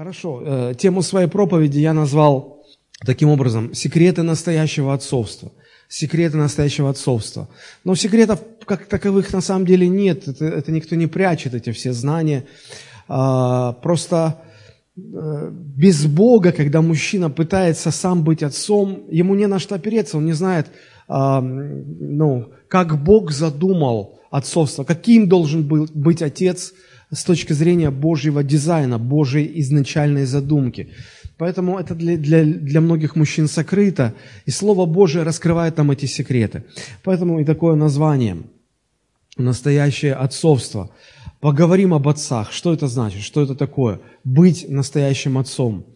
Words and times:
Хорошо. 0.00 0.42
Э, 0.42 0.74
тему 0.78 1.02
своей 1.02 1.28
проповеди 1.28 1.78
я 1.78 1.92
назвал 1.92 2.64
таким 3.04 3.28
образом 3.28 3.74
«Секреты 3.74 4.22
настоящего 4.22 4.94
отцовства». 4.94 5.52
Секреты 5.88 6.38
настоящего 6.38 6.88
отцовства. 6.88 7.50
Но 7.84 7.94
секретов 7.94 8.40
как 8.64 8.86
таковых 8.86 9.30
на 9.34 9.42
самом 9.42 9.66
деле 9.66 9.88
нет. 9.88 10.26
Это, 10.26 10.46
это 10.46 10.72
никто 10.72 10.96
не 10.96 11.06
прячет, 11.06 11.52
эти 11.52 11.70
все 11.72 11.92
знания. 11.92 12.46
А, 13.08 13.74
просто 13.74 14.40
э, 14.96 15.50
без 15.52 16.06
Бога, 16.06 16.52
когда 16.52 16.80
мужчина 16.80 17.28
пытается 17.28 17.90
сам 17.90 18.24
быть 18.24 18.42
отцом, 18.42 19.04
ему 19.10 19.34
не 19.34 19.46
на 19.48 19.58
что 19.58 19.74
опереться, 19.74 20.16
он 20.16 20.24
не 20.24 20.32
знает, 20.32 20.68
а, 21.08 21.42
ну, 21.42 22.52
как 22.68 23.04
Бог 23.04 23.32
задумал 23.32 24.18
отцовство, 24.30 24.82
каким 24.84 25.28
должен 25.28 25.68
был 25.68 25.88
быть 25.92 26.22
отец– 26.22 26.72
с 27.12 27.24
точки 27.24 27.52
зрения 27.52 27.90
Божьего 27.90 28.42
дизайна, 28.42 28.98
Божьей 28.98 29.60
изначальной 29.60 30.24
задумки. 30.24 30.90
Поэтому 31.38 31.78
это 31.78 31.94
для, 31.94 32.16
для, 32.16 32.44
для 32.44 32.80
многих 32.80 33.16
мужчин 33.16 33.48
сокрыто, 33.48 34.14
и 34.46 34.50
Слово 34.50 34.86
Божие 34.86 35.24
раскрывает 35.24 35.76
нам 35.78 35.90
эти 35.90 36.06
секреты. 36.06 36.64
Поэтому 37.02 37.40
и 37.40 37.44
такое 37.44 37.74
название– 37.74 38.36
настоящее 39.36 40.14
отцовство. 40.14 40.90
Поговорим 41.40 41.94
об 41.94 42.08
отцах. 42.08 42.52
Что 42.52 42.72
это 42.72 42.86
значит? 42.86 43.22
Что 43.22 43.42
это 43.42 43.54
такое? 43.54 44.00
Быть 44.24 44.66
настоящим 44.68 45.38
отцом. 45.38 45.86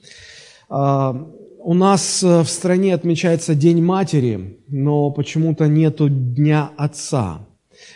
А, 0.71 1.13
у 1.59 1.75
нас 1.75 2.23
э, 2.23 2.41
в 2.43 2.49
стране 2.49 2.95
отмечается 2.95 3.55
День 3.55 3.83
матери, 3.83 4.59
но 4.69 5.11
почему-то 5.11 5.67
нету 5.67 6.09
Дня 6.09 6.71
отца. 6.77 7.47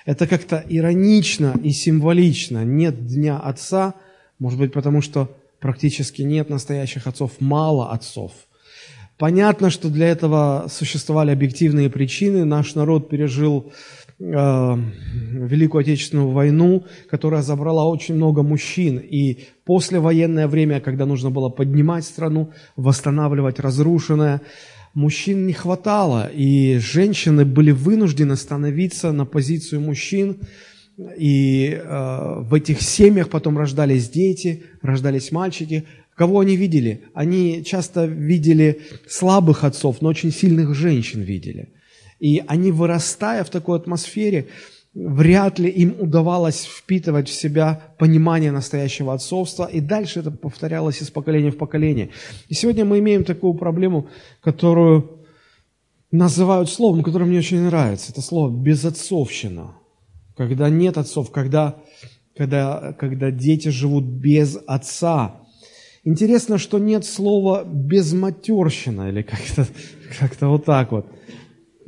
Это 0.04 0.26
как-то 0.26 0.64
иронично 0.68 1.54
и 1.62 1.70
символично. 1.70 2.64
Нет 2.64 3.06
Дня 3.06 3.38
Отца, 3.38 3.94
может 4.38 4.58
быть, 4.58 4.72
потому 4.72 5.02
что 5.02 5.34
практически 5.60 6.22
нет 6.22 6.48
настоящих 6.48 7.06
отцов, 7.06 7.32
мало 7.40 7.90
отцов. 7.90 8.32
Понятно, 9.18 9.70
что 9.70 9.90
для 9.90 10.06
этого 10.08 10.66
существовали 10.70 11.32
объективные 11.32 11.90
причины. 11.90 12.44
Наш 12.44 12.76
народ 12.76 13.08
пережил 13.08 13.72
э, 14.20 14.22
Великую 14.22 15.80
Отечественную 15.80 16.30
войну, 16.30 16.84
которая 17.10 17.42
забрала 17.42 17.84
очень 17.84 18.14
много 18.14 18.44
мужчин. 18.44 18.98
И 18.98 19.46
послевоенное 19.64 20.46
время, 20.46 20.80
когда 20.80 21.04
нужно 21.04 21.30
было 21.30 21.48
поднимать 21.48 22.04
страну, 22.04 22.52
восстанавливать 22.76 23.58
разрушенное, 23.58 24.40
мужчин 24.94 25.46
не 25.46 25.52
хватало, 25.52 26.30
и 26.32 26.78
женщины 26.78 27.44
были 27.44 27.70
вынуждены 27.70 28.36
становиться 28.36 29.12
на 29.12 29.24
позицию 29.24 29.80
мужчин, 29.80 30.38
и 31.16 31.80
э, 31.80 32.40
в 32.40 32.54
этих 32.54 32.82
семьях 32.82 33.28
потом 33.28 33.56
рождались 33.56 34.08
дети, 34.08 34.64
рождались 34.82 35.30
мальчики. 35.30 35.84
Кого 36.16 36.40
они 36.40 36.56
видели? 36.56 37.04
Они 37.14 37.62
часто 37.64 38.04
видели 38.06 38.80
слабых 39.06 39.62
отцов, 39.62 40.00
но 40.00 40.08
очень 40.08 40.32
сильных 40.32 40.74
женщин 40.74 41.22
видели. 41.22 41.68
И 42.18 42.42
они, 42.48 42.72
вырастая 42.72 43.44
в 43.44 43.50
такой 43.50 43.78
атмосфере, 43.78 44.48
вряд 44.94 45.58
ли 45.58 45.68
им 45.68 45.96
удавалось 46.00 46.64
впитывать 46.64 47.28
в 47.28 47.34
себя 47.34 47.94
понимание 47.98 48.50
настоящего 48.50 49.14
отцовства, 49.14 49.66
и 49.66 49.80
дальше 49.80 50.20
это 50.20 50.30
повторялось 50.30 51.02
из 51.02 51.10
поколения 51.10 51.50
в 51.50 51.56
поколение. 51.56 52.10
И 52.48 52.54
сегодня 52.54 52.84
мы 52.84 52.98
имеем 52.98 53.24
такую 53.24 53.54
проблему, 53.54 54.08
которую 54.40 55.18
называют 56.10 56.70
словом, 56.70 57.02
которое 57.02 57.26
мне 57.26 57.38
очень 57.38 57.60
нравится. 57.60 58.12
Это 58.12 58.22
слово 58.22 58.50
«безотцовщина». 58.50 59.74
Когда 60.36 60.70
нет 60.70 60.96
отцов, 60.96 61.30
когда, 61.30 61.76
когда, 62.36 62.94
когда 62.98 63.30
дети 63.30 63.68
живут 63.68 64.04
без 64.04 64.56
отца. 64.66 65.42
Интересно, 66.04 66.58
что 66.58 66.78
нет 66.78 67.04
слова 67.04 67.64
«безматерщина» 67.64 69.10
или 69.10 69.22
как-то 69.22 69.66
как 70.18 70.40
вот 70.40 70.64
так 70.64 70.92
вот 70.92 71.06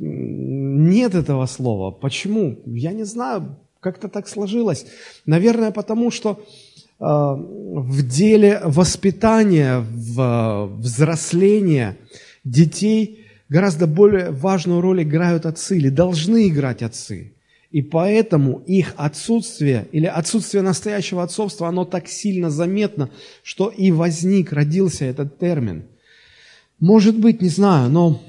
нет 0.01 1.13
этого 1.13 1.45
слова. 1.45 1.91
Почему? 1.91 2.59
Я 2.65 2.91
не 2.91 3.03
знаю, 3.03 3.57
как-то 3.79 4.07
так 4.07 4.27
сложилось. 4.27 4.85
Наверное, 5.25 5.71
потому 5.71 6.09
что 6.09 6.43
э, 6.99 7.03
в 7.03 8.07
деле 8.07 8.61
воспитания, 8.63 9.79
в 9.79 10.71
взросления 10.77 11.97
детей 12.43 13.27
гораздо 13.47 13.85
более 13.85 14.31
важную 14.31 14.81
роль 14.81 15.03
играют 15.03 15.45
отцы 15.45 15.77
или 15.77 15.89
должны 15.89 16.47
играть 16.47 16.81
отцы. 16.81 17.33
И 17.69 17.81
поэтому 17.81 18.63
их 18.65 18.93
отсутствие 18.97 19.87
или 19.91 20.05
отсутствие 20.05 20.63
настоящего 20.63 21.23
отцовства, 21.23 21.67
оно 21.67 21.85
так 21.85 22.07
сильно 22.07 22.49
заметно, 22.49 23.09
что 23.43 23.69
и 23.69 23.91
возник, 23.91 24.51
родился 24.51 25.05
этот 25.05 25.37
термин. 25.37 25.83
Может 26.79 27.17
быть, 27.17 27.41
не 27.41 27.49
знаю, 27.49 27.89
но 27.89 28.21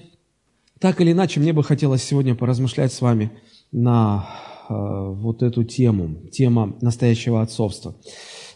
так 0.82 1.00
или 1.00 1.12
иначе, 1.12 1.38
мне 1.38 1.52
бы 1.52 1.62
хотелось 1.62 2.02
сегодня 2.02 2.34
поразмышлять 2.34 2.92
с 2.92 3.00
вами 3.00 3.30
на 3.70 4.28
э, 4.68 4.74
вот 4.74 5.44
эту 5.44 5.62
тему, 5.62 6.28
тема 6.32 6.76
настоящего 6.80 7.40
отцовства. 7.40 7.94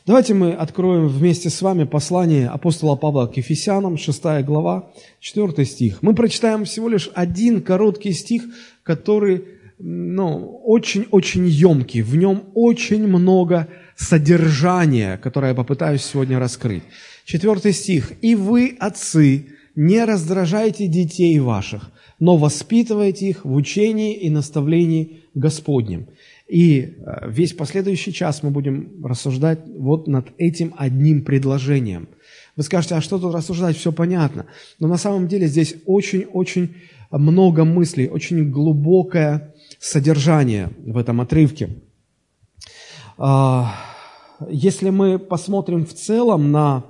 Давайте 0.06 0.34
мы 0.34 0.52
откроем 0.52 1.06
вместе 1.06 1.50
с 1.50 1.62
вами 1.62 1.84
послание 1.84 2.48
апостола 2.48 2.96
Павла 2.96 3.28
к 3.28 3.36
Ефесянам, 3.36 3.96
6 3.96 4.24
глава, 4.44 4.90
4 5.20 5.64
стих. 5.64 6.02
Мы 6.02 6.16
прочитаем 6.16 6.64
всего 6.64 6.88
лишь 6.88 7.10
один 7.14 7.62
короткий 7.62 8.12
стих, 8.12 8.42
который 8.82 9.44
ну, 9.78 10.60
очень-очень 10.64 11.46
емкий, 11.46 12.02
в 12.02 12.16
нем 12.16 12.42
очень 12.54 13.06
много 13.06 13.68
содержания, 13.94 15.16
которое 15.18 15.50
я 15.50 15.54
попытаюсь 15.54 16.02
сегодня 16.02 16.40
раскрыть. 16.40 16.82
Четвертый 17.24 17.72
стих. 17.72 18.14
«И 18.20 18.34
вы, 18.34 18.76
отцы, 18.80 19.46
не 19.76 20.04
раздражайте 20.04 20.88
детей 20.88 21.38
ваших, 21.38 21.92
но 22.18 22.36
воспитывайте 22.36 23.28
их 23.28 23.44
в 23.44 23.54
учении 23.54 24.14
и 24.14 24.30
наставлении 24.30 25.22
Господнем. 25.34 26.08
И 26.48 26.80
э, 26.80 27.28
весь 27.28 27.52
последующий 27.52 28.12
час 28.12 28.42
мы 28.42 28.50
будем 28.50 29.04
рассуждать 29.04 29.60
вот 29.66 30.06
над 30.06 30.28
этим 30.38 30.74
одним 30.76 31.24
предложением. 31.24 32.08
Вы 32.56 32.62
скажете, 32.62 32.94
а 32.94 33.00
что 33.00 33.18
тут 33.18 33.34
рассуждать, 33.34 33.76
все 33.76 33.92
понятно. 33.92 34.46
Но 34.78 34.88
на 34.88 34.96
самом 34.96 35.28
деле 35.28 35.46
здесь 35.46 35.74
очень-очень 35.84 36.74
много 37.10 37.64
мыслей, 37.64 38.08
очень 38.08 38.50
глубокое 38.50 39.54
содержание 39.78 40.70
в 40.78 40.96
этом 40.96 41.20
отрывке. 41.20 41.70
А, 43.18 43.74
если 44.48 44.90
мы 44.90 45.18
посмотрим 45.18 45.84
в 45.84 45.92
целом 45.92 46.50
на 46.50 46.84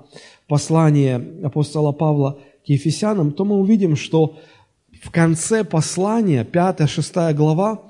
послание 0.48 1.16
апостола 1.42 1.92
Павла 1.92 2.38
к 2.64 2.68
Ефесянам, 2.68 3.32
то 3.32 3.44
мы 3.44 3.56
увидим, 3.56 3.96
что 3.96 4.38
в 5.06 5.10
конце 5.12 5.62
послания, 5.62 6.44
5-6 6.44 7.32
глава, 7.34 7.82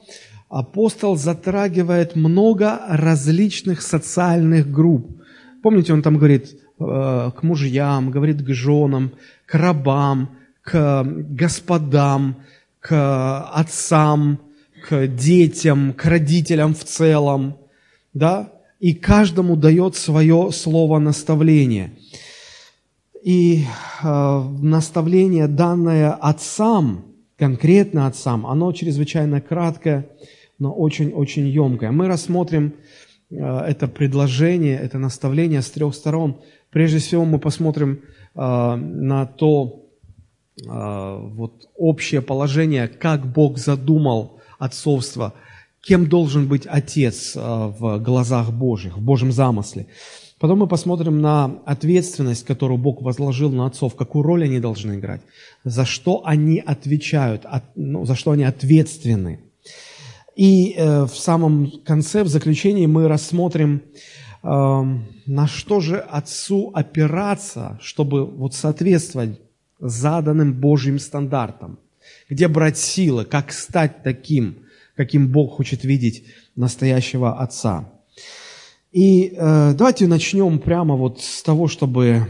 апостол 0.51 1.17
затрагивает 1.17 2.15
много 2.15 2.79
различных 2.89 3.81
социальных 3.81 4.71
групп. 4.71 5.23
Помните, 5.63 5.95
он 5.95 6.03
там 6.03 6.19
говорит 6.19 6.53
э, 6.79 7.31
к 7.37 7.43
мужьям, 7.43 8.11
говорит 8.11 8.43
к 8.43 8.53
женам, 8.53 9.13
к 9.47 9.55
рабам, 9.55 10.37
к 10.63 11.05
господам, 11.05 12.37
к 12.81 13.41
отцам, 13.51 14.39
к 14.87 15.07
детям, 15.07 15.95
к 15.95 16.05
родителям 16.05 16.75
в 16.75 16.85
целом, 16.85 17.57
да, 18.13 18.53
и 18.79 18.93
каждому 18.93 19.57
дает 19.57 19.97
свое 19.97 20.51
слово 20.53 20.99
наставления. 20.99 21.93
И 23.27 23.65
э, 24.05 24.41
наставление, 24.63 25.49
данное 25.49 26.13
отцам, 26.13 27.07
конкретно 27.37 28.07
отцам, 28.07 28.47
оно 28.47 28.71
чрезвычайно 28.71 29.41
краткое, 29.41 30.09
но 30.61 30.73
очень-очень 30.73 31.49
емкое. 31.49 31.91
Мы 31.91 32.07
рассмотрим 32.07 32.75
э, 33.29 33.35
это 33.35 33.89
предложение, 33.89 34.79
это 34.79 34.99
наставление 34.99 35.63
с 35.63 35.71
трех 35.73 35.97
сторон. 35.97 36.37
Прежде 36.71 36.99
всего 36.99 37.25
мы 37.25 37.41
посмотрим 37.41 37.99
э, 38.37 38.77
на 38.77 39.27
то 39.27 39.89
э, 40.65 41.19
вот, 41.35 41.69
общее 41.75 42.23
положение, 42.23 42.87
как 42.87 43.27
Бог 43.27 43.59
задумал 43.59 44.39
отцовство, 44.61 45.35
кем 45.81 46.07
должен 46.07 46.47
быть 46.47 46.65
отец 46.65 47.35
э, 47.35 47.41
в 47.41 47.99
глазах 47.99 48.53
Божьих, 48.53 48.99
в 48.99 49.03
Божьем 49.03 49.33
замысле. 49.33 49.89
Потом 50.39 50.59
мы 50.59 50.67
посмотрим 50.67 51.23
на 51.23 51.59
ответственность, 51.65 52.45
которую 52.45 52.77
Бог 52.77 53.01
возложил 53.01 53.51
на 53.51 53.67
отцов, 53.67 53.97
какую 53.97 54.23
роль 54.23 54.45
они 54.45 54.61
должны 54.61 54.97
играть, 54.97 55.23
за 55.65 55.87
что 55.87 56.23
они 56.27 56.59
отвечают, 56.59 57.47
от, 57.47 57.65
ну, 57.75 58.05
за 58.05 58.15
что 58.15 58.33
они 58.33 58.45
ответственны. 58.45 59.41
И 60.35 60.75
э, 60.77 61.05
в 61.05 61.17
самом 61.17 61.73
конце, 61.85 62.23
в 62.23 62.29
заключении, 62.29 62.85
мы 62.85 63.09
рассмотрим, 63.09 63.81
э, 64.43 64.83
на 65.27 65.47
что 65.47 65.81
же 65.81 65.99
отцу 65.99 66.71
опираться, 66.75 67.79
чтобы 67.81 68.27
вот 68.27 68.55
соответствовать 68.55 69.41
заданным 69.81 70.53
Божьим 70.53 70.99
стандартам. 70.99 71.79
Где 72.29 72.47
брать 72.49 72.77
силы, 72.77 73.25
как 73.25 73.53
стать 73.53 74.03
таким, 74.03 74.59
каким 74.95 75.29
Бог 75.29 75.57
хочет 75.57 75.85
видеть 75.85 76.25
настоящего 76.55 77.41
отца. 77.41 77.91
И 78.93 79.35
э, 79.37 79.75
давайте 79.75 80.07
начнем 80.07 80.59
прямо 80.59 80.97
вот 80.97 81.21
с 81.21 81.43
того, 81.43 81.69
чтобы 81.69 82.29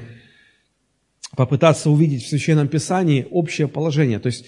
попытаться 1.37 1.91
увидеть 1.91 2.25
в 2.25 2.29
Священном 2.29 2.69
Писании 2.69 3.27
общее 3.31 3.69
положение, 3.69 4.19
то 4.19 4.29
есть 4.29 4.47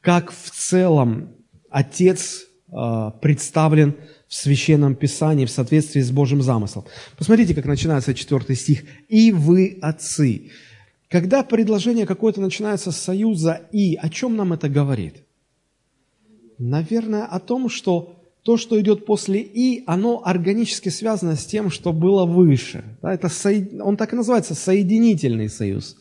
как 0.00 0.30
в 0.30 0.50
целом 0.50 1.34
Отец 1.70 2.46
э, 2.70 3.10
представлен 3.20 3.96
в 4.28 4.34
Священном 4.34 4.94
Писании 4.94 5.46
в 5.46 5.50
соответствии 5.50 6.00
с 6.00 6.10
Божьим 6.10 6.42
замыслом. 6.42 6.84
Посмотрите, 7.16 7.54
как 7.54 7.64
начинается 7.64 8.14
четвертый 8.14 8.56
стих. 8.56 8.84
«И 9.08 9.32
вы, 9.32 9.78
отцы». 9.80 10.50
Когда 11.08 11.42
предложение 11.42 12.04
какое-то 12.04 12.40
начинается 12.40 12.92
с 12.92 12.98
союза 12.98 13.62
«и», 13.72 13.96
о 13.96 14.10
чем 14.10 14.36
нам 14.36 14.52
это 14.52 14.68
говорит? 14.68 15.24
Наверное, 16.58 17.24
о 17.24 17.40
том, 17.40 17.70
что 17.70 18.17
то, 18.48 18.56
что 18.56 18.80
идет 18.80 19.04
после 19.04 19.42
«и», 19.42 19.84
оно 19.86 20.22
органически 20.24 20.88
связано 20.88 21.36
с 21.36 21.44
тем, 21.44 21.70
что 21.70 21.92
было 21.92 22.24
выше. 22.24 22.82
Да, 23.02 23.12
это 23.12 23.28
со... 23.28 23.50
Он 23.82 23.98
так 23.98 24.14
и 24.14 24.16
называется– 24.16 24.54
соединительный 24.54 25.50
союз. 25.50 25.96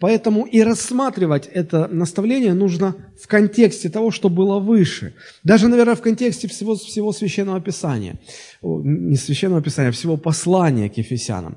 Поэтому 0.00 0.46
и 0.46 0.62
рассматривать 0.62 1.48
это 1.54 1.86
наставление 1.86 2.54
нужно 2.54 2.96
в 3.22 3.28
контексте 3.28 3.88
того, 3.88 4.10
что 4.10 4.28
было 4.28 4.58
выше. 4.58 5.14
Даже, 5.44 5.68
наверное, 5.68 5.94
в 5.94 6.02
контексте 6.02 6.48
всего, 6.48 6.74
всего 6.74 7.12
Священного 7.12 7.60
Писания. 7.60 8.18
Не 8.62 9.16
Священного 9.16 9.62
Писания, 9.62 9.90
а 9.90 9.92
всего 9.92 10.16
послания 10.16 10.90
к 10.90 10.98
Ефесянам. 10.98 11.56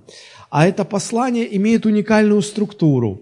А 0.52 0.68
это 0.68 0.86
послание 0.86 1.58
имеет 1.58 1.88
уникальную 1.88 2.44
структуру. 2.44 3.22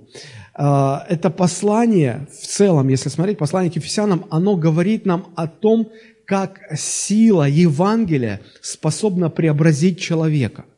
А, 0.56 1.06
это 1.08 1.30
послание 1.30 2.28
в 2.30 2.46
целом, 2.46 2.90
если 2.90 3.08
смотреть 3.08 3.38
послание 3.38 3.72
к 3.72 3.78
Ефесянам, 3.78 4.26
оно 4.30 4.58
говорит 4.58 5.06
нам 5.06 5.28
о 5.36 5.48
том, 5.48 5.88
как 6.28 6.60
сила 6.78 7.50
Евангелия 7.50 8.42
способна 8.62 9.30
преобразить 9.30 10.00
человека– 10.00 10.66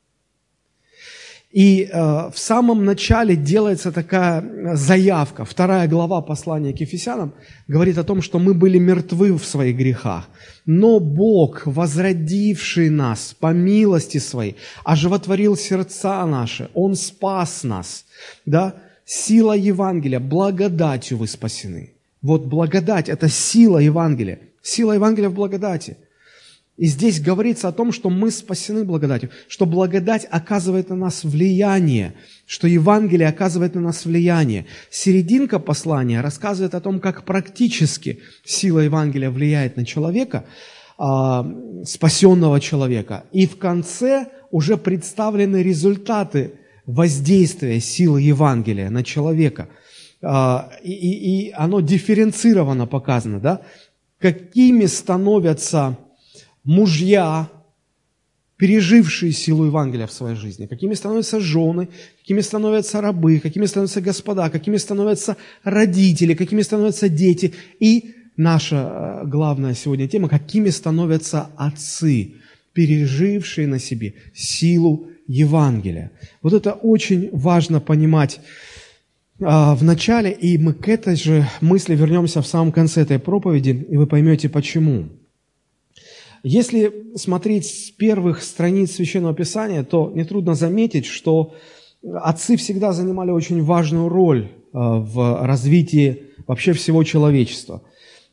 и 1.51 1.89
э, 1.91 2.29
в 2.31 2.37
самом 2.37 2.85
начале 2.85 3.35
делается 3.35 3.91
такая 3.91 4.75
заявка. 4.75 5.45
Вторая 5.45 5.87
глава 5.87 6.21
послания 6.21 6.73
к 6.73 6.81
Ефесянам 6.81 7.33
говорит 7.67 7.97
о 7.97 8.03
том, 8.03 8.21
что 8.21 8.37
мы 8.37 8.53
были 8.53 8.77
мертвы 8.77 9.33
в 9.33 9.43
своих 9.43 9.75
грехах. 9.75 10.29
Но 10.67 10.99
Бог, 10.99 11.65
возродивший 11.65 12.91
нас 12.91 13.35
по 13.39 13.51
милости 13.51 14.19
своей, 14.19 14.57
оживотворил 14.83 15.57
сердца 15.57 16.23
наши, 16.27 16.69
Он 16.75 16.95
спас 16.95 17.63
нас. 17.63 18.05
Да? 18.45 18.75
Сила 19.03 19.53
Евангелия, 19.53 20.19
благодатью 20.19 21.17
вы 21.17 21.27
спасены. 21.27 21.93
Вот 22.21 22.45
благодать– 22.45 23.09
это 23.09 23.27
сила 23.27 23.79
Евангелия. 23.79 24.39
Сила 24.61 24.93
Евангелия 24.93 25.29
в 25.29 25.33
благодати– 25.33 25.97
и 26.79 26.85
здесь 26.85 27.19
говорится 27.19 27.67
о 27.67 27.73
том, 27.73 27.91
что 27.91 28.09
мы 28.09 28.31
спасены 28.31 28.85
благодатью, 28.85 29.31
что 29.49 29.65
благодать 29.65 30.25
оказывает 30.31 30.87
на 30.87 30.95
нас 30.95 31.25
влияние, 31.25 32.13
что 32.45 32.69
Евангелие 32.69 33.27
оказывает 33.27 33.75
на 33.75 33.81
нас 33.81 34.05
влияние. 34.05 34.65
Серединка 34.89 35.59
послания 35.59 36.21
рассказывает 36.21 36.73
о 36.75 36.79
том, 36.79 37.01
как 37.01 37.25
практически 37.25 38.21
сила 38.45 38.79
Евангелия 38.79 39.29
влияет 39.29 39.75
на 39.75 39.85
человека, 39.85 40.45
а, 40.97 41.45
спасенного 41.83 42.61
человека. 42.61 43.25
И 43.33 43.45
в 43.45 43.57
конце 43.57 44.27
уже 44.49 44.77
представлены 44.77 45.61
результаты 45.61 46.53
воздействия 46.85 47.81
силы 47.81 48.21
Евангелия 48.21 48.89
на 48.89 49.03
человека. 49.03 49.67
А, 50.21 50.71
и, 50.81 50.93
и, 50.93 51.47
и 51.49 51.51
оно 51.51 51.81
дифференцированно 51.81 52.87
показано, 52.87 53.41
да? 53.41 53.61
Какими 54.19 54.85
становятся 54.85 55.97
мужья, 56.63 57.49
пережившие 58.57 59.31
силу 59.31 59.65
Евангелия 59.65 60.05
в 60.05 60.11
своей 60.11 60.35
жизни, 60.35 60.67
какими 60.67 60.93
становятся 60.93 61.39
жены, 61.39 61.87
какими 62.21 62.41
становятся 62.41 63.01
рабы, 63.01 63.39
какими 63.39 63.65
становятся 63.65 64.01
господа, 64.01 64.49
какими 64.49 64.77
становятся 64.77 65.37
родители, 65.63 66.33
какими 66.33 66.61
становятся 66.61 67.07
дети. 67.07 67.53
И 67.79 68.15
наша 68.35 68.75
э, 69.23 69.27
главная 69.27 69.73
сегодня 69.73 70.09
тема, 70.09 70.27
какими 70.27 70.69
становятся 70.69 71.49
отцы, 71.55 72.33
пережившие 72.73 73.67
на 73.67 73.79
себе 73.79 74.13
силу 74.33 75.07
Евангелия. 75.27 76.11
Вот 76.41 76.53
это 76.53 76.73
очень 76.73 77.29
важно 77.31 77.79
понимать 77.79 78.41
в 79.39 79.83
начале, 79.83 80.31
и 80.31 80.57
мы 80.57 80.73
к 80.73 80.89
этой 80.89 81.15
же 81.15 81.47
мысли 81.61 81.95
вернемся 81.95 82.41
в 82.41 82.47
самом 82.47 82.71
конце 82.71 83.01
этой 83.01 83.19
проповеди, 83.19 83.87
и 83.89 83.97
вы 83.97 84.05
поймете 84.05 84.49
почему. 84.49 85.09
Если 86.43 87.15
смотреть 87.15 87.65
с 87.65 87.91
первых 87.91 88.41
страниц 88.41 88.91
Священного 88.91 89.33
Писания, 89.33 89.83
то 89.83 90.11
нетрудно 90.13 90.55
заметить, 90.55 91.05
что 91.05 91.53
отцы 92.03 92.55
всегда 92.55 92.93
занимали 92.93 93.31
очень 93.31 93.63
важную 93.63 94.09
роль 94.09 94.45
э, 94.45 94.49
в 94.73 95.45
развитии 95.45 96.23
вообще 96.47 96.73
всего 96.73 97.03
человечества. 97.03 97.83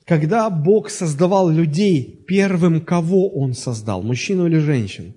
Когда 0.04 0.50
Бог 0.50 0.88
создавал 0.88 1.50
людей, 1.50 2.24
первым 2.28 2.80
кого 2.80 3.28
Он 3.28 3.54
создал, 3.54 4.02
мужчину 4.02 4.46
или 4.46 4.58
женщину? 4.58 5.14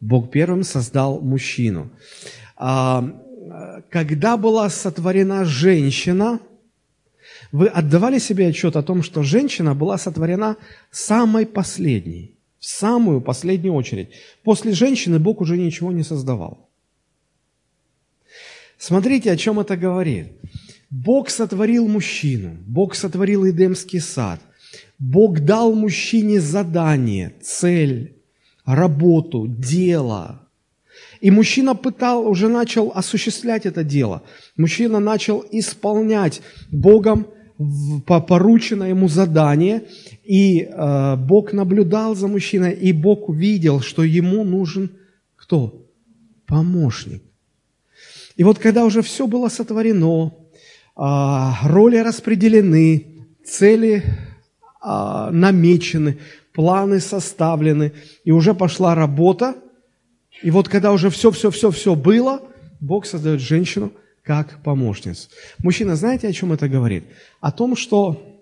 Бог 0.00 0.32
первым 0.32 0.64
создал 0.64 1.20
мужчину. 1.20 1.90
Когда 3.90 4.36
была 4.36 4.68
сотворена 4.70 5.44
женщина– 5.44 6.40
вы 7.52 7.68
отдавали 7.68 8.18
себе 8.18 8.48
отчет 8.48 8.76
о 8.76 8.82
том, 8.82 9.02
что 9.02 9.22
женщина 9.22 9.74
была 9.74 9.98
сотворена 9.98 10.56
самой 10.90 11.46
последней, 11.46 12.36
в 12.58 12.64
самую 12.64 13.20
последнюю 13.20 13.74
очередь. 13.74 14.10
После 14.42 14.72
женщины 14.72 15.18
Бог 15.18 15.40
уже 15.40 15.56
ничего 15.56 15.92
не 15.92 16.02
создавал. 16.02 16.68
Смотрите, 18.76 19.30
о 19.30 19.36
чем 19.36 19.60
это 19.60 19.76
говорит. 19.76 20.32
Бог 20.90 21.30
сотворил 21.30 21.88
мужчину, 21.88 22.56
Бог 22.66 22.94
сотворил 22.94 23.48
Эдемский 23.48 24.00
сад, 24.00 24.40
Бог 24.98 25.40
дал 25.40 25.74
мужчине 25.74 26.40
задание, 26.40 27.34
цель, 27.40 28.16
работу, 28.64 29.46
дело. 29.46 30.43
И 31.24 31.30
мужчина 31.30 31.74
пытал, 31.74 32.28
уже 32.28 32.48
начал 32.48 32.92
осуществлять 32.94 33.64
это 33.64 33.82
дело. 33.82 34.20
Мужчина 34.58 35.00
начал 35.00 35.42
исполнять 35.52 36.42
Богом 36.70 37.26
поручено 38.06 38.84
ему 38.84 39.08
задание, 39.08 39.84
и 40.22 40.60
э, 40.60 41.16
Бог 41.16 41.54
наблюдал 41.54 42.14
за 42.14 42.28
мужчиной, 42.28 42.74
и 42.74 42.92
Бог 42.92 43.30
увидел, 43.30 43.80
что 43.80 44.02
ему 44.02 44.44
нужен 44.44 44.90
кто? 45.34 45.86
Помощник. 46.46 47.22
И 48.36 48.44
вот 48.44 48.58
когда 48.58 48.84
уже 48.84 49.00
все 49.00 49.26
было 49.26 49.48
сотворено, 49.48 50.26
э, 50.26 50.30
роли 51.62 51.96
распределены, 51.96 53.06
цели 53.46 54.02
э, 54.84 55.30
намечены, 55.30 56.18
планы 56.52 57.00
составлены, 57.00 57.92
и 58.24 58.30
уже 58.30 58.52
пошла 58.52 58.94
работа, 58.94 59.54
и 60.44 60.50
вот 60.50 60.68
когда 60.68 60.92
уже 60.92 61.10
все-все-все-все 61.10 61.94
было, 61.94 62.40
Бог 62.80 63.06
создает 63.06 63.40
женщину– 63.40 63.92
как 64.24 64.62
помощниц. 64.62 65.28
Мужчина, 65.62 65.96
знаете, 65.96 66.28
о 66.28 66.32
чем 66.32 66.52
это 66.52 66.68
говорит? 66.68 67.04
О 67.40 67.52
том, 67.52 67.76
что 67.76 68.40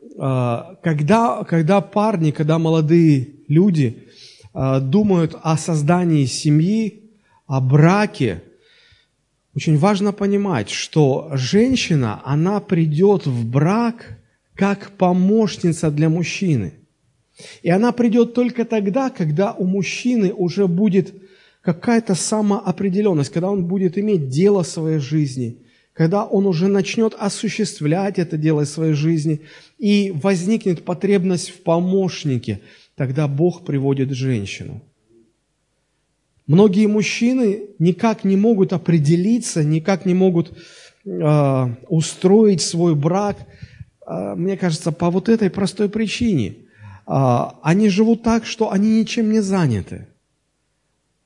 э, 0.00 0.60
когда, 0.82 1.44
когда 1.44 1.80
парни, 1.82 2.30
когда 2.30 2.58
молодые 2.58 3.28
люди 3.46 4.08
э, 4.54 4.80
думают 4.80 5.36
о 5.42 5.58
создании 5.58 6.24
семьи, 6.24 7.02
о 7.46 7.60
браке, 7.60 8.42
очень 9.54 9.76
важно 9.76 10.12
понимать, 10.12 10.70
что 10.70 11.30
женщина, 11.34 12.22
она 12.24 12.60
придет 12.60 13.26
в 13.26 13.46
брак 13.46 14.18
как 14.54 14.92
помощница 14.92 15.90
для 15.90 16.08
мужчины. 16.08 16.74
И 17.62 17.70
она 17.70 17.92
придет 17.92 18.34
только 18.34 18.64
тогда, 18.64 19.10
когда 19.10 19.52
у 19.52 19.64
мужчины 19.64 20.32
уже 20.32 20.66
будет 20.66 21.14
какая-то 21.62 22.14
самоопределенность, 22.14 23.32
когда 23.32 23.50
он 23.50 23.64
будет 23.64 23.98
иметь 23.98 24.28
дело 24.28 24.62
своей 24.62 24.98
жизни, 24.98 25.58
когда 25.92 26.24
он 26.24 26.46
уже 26.46 26.68
начнет 26.68 27.14
осуществлять 27.18 28.18
это 28.18 28.36
дело 28.36 28.64
в 28.64 28.68
своей 28.68 28.94
жизни, 28.94 29.40
и 29.78 30.12
возникнет 30.14 30.84
потребность 30.84 31.50
в 31.50 31.62
помощнике, 31.62 32.60
тогда 32.96 33.26
Бог 33.26 33.64
приводит 33.64 34.10
женщину. 34.10 34.82
Многие 36.46 36.86
мужчины 36.86 37.62
никак 37.78 38.24
не 38.24 38.36
могут 38.36 38.74
определиться, 38.74 39.64
никак 39.64 40.04
не 40.04 40.12
могут 40.12 40.52
э, 41.06 41.66
устроить 41.88 42.60
свой 42.60 42.94
брак, 42.94 43.38
э, 44.06 44.34
мне 44.36 44.58
кажется, 44.58 44.92
по 44.92 45.10
вот 45.10 45.30
этой 45.30 45.48
простой 45.48 45.88
причине. 45.88 46.56
Э, 47.06 47.46
они 47.62 47.88
живут 47.88 48.22
так, 48.22 48.46
что 48.46 48.70
они 48.70 49.00
ничем 49.00 49.30
не 49.32 49.40
заняты. 49.40 50.08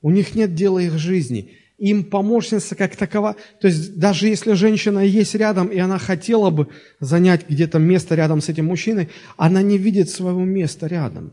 У 0.01 0.11
них 0.11 0.35
нет 0.35 0.55
дела 0.55 0.79
их 0.79 0.97
жизни. 0.97 1.51
Им 1.77 2.03
помощница 2.03 2.75
как 2.75 2.97
такова, 2.97 3.37
то 3.61 3.67
есть 3.67 3.97
даже 3.97 4.27
если 4.27 4.51
женщина 4.51 4.99
есть 4.99 5.33
рядом, 5.35 5.67
и 5.67 5.77
она 5.77 5.97
хотела 5.97 6.49
бы 6.49 6.67
занять 6.99 7.47
где-то 7.47 7.79
место 7.79 8.15
рядом 8.15 8.41
с 8.41 8.49
этим 8.49 8.65
мужчиной, 8.65 9.09
она 9.37 9.61
не 9.61 9.77
видит 9.77 10.09
своего 10.09 10.43
места 10.43 10.87
рядом, 10.87 11.31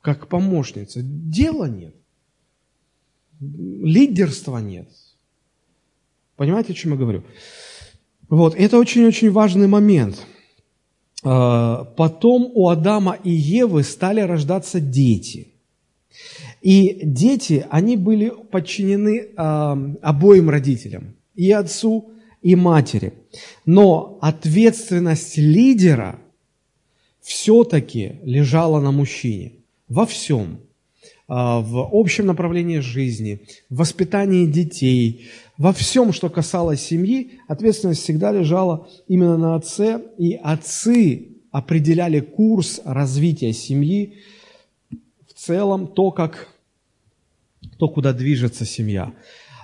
как 0.00 0.28
помощница. 0.28 1.00
Дела 1.02 1.64
нет. 1.64 1.96
Лидерства 3.40 4.58
нет. 4.58 4.88
Понимаете, 6.36 6.72
о 6.72 6.76
чем 6.76 6.92
я 6.92 6.96
говорю? 6.96 7.24
Вот, 8.28 8.54
это 8.54 8.78
очень-очень 8.78 9.32
важный 9.32 9.66
момент. 9.66 10.24
А, 11.24 11.84
потом 11.96 12.50
у 12.54 12.68
Адама 12.68 13.18
и 13.22 13.30
Евы 13.30 13.82
стали 13.82 14.20
рождаться 14.20 14.80
дети. 14.80 15.48
И 16.62 17.00
дети, 17.02 17.66
они 17.70 17.96
были 17.96 18.32
подчинены 18.50 19.28
а, 19.36 19.78
обоим 20.02 20.50
родителям, 20.50 21.14
и 21.34 21.50
отцу, 21.50 22.10
и 22.42 22.54
матери. 22.54 23.14
Но 23.66 24.18
ответственность 24.20 25.38
лидера 25.38 26.18
все-таки 27.20 28.20
лежала 28.22 28.80
на 28.80 28.90
мужчине 28.90 29.52
во 29.88 30.06
всем. 30.06 30.60
А, 31.26 31.60
в 31.60 31.88
общем 31.92 32.26
направлении 32.26 32.78
жизни, 32.78 33.40
в 33.68 33.76
воспитании 33.78 34.46
детей, 34.46 35.28
во 35.58 35.72
всем, 35.72 36.12
что 36.12 36.30
касалось 36.30 36.80
семьи, 36.80 37.40
ответственность 37.48 38.02
всегда 38.02 38.30
лежала 38.30 38.88
именно 39.08 39.36
на 39.36 39.56
отце, 39.56 40.00
и 40.16 40.34
отцы 40.34 41.36
определяли 41.50 42.20
курс 42.20 42.80
развития 42.84 43.52
семьи, 43.52 44.14
в 45.26 45.34
целом 45.34 45.88
то, 45.88 46.12
как, 46.12 46.48
то, 47.78 47.88
куда 47.88 48.12
движется 48.12 48.64
семья. 48.64 49.12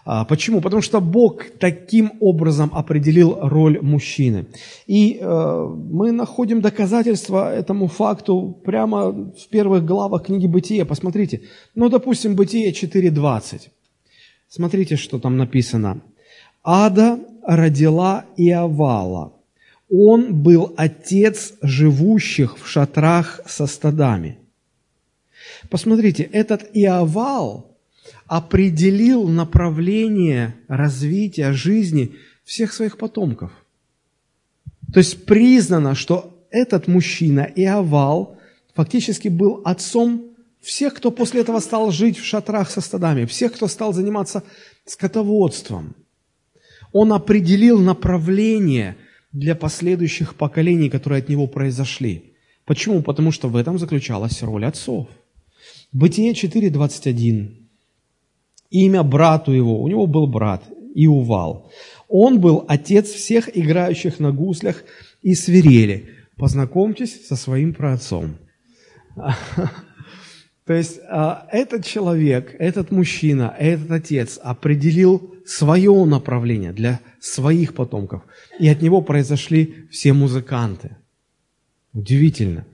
А, 0.04 0.24
почему? 0.24 0.60
Потому 0.60 0.82
что 0.82 1.00
Бог 1.00 1.44
таким 1.58 2.12
образом 2.20 2.70
определил 2.74 3.38
роль 3.40 3.80
мужчины. 3.80 4.46
И 4.86 5.18
э, 5.18 5.66
мы 5.90 6.12
находим 6.12 6.60
доказательства 6.60 7.54
этому 7.54 7.86
факту 7.86 8.58
прямо 8.64 9.12
в 9.12 9.48
первых 9.48 9.84
главах 9.84 10.24
книги 10.24 10.46
Бытия. 10.46 10.84
Посмотрите. 10.84 11.42
Ну, 11.74 11.88
допустим, 11.88 12.34
Бытие 12.36 12.70
4.20. 12.72 13.70
Смотрите, 14.54 14.94
что 14.94 15.18
там 15.18 15.36
написано. 15.36 16.00
Ада 16.62 17.18
родила 17.42 18.24
Иовала. 18.36 19.32
Он 19.90 20.32
был 20.32 20.72
отец 20.76 21.54
живущих 21.60 22.56
в 22.56 22.68
шатрах 22.68 23.40
со 23.46 23.66
стадами. 23.66 24.38
Посмотрите, 25.70 26.22
этот 26.22 26.70
Иовал– 26.72 27.76
определил 28.28 29.26
направление 29.26 30.54
развития 30.68 31.52
жизни 31.52 32.14
всех 32.44 32.72
своих 32.72 32.96
потомков. 32.96 33.50
То 34.92 35.00
есть 35.00 35.26
признано, 35.26 35.96
что 35.96 36.46
этот 36.52 36.86
мужчина 36.86 37.40
Иовал 37.40 38.36
фактически 38.72 39.26
был 39.26 39.62
отцом 39.64 40.33
всех, 40.64 40.94
кто 40.94 41.10
после 41.10 41.42
этого 41.42 41.60
стал 41.60 41.90
жить 41.90 42.18
в 42.18 42.24
шатрах 42.24 42.70
со 42.70 42.80
стадами, 42.80 43.26
всех, 43.26 43.52
кто 43.52 43.68
стал 43.68 43.92
заниматься 43.92 44.42
скотоводством. 44.86 45.94
Он 46.92 47.12
определил 47.12 47.78
направление 47.78 48.96
для 49.32 49.54
последующих 49.54 50.36
поколений, 50.36 50.90
которые 50.90 51.20
от 51.20 51.28
него 51.28 51.46
произошли. 51.46 52.34
Почему? 52.64 53.02
Потому 53.02 53.30
что 53.30 53.48
в 53.48 53.56
этом 53.56 53.78
заключалась 53.78 54.42
роль 54.42 54.64
отцов. 54.64 55.08
Бытие 55.92 56.32
4.21 56.32 57.64
имя 58.74 59.02
брату 59.02 59.52
его. 59.52 59.80
У 59.80 59.88
него 59.88 60.06
был 60.06 60.26
брат 60.26 60.64
Иувал. 60.94 61.70
Он 62.08 62.40
был 62.40 62.64
отец 62.68 63.10
всех 63.10 63.56
играющих 63.56 64.20
на 64.20 64.32
гуслях 64.32 64.84
и 65.22 65.34
свирели. 65.34 66.10
Познакомьтесь 66.36 67.26
со 67.26 67.36
своим 67.36 67.72
праотцом. 67.72 68.36
То 70.66 70.72
есть 70.72 71.00
а, 71.08 71.46
этот 71.52 71.84
человек, 71.84 72.54
этот 72.58 72.90
мужчина, 72.90 73.54
этот 73.58 73.90
отец 73.90 74.38
определил 74.42 75.34
свое 75.44 76.04
направление 76.04 76.72
для 76.72 77.00
своих 77.20 77.74
потомков. 77.74 78.22
И 78.58 78.68
от 78.68 78.80
него 78.80 79.02
произошли 79.02 79.86
все 79.90 80.12
музыканты. 80.12 80.96
Удивительно. 81.92 82.64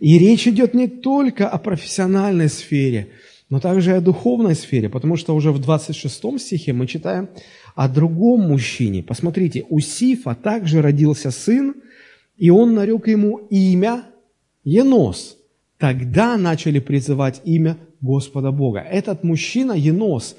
И 0.00 0.18
речь 0.18 0.46
идет 0.46 0.74
не 0.74 0.86
только 0.86 1.48
о 1.48 1.58
профессиональной 1.58 2.48
сфере– 2.48 3.08
но 3.50 3.60
также 3.60 3.90
и 3.90 3.94
о 3.94 4.00
духовной 4.00 4.54
сфере, 4.54 4.88
потому 4.88 5.16
что 5.16 5.34
уже 5.34 5.52
в 5.52 5.60
26 5.60 6.40
стихе 6.40 6.72
мы 6.72 6.86
читаем 6.86 7.28
о 7.74 7.88
другом 7.88 8.48
мужчине. 8.48 9.02
Посмотрите, 9.02 9.64
у 9.68 9.80
Сифа 9.80 10.34
также 10.34 10.82
родился 10.82 11.30
сын, 11.30 11.74
и 12.36 12.50
он 12.50 12.74
нарек 12.74 13.06
ему 13.06 13.38
имя 13.50 14.06
Енос. 14.64 15.36
Тогда 15.84 16.38
начали 16.38 16.78
призывать 16.78 17.42
имя 17.44 17.76
Господа 18.00 18.52
Бога. 18.52 18.80
Этот 18.80 19.22
мужчина 19.22 19.72
Енос, 19.72 20.34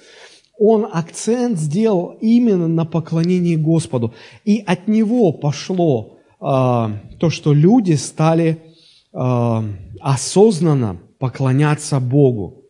он 0.57 0.87
акцент 0.91 1.59
сделал 1.59 2.17
именно 2.19 2.67
на 2.67 2.83
поклонении 2.83 3.55
Господу. 3.55 4.15
И 4.43 4.63
от 4.65 4.87
него 4.87 5.31
пошло 5.31 6.17
э, 6.41 6.43
то, 7.19 7.29
что 7.29 7.53
люди 7.53 7.93
стали 7.93 8.57
э, 9.13 9.63
осознанно 10.01 10.97
поклоняться 11.19 11.99
Богу 11.99 12.63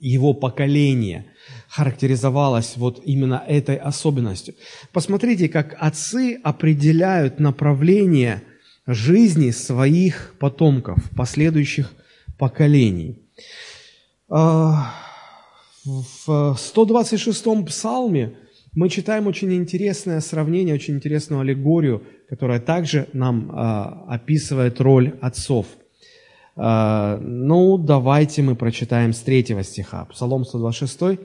его 0.00 0.32
поколение 0.32 1.26
характеризовалось 1.68 2.78
вот 2.78 3.02
именно 3.04 3.44
этой 3.46 3.76
особенностью. 3.76 4.54
Посмотрите, 4.94 5.50
как 5.50 5.76
отцы 5.78 6.40
определяют 6.42 7.38
направление 7.38 8.42
жизни 8.86 9.50
своих 9.50 10.34
потомков, 10.38 10.98
последующих 11.16 11.92
поколений. 12.38 13.18
А, 14.28 14.94
в 15.84 16.56
126-м 16.56 17.64
псалме 17.66 18.36
мы 18.74 18.88
читаем 18.88 19.26
очень 19.26 19.52
интересное 19.54 20.20
сравнение, 20.20 20.74
очень 20.74 20.94
интересную 20.94 21.42
аллегорию, 21.42 22.02
которая 22.28 22.60
также 22.60 23.08
нам 23.12 23.50
а, 23.52 24.04
описывает 24.08 24.80
роль 24.80 25.18
отцов– 25.20 25.66
а, 26.54 27.18
ну, 27.22 27.78
давайте 27.78 28.42
мы 28.42 28.54
прочитаем 28.56 29.12
с 29.12 29.20
третьего 29.20 29.62
стиха. 29.62 30.04
Псалом 30.06 30.44
126, 30.44 31.18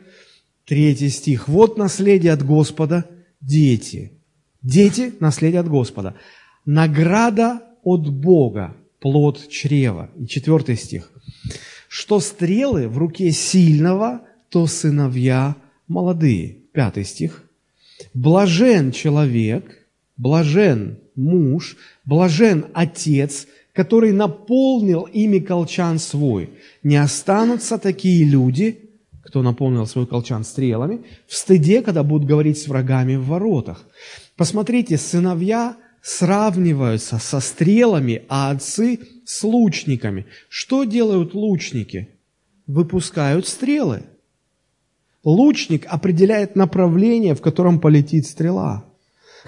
третий 0.65 1.09
стих. 1.09 1.47
«Вот 1.47 1.77
наследие 1.77 2.33
от 2.33 2.43
Господа, 2.43 3.05
дети». 3.41 4.13
Дети– 4.63 5.13
наследие 5.19 5.61
от 5.61 5.69
Господа. 5.69 6.15
Награда 6.67 7.61
от 7.81 8.09
Бога, 8.09 8.75
плод 8.99 9.47
чрева. 9.49 10.09
И 10.19 10.27
четвертый 10.27 10.75
стих. 10.75 11.09
«Что 11.87 12.19
стрелы 12.19 12.89
в 12.89 12.97
руке 12.97 13.31
сильного, 13.31 14.23
то 14.49 14.67
сыновья 14.67 15.55
молодые». 15.87 16.57
Пятый 16.73 17.05
стих. 17.05 17.45
«Блажен 18.13 18.91
человек, 18.91 19.87
блажен 20.17 20.99
муж, 21.15 21.77
блажен 22.03 22.65
отец, 22.73 23.47
который 23.71 24.11
наполнил 24.11 25.03
ими 25.03 25.39
колчан 25.39 25.99
свой. 25.99 26.49
Не 26.83 26.97
останутся 26.97 27.77
такие 27.77 28.25
люди, 28.25 28.89
кто 29.23 29.41
наполнил 29.41 29.87
свой 29.87 30.05
колчан 30.05 30.43
стрелами, 30.43 31.05
в 31.27 31.35
стыде, 31.35 31.81
когда 31.81 32.03
будут 32.03 32.27
говорить 32.27 32.57
с 32.57 32.67
врагами 32.67 33.15
в 33.15 33.25
воротах. 33.25 33.85
Посмотрите, 34.35 34.97
сыновья 34.97 35.77
сравниваются 36.01 37.19
со 37.19 37.39
стрелами, 37.39 38.23
а 38.29 38.51
отцы 38.51 38.99
с 39.25 39.43
лучниками. 39.43 40.25
Что 40.49 40.83
делают 40.83 41.33
лучники? 41.33 42.09
Выпускают 42.65 43.47
стрелы. 43.47 44.03
Лучник 45.23 45.85
определяет 45.87 46.55
направление, 46.55 47.35
в 47.35 47.41
котором 47.41 47.79
полетит 47.79 48.25
стрела. 48.25 48.85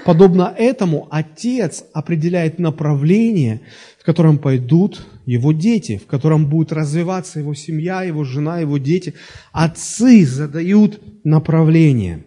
Подобно 0.05 0.53
этому 0.57 1.07
отец 1.11 1.83
определяет 1.93 2.59
направление, 2.59 3.61
в 3.99 4.05
котором 4.05 4.37
пойдут 4.37 5.05
его 5.25 5.51
дети, 5.51 5.97
в 5.97 6.07
котором 6.07 6.47
будет 6.47 6.71
развиваться 6.71 7.39
его 7.39 7.53
семья, 7.53 8.03
его 8.03 8.23
жена, 8.23 8.59
его 8.59 8.77
дети. 8.77 9.13
Отцы 9.51 10.25
задают 10.25 11.01
направление. 11.23 12.25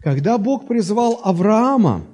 Когда 0.00 0.38
Бог 0.38 0.68
призвал 0.68 1.20
Авраама, 1.24 2.06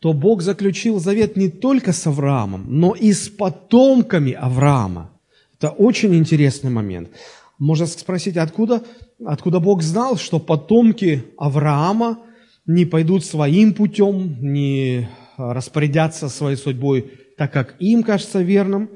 то 0.00 0.12
Бог 0.12 0.42
заключил 0.42 1.00
завет 1.00 1.36
не 1.36 1.48
только 1.48 1.92
с 1.92 2.06
Авраамом, 2.06 2.66
но 2.68 2.94
и 2.94 3.12
с 3.12 3.28
потомками 3.28 4.32
Авраама. 4.32 5.10
Это 5.58 5.70
очень 5.70 6.14
интересный 6.14 6.70
момент. 6.70 7.10
Можно 7.58 7.86
спросить, 7.86 8.36
откуда, 8.36 8.82
откуда 9.24 9.60
Бог 9.60 9.82
знал, 9.82 10.16
что 10.16 10.38
потомки 10.38 11.24
Авраама 11.38 12.18
не 12.66 12.84
пойдут 12.84 13.24
своим 13.24 13.72
путем, 13.72 14.36
не 14.40 15.08
распорядятся 15.38 16.28
своей 16.28 16.56
судьбой 16.56 17.12
так, 17.36 17.52
как 17.52 17.76
им 17.78 18.02
кажется 18.02 18.42
верным. 18.42 18.90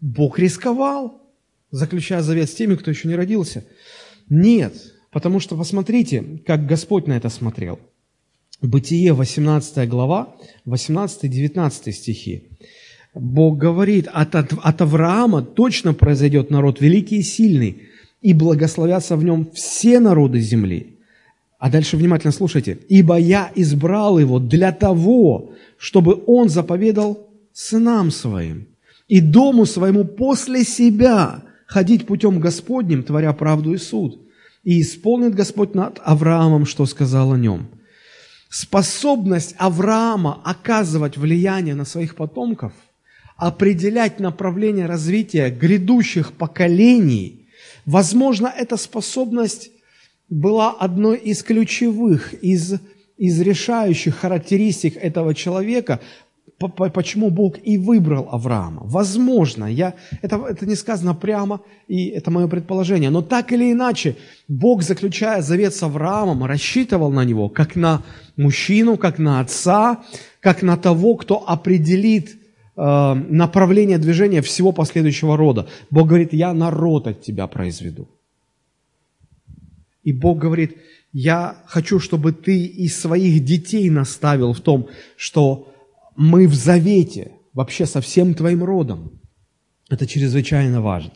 Бог 0.00 0.38
рисковал, 0.38 1.22
заключая 1.70 2.22
завет 2.22 2.48
с 2.50 2.54
теми, 2.54 2.74
кто 2.74 2.90
еще 2.90 3.08
не 3.08 3.16
родился. 3.16 3.64
Нет, 4.28 4.74
потому 5.10 5.40
что 5.40 5.56
посмотрите, 5.56 6.42
как 6.46 6.66
Господь 6.66 7.06
на 7.06 7.14
это 7.14 7.28
смотрел. 7.28 7.78
Бытие, 8.64 9.12
18 9.12 9.88
глава, 9.88 10.34
18-19 10.66 11.92
стихи. 11.92 12.44
Бог 13.14 13.58
говорит, 13.58 14.08
от, 14.12 14.34
от, 14.34 14.54
от 14.62 14.80
Авраама 14.80 15.42
точно 15.42 15.92
произойдет 15.92 16.50
народ 16.50 16.80
великий 16.80 17.18
и 17.18 17.22
сильный, 17.22 17.82
и 18.22 18.32
благословятся 18.32 19.16
в 19.16 19.24
нем 19.24 19.50
все 19.52 20.00
народы 20.00 20.40
земли. 20.40 20.96
А 21.58 21.70
дальше 21.70 21.96
внимательно 21.96 22.32
слушайте. 22.32 22.78
«Ибо 22.88 23.18
я 23.18 23.50
избрал 23.54 24.18
его 24.18 24.38
для 24.38 24.72
того, 24.72 25.52
чтобы 25.76 26.22
он 26.26 26.48
заповедал 26.48 27.28
сынам 27.52 28.10
своим 28.10 28.66
и 29.08 29.20
дому 29.20 29.66
своему 29.66 30.04
после 30.04 30.64
себя 30.64 31.42
ходить 31.66 32.06
путем 32.06 32.40
Господним, 32.40 33.02
творя 33.02 33.32
правду 33.34 33.74
и 33.74 33.78
суд. 33.78 34.20
И 34.62 34.80
исполнит 34.80 35.34
Господь 35.34 35.74
над 35.74 36.00
Авраамом, 36.02 36.64
что 36.64 36.86
сказал 36.86 37.32
о 37.32 37.38
нем». 37.38 37.68
Способность 38.48 39.54
Авраама 39.58 40.40
оказывать 40.44 41.16
влияние 41.16 41.74
на 41.74 41.84
своих 41.84 42.14
потомков, 42.14 42.72
определять 43.36 44.20
направление 44.20 44.86
развития 44.86 45.50
грядущих 45.50 46.32
поколений, 46.32 47.48
возможно, 47.84 48.52
эта 48.56 48.76
способность 48.76 49.70
была 50.28 50.70
одной 50.70 51.18
из 51.18 51.42
ключевых, 51.42 52.34
из, 52.34 52.74
из 53.16 53.40
решающих 53.40 54.16
характеристик 54.16 54.96
этого 54.96 55.34
человека, 55.34 56.00
почему 56.58 57.30
Бог 57.30 57.56
и 57.62 57.78
выбрал 57.78 58.28
Авраама. 58.30 58.82
Возможно, 58.84 59.64
я, 59.64 59.94
это, 60.22 60.36
это 60.48 60.66
не 60.66 60.76
сказано 60.76 61.14
прямо, 61.14 61.60
и 61.88 62.06
это 62.06 62.30
мое 62.30 62.48
предположение, 62.48 63.10
но 63.10 63.22
так 63.22 63.52
или 63.52 63.72
иначе, 63.72 64.16
Бог, 64.48 64.82
заключая 64.82 65.42
завет 65.42 65.74
с 65.74 65.82
Авраамом, 65.82 66.44
рассчитывал 66.44 67.10
на 67.10 67.24
него, 67.24 67.48
как 67.48 67.76
на 67.76 68.02
мужчину, 68.36 68.96
как 68.96 69.18
на 69.18 69.40
отца, 69.40 70.02
как 70.40 70.62
на 70.62 70.76
того, 70.76 71.16
кто 71.16 71.48
определит 71.48 72.30
э, 72.76 73.14
направление 73.14 73.98
движения 73.98 74.40
всего 74.40 74.72
последующего 74.72 75.36
рода. 75.36 75.66
Бог 75.90 76.08
говорит, 76.08 76.32
я 76.32 76.52
народ 76.52 77.06
от 77.06 77.22
тебя 77.22 77.46
произведу. 77.46 78.08
И 80.02 80.12
Бог 80.12 80.38
говорит, 80.38 80.76
я 81.12 81.56
хочу, 81.66 82.00
чтобы 82.00 82.32
ты 82.32 82.66
и 82.66 82.88
своих 82.88 83.44
детей 83.44 83.88
наставил 83.88 84.52
в 84.52 84.60
том, 84.60 84.88
что 85.16 85.73
мы 86.16 86.46
в 86.46 86.54
завете 86.54 87.32
вообще 87.52 87.86
со 87.86 88.00
всем 88.00 88.34
твоим 88.34 88.64
родом. 88.64 89.20
Это 89.90 90.06
чрезвычайно 90.06 90.80
важно. 90.80 91.12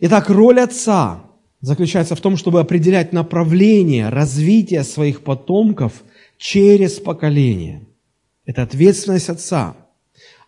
Итак, 0.00 0.30
роль 0.30 0.60
отца 0.60 1.24
заключается 1.60 2.14
в 2.14 2.20
том, 2.20 2.36
чтобы 2.36 2.60
определять 2.60 3.12
направление 3.12 4.08
развития 4.08 4.84
своих 4.84 5.22
потомков 5.22 6.04
через 6.36 7.00
поколение. 7.00 7.86
Это 8.44 8.62
ответственность 8.62 9.28
отца. 9.28 9.76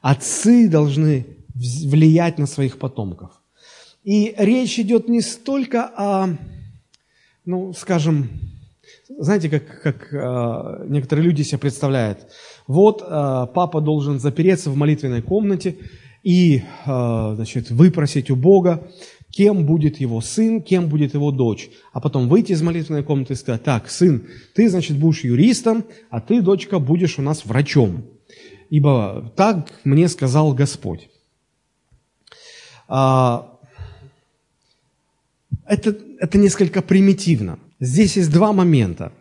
Отцы 0.01 0.69
должны 0.69 1.27
влиять 1.55 2.39
на 2.39 2.47
своих 2.47 2.79
потомков. 2.79 3.33
И 4.05 4.35
речь 4.39 4.79
идет 4.79 5.09
не 5.09 5.21
столько 5.21 5.91
о 5.97 6.37
ну, 7.45 7.73
скажем, 7.73 8.29
знаете, 9.19 9.49
как, 9.49 9.83
как 9.83 10.13
э, 10.13 10.87
некоторые 10.89 11.25
люди 11.27 11.43
себе 11.43 11.59
представляют. 11.59 12.27
Вот 12.67 13.03
э, 13.03 13.47
папа 13.55 13.81
должен 13.81 14.19
запереться 14.19 14.71
в 14.71 14.77
молитвенной 14.77 15.23
комнате 15.23 15.77
и, 16.23 16.63
э, 16.87 17.33
значит, 17.35 17.71
выпросить 17.71 18.31
у 18.31 18.37
Бога, 18.37 18.89
кем 19.31 19.67
будет 19.67 20.01
его 20.01 20.21
сын, 20.21 20.63
кем 20.63 20.89
будет 20.89 21.15
его 21.15 21.31
дочь. 21.31 21.71
А 21.93 22.01
потом 22.01 22.29
выйти 22.29 22.53
из 22.53 22.63
молитвенной 22.63 23.03
комнаты 23.03 23.35
и 23.35 23.37
сказать, 23.37 23.63
так, 23.63 23.91
сын, 23.91 24.27
ты, 24.55 24.69
значит, 24.69 24.99
будешь 24.99 25.25
юристом, 25.25 25.85
а 26.11 26.21
ты, 26.21 26.41
дочка, 26.41 26.79
будешь 26.79 27.19
у 27.19 27.23
нас 27.23 27.45
врачом. 27.45 28.05
Ибо 28.71 29.33
так 29.37 29.73
мне 29.85 30.09
сказал 30.09 30.53
Господь. 30.55 31.09
А, 32.89 33.59
это, 35.67 35.97
это 36.19 36.39
несколько 36.39 36.83
примитивно. 36.83 37.59
Здесь 37.81 38.17
есть 38.17 38.31
два 38.31 38.53
момента, 38.53 39.13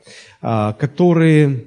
а, 0.42 0.74
которые, 0.74 1.66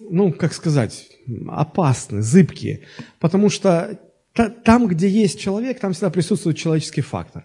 ну, 0.00 0.32
как 0.32 0.54
сказать, 0.54 1.06
опасны, 1.48 2.22
зыбкие. 2.22 2.80
Потому 3.20 3.50
что 3.50 3.98
там, 4.64 4.88
где 4.88 5.08
есть 5.08 5.38
человек, 5.38 5.78
там 5.78 5.92
всегда 5.92 6.10
присутствует 6.10 6.56
человеческий 6.56 7.02
фактор. 7.02 7.44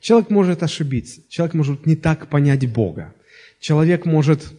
Человек 0.00 0.30
может 0.30 0.62
ошибиться, 0.62 1.22
человек 1.28 1.54
может 1.54 1.86
не 1.86 1.96
так 1.96 2.28
понять 2.28 2.70
Бога. 2.70 3.14
Человек 3.58 4.04
может, 4.04 4.52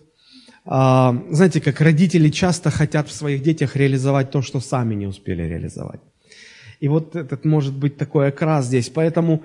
а, 0.66 1.16
знаете, 1.30 1.62
как 1.62 1.80
родители 1.80 2.30
часто 2.30 2.70
хотят 2.72 3.08
в 3.08 3.14
своих 3.14 3.42
детях 3.44 3.76
реализовать 3.76 4.32
то, 4.32 4.42
что 4.42 4.60
сами 4.60 4.96
не 4.96 5.08
успели 5.08 5.44
реализовать. 5.44 6.02
И 6.82 6.88
вот 6.88 7.16
этот 7.16 7.46
может 7.46 7.74
быть 7.74 7.98
такой 7.98 8.30
окрас 8.30 8.66
здесь. 8.66 8.90
Поэтому 8.90 9.44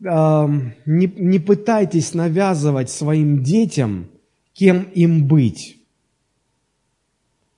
не, 0.00 1.12
не 1.16 1.38
пытайтесь 1.38 2.14
навязывать 2.14 2.90
своим 2.90 3.42
детям, 3.42 4.06
кем 4.54 4.82
им 4.94 5.26
быть. 5.26 5.76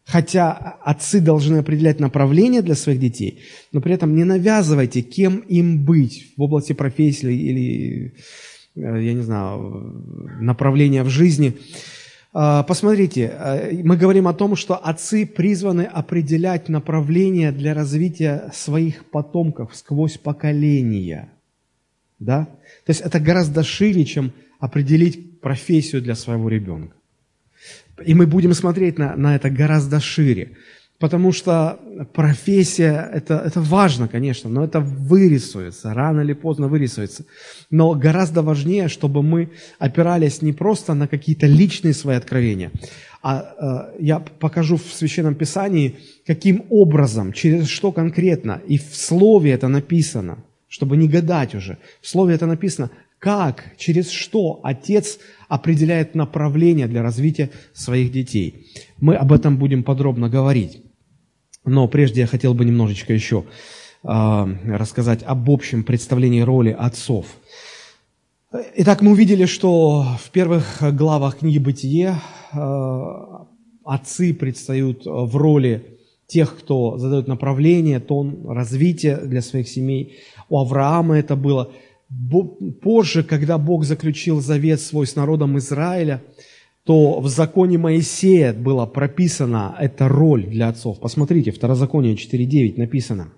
Хотя 0.05 0.53
отцы 0.83 1.21
должны 1.21 1.59
определять 1.59 2.01
направление 2.01 2.61
для 2.63 2.75
своих 2.75 2.99
детей, 2.99 3.41
но 3.71 3.81
при 3.81 3.95
этом 3.95 4.15
не 4.15 4.25
навязывайте, 4.25 5.01
кем 5.01 5.39
им 5.39 5.85
быть 5.85 6.35
в 6.37 6.43
области 6.43 6.73
профессии 6.73 7.33
или, 7.33 8.15
э, 8.75 9.05
я 9.05 9.15
не 9.15 9.23
знаю, 9.23 10.05
направления 10.41 11.05
в 11.05 11.09
жизни. 11.09 11.57
А, 12.35 12.63
посмотрите, 12.65 13.33
э, 13.33 13.83
мы 13.85 13.97
говорим 13.97 14.27
о 14.27 14.35
том, 14.35 14.57
что 14.57 14.75
отцы 14.75 15.25
призваны 15.25 15.83
определять 15.83 16.69
направление 16.69 17.53
для 17.53 17.73
развития 17.73 18.51
своих 18.53 19.09
потомков 19.11 19.75
сквозь 19.75 20.19
поколения– 20.19 21.33
да? 22.25 22.45
То 22.87 22.91
есть 22.91 23.01
это 23.01 23.21
гораздо 23.21 23.63
шире, 23.63 24.05
чем 24.05 24.33
определить 24.59 25.41
профессию 25.41 26.03
для 26.03 26.15
своего 26.15 26.49
ребенка. 26.49 26.95
И 28.05 28.15
мы 28.15 28.27
будем 28.27 28.55
смотреть 28.55 28.99
на, 28.99 29.17
на 29.17 29.37
это 29.37 29.51
гораздо 29.51 30.01
шире. 30.01 30.53
Потому 30.99 31.33
что 31.33 31.81
профессия, 32.15 33.11
это, 33.13 33.43
это 33.45 33.61
важно, 33.61 34.07
конечно, 34.07 34.49
но 34.49 34.63
это 34.63 34.79
вырисуется, 34.79 35.95
рано 35.95 36.21
или 36.21 36.33
поздно 36.33 36.69
вырисуется. 36.69 37.25
Но 37.71 37.95
гораздо 37.95 38.43
важнее, 38.43 38.87
чтобы 38.87 39.23
мы 39.23 39.51
опирались 39.81 40.43
не 40.43 40.53
просто 40.53 40.95
на 40.95 41.09
какие-то 41.09 41.47
личные 41.47 41.93
свои 41.93 42.17
откровения, 42.17 42.71
а 43.21 43.93
э, 43.99 44.05
я 44.05 44.21
покажу 44.21 44.77
в 44.77 44.93
Священном 44.93 45.35
Писании, 45.35 45.97
каким 46.25 46.65
образом, 46.71 47.33
через 47.33 47.67
что 47.67 47.91
конкретно, 47.91 48.61
и 48.69 48.79
в 48.79 48.95
Слове 48.95 49.51
это 49.51 49.67
написано– 49.67 50.39
чтобы 50.73 50.97
не 50.97 51.07
гадать 51.07 51.55
уже. 51.55 51.77
В 52.01 52.09
слове 52.09 52.35
это 52.35 52.47
написано, 52.47 52.91
как, 53.19 53.77
через 53.77 54.11
что 54.11 54.61
отец 54.63 55.19
определяет 55.49 56.15
направление 56.15 56.87
для 56.87 57.03
развития 57.03 57.51
своих 57.75 58.11
детей. 58.11 58.69
Мы 58.99 59.15
об 59.17 59.33
этом 59.33 59.59
будем 59.59 59.85
подробно 59.85 60.31
говорить. 60.31 60.83
Но 61.67 61.89
прежде 61.89 62.23
я 62.23 62.27
хотел 62.27 62.55
бы 62.55 62.65
немножечко 62.65 63.13
еще 63.13 63.45
э, 64.03 64.09
рассказать 64.09 65.23
об 65.25 65.51
общем 65.51 65.85
представлении 65.85 66.41
роли 66.41 66.71
отцов. 66.71 67.27
Итак, 68.77 69.03
мы 69.03 69.11
увидели, 69.11 69.45
что 69.45 70.07
в 70.25 70.31
первых 70.31 70.79
главах 70.81 71.41
книги 71.41 71.59
«Бытие» 71.59 72.17
э, 72.53 73.03
отцы 73.85 74.33
предстают 74.33 75.03
в 75.05 75.37
роли 75.37 75.93
тех, 76.33 76.57
кто 76.59 76.97
задает 76.97 77.29
направление, 77.29 78.01
тон 78.01 78.47
развития 78.49 79.19
для 79.19 79.43
своих 79.43 79.69
семей 79.69 80.17
у 80.53 80.59
Авраама 80.59 81.19
это 81.19 81.35
было. 81.35 81.73
Позже, 82.83 83.23
когда 83.23 83.57
Бог 83.57 83.85
заключил 83.85 84.43
завет 84.43 84.83
свой 84.83 85.07
с 85.07 85.17
народом 85.17 85.57
Израиля, 85.57 86.23
то 86.85 87.21
в 87.21 87.29
законе 87.29 87.79
Моисея 87.79 88.53
была 88.53 88.85
прописана 88.85 89.75
эта 89.81 90.09
роль 90.09 90.45
для 90.45 90.69
отцов. 90.69 91.01
Посмотрите, 91.01 91.53
Второзаконие 91.53 92.17
4.9 92.17 92.75
написано. 92.77 93.33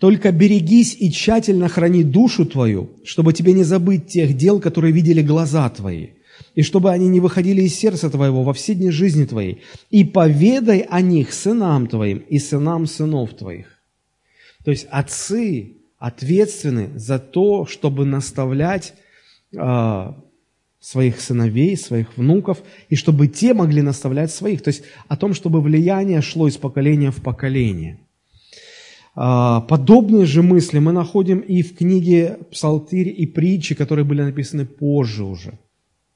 «Только 0.00 0.32
берегись 0.32 0.96
и 0.98 1.12
тщательно 1.12 1.68
храни 1.68 2.02
душу 2.02 2.46
твою, 2.46 2.90
чтобы 3.04 3.32
тебе 3.32 3.52
не 3.52 3.62
забыть 3.62 4.08
тех 4.08 4.36
дел, 4.36 4.58
которые 4.58 4.92
видели 4.92 5.22
глаза 5.22 5.68
твои, 5.70 6.08
и 6.56 6.62
чтобы 6.62 6.90
они 6.90 7.06
не 7.06 7.20
выходили 7.20 7.62
из 7.62 7.76
сердца 7.76 8.10
твоего 8.10 8.42
во 8.42 8.54
все 8.54 8.74
дни 8.74 8.90
жизни 8.90 9.24
твоей, 9.24 9.60
и 9.90 10.02
поведай 10.02 10.80
о 10.80 11.00
них 11.00 11.32
сынам 11.32 11.86
твоим 11.86 12.18
и 12.18 12.40
сынам 12.40 12.86
сынов 12.86 13.34
твоих». 13.34 13.79
То 14.64 14.70
есть 14.70 14.86
отцы 14.90 15.76
ответственны 15.98 16.90
за 16.98 17.18
то, 17.18 17.66
чтобы 17.66 18.04
наставлять 18.04 18.94
э, 19.56 20.12
своих 20.80 21.20
сыновей, 21.20 21.76
своих 21.76 22.16
внуков, 22.16 22.62
и 22.88 22.96
чтобы 22.96 23.28
те 23.28 23.54
могли 23.54 23.82
наставлять 23.82 24.30
своих. 24.30 24.62
То 24.62 24.68
есть 24.68 24.82
о 25.08 25.16
том, 25.16 25.34
чтобы 25.34 25.60
влияние 25.60 26.22
шло 26.22 26.48
из 26.48 26.56
поколения 26.56 27.10
в 27.10 27.22
поколение. 27.22 28.00
Э, 29.14 29.60
подобные 29.68 30.26
же 30.26 30.42
мысли 30.42 30.78
мы 30.78 30.92
находим 30.92 31.40
и 31.40 31.62
в 31.62 31.76
книге 31.76 32.38
«Псалтырь» 32.50 33.08
и 33.08 33.26
«Притчи», 33.26 33.74
которые 33.74 34.04
были 34.04 34.22
написаны 34.22 34.66
позже 34.66 35.24
уже 35.24 35.58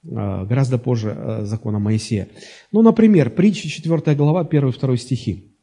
э, 0.03 0.47
гораздо 0.47 0.79
позже 0.79 1.41
закона 1.43 1.79
Моисея. 1.79 2.29
Ну, 2.73 2.83
например, 2.83 3.31
притча 3.31 3.69
4 3.69 4.15
глава, 4.17 4.45
1-2 4.45 4.97
стихи 4.97 5.54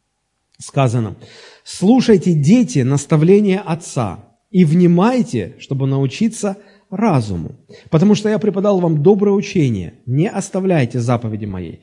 сказано, 0.61 1.15
«Слушайте, 1.63 2.33
дети, 2.33 2.79
наставления 2.79 3.59
отца, 3.59 4.31
и 4.51 4.65
внимайте, 4.65 5.55
чтобы 5.59 5.87
научиться 5.87 6.57
разуму. 6.91 7.55
Потому 7.89 8.15
что 8.15 8.29
я 8.29 8.37
преподал 8.37 8.79
вам 8.79 9.01
доброе 9.01 9.31
учение, 9.31 9.95
не 10.05 10.29
оставляйте 10.29 10.99
заповеди 10.99 11.45
моей. 11.45 11.81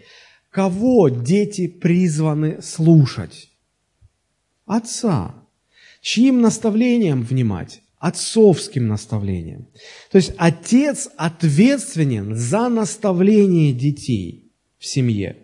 Кого 0.51 1.09
дети 1.09 1.67
призваны 1.67 2.63
слушать? 2.63 3.51
Отца. 4.67 5.35
Чьим 6.01 6.41
наставлением 6.41 7.23
внимать? 7.23 7.83
Отцовским 7.99 8.87
наставлением. 8.87 9.67
То 10.13 10.17
есть 10.17 10.33
отец 10.37 11.09
ответственен 11.17 12.35
за 12.35 12.69
наставление 12.69 13.73
детей 13.73 14.53
в 14.79 14.87
семье. 14.87 15.37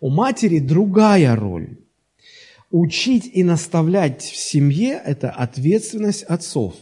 У 0.00 0.08
матери 0.10 0.58
другая 0.58 1.36
роль. 1.36 1.78
Учить 2.72 3.30
и 3.30 3.44
наставлять 3.44 4.22
в 4.22 4.34
семье– 4.34 4.98
это 5.04 5.28
ответственность 5.28 6.22
отцов. 6.22 6.74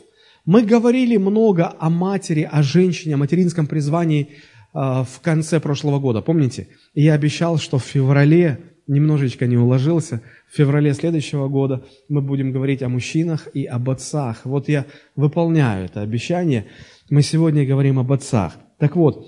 Мы 0.45 0.63
говорили 0.63 1.17
много 1.17 1.75
о 1.81 1.91
матери, 1.91 2.49
о 2.51 2.63
женщине, 2.63 3.15
о 3.15 3.19
материнском 3.19 3.67
призвании 3.67 4.29
э, 4.29 4.29
в 4.73 5.21
конце 5.21 5.59
прошлого 5.59 5.99
года, 5.99 6.23
помните? 6.23 6.69
Я 6.95 7.15
обещал, 7.15 7.59
что 7.59 7.79
в 7.79 7.83
феврале, 7.83 8.61
немножечко 8.87 9.49
не 9.49 9.57
уложился, 9.57 10.23
в 10.49 10.57
феврале 10.57 10.95
следующего 10.95 11.49
года 11.49 11.85
мы 12.09 12.23
будем 12.23 12.53
говорить 12.53 12.85
о 12.85 12.89
мужчинах 12.89 13.49
и 13.53 13.65
об 13.65 13.91
отцах. 13.91 14.43
Вот 14.45 14.69
я 14.69 14.87
выполняю 15.17 15.87
это 15.87 16.03
обещание. 16.03 16.67
Мы 17.11 17.23
сегодня 17.23 17.67
говорим 17.67 17.99
об 17.99 18.13
отцах. 18.13 18.57
Так 18.79 18.95
вот, 18.95 19.27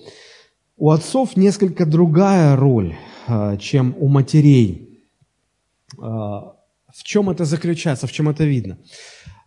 у 0.77 0.91
отцов 0.91 1.37
несколько 1.37 1.87
другая 1.87 2.55
роль, 2.55 2.95
э, 3.27 3.57
чем 3.59 3.97
у 3.99 4.07
матерей. 4.07 4.92
А, 5.99 6.57
в 6.89 7.03
чем 7.03 7.31
это 7.31 7.45
заключается, 7.45 8.07
в 8.07 8.13
чем 8.13 8.29
это 8.29 8.45
видно? 8.45 8.79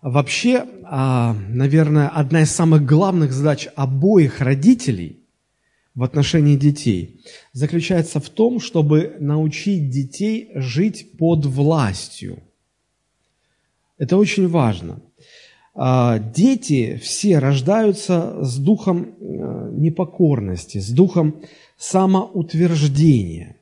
Вообще, 0.01 0.65
а, 0.83 1.35
наверное, 1.49 2.09
одна 2.09 2.41
из 2.41 2.51
самых 2.51 2.85
главных 2.85 3.31
задач 3.31 3.67
обоих 3.75 4.41
родителей 4.41 5.19
в 5.95 6.03
отношении 6.03 6.55
детей 6.55 7.21
заключается 7.53 8.19
в 8.19 8.29
том, 8.29 8.59
чтобы 8.59 9.15
научить 9.19 9.89
детей 9.89 10.51
жить 10.55 11.17
под 11.17 11.45
властью. 11.45 12.43
Это 13.97 14.17
очень 14.17 14.47
важно. 14.47 15.01
А, 15.73 16.19
дети 16.19 16.99
все 17.03 17.39
рождаются 17.39 18.43
с 18.43 18.57
духом 18.57 19.15
э, 19.19 19.69
непокорности, 19.73 20.77
с 20.77 20.89
духом 20.89 21.41
самоутверждения. 21.77 23.54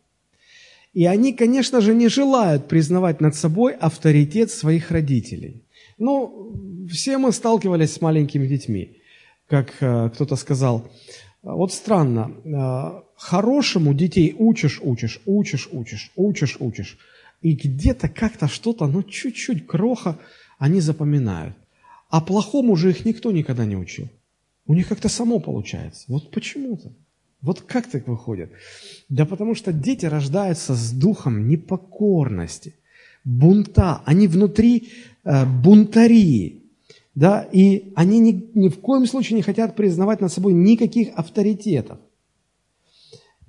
И 0.94 1.06
они, 1.06 1.34
конечно 1.34 1.82
же, 1.82 1.96
не 1.96 2.08
желают 2.08 2.68
признавать 2.68 3.22
над 3.22 3.36
собой 3.36 3.74
авторитет 3.74 4.52
своих 4.52 4.92
родителей. 4.92 5.64
Ну, 5.98 6.88
все 6.90 7.18
мы 7.18 7.32
сталкивались 7.32 7.94
с 7.94 8.02
маленькими 8.02 8.48
детьми. 8.48 8.98
Как 9.48 9.74
э, 9.82 10.10
кто-то 10.14 10.36
сказал, 10.36 10.88
вот 11.42 11.74
странно, 11.74 12.32
э, 12.46 13.02
хорошему 13.16 13.94
детей 13.94 14.36
учишь, 14.38 14.80
учишь, 14.84 15.20
учишь, 15.26 15.68
учишь, 15.72 16.12
учишь, 16.16 16.58
учишь. 16.60 16.98
И 17.42 17.54
где-то 17.54 18.08
как-то 18.08 18.48
что-то, 18.48 18.88
ну, 18.88 19.04
чуть-чуть 19.04 19.68
кроха 19.68 20.20
они 20.58 20.80
запоминают. 20.80 21.56
А 22.10 22.22
плохому 22.22 22.76
же 22.76 22.92
их 22.92 23.06
никто 23.06 23.32
никогда 23.32 23.66
не 23.66 23.76
учил. 23.76 24.08
У 24.68 24.74
них 24.74 24.88
как-то 24.88 25.10
само 25.10 25.40
получается. 25.40 26.06
Вот 26.08 26.32
почему-то. 26.32 26.94
Вот 27.44 27.62
как 27.62 27.88
так 27.88 28.08
выходит? 28.08 28.52
Да 29.10 29.26
потому 29.26 29.54
что 29.54 29.74
дети 29.74 30.06
рождаются 30.06 30.76
с 30.76 30.92
духом 30.92 31.50
непокорности, 31.50 32.74
бунта. 33.26 34.02
Они 34.06 34.28
внутри 34.28 34.90
э, 35.26 35.46
бунтари. 35.46 36.62
Да, 37.16 37.48
и 37.52 37.92
они 37.96 38.20
ни, 38.20 38.50
ни 38.56 38.70
в 38.70 38.80
коем 38.80 39.06
случае 39.06 39.36
не 39.36 39.44
хотят 39.44 39.76
признавать 39.76 40.22
над 40.22 40.32
собой 40.32 40.54
никаких 40.54 41.10
авторитетов. 41.16 42.00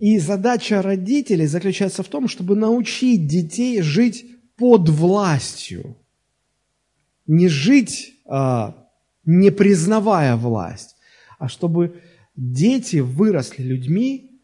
И 0.00 0.18
задача 0.18 0.82
родителей 0.82 1.46
заключается 1.46 2.02
в 2.02 2.08
том, 2.08 2.26
чтобы 2.28 2.56
научить 2.56 3.28
детей 3.28 3.80
жить 3.80 4.26
под 4.56 4.88
властью. 4.88 5.96
Не 7.26 7.48
жить, 7.48 8.14
а, 8.26 8.74
не 9.24 9.50
признавая 9.50 10.36
власть, 10.36 10.96
а 11.38 11.48
чтобы 11.48 12.02
Дети 12.36 12.96
выросли 12.96 13.62
людьми, 13.62 14.40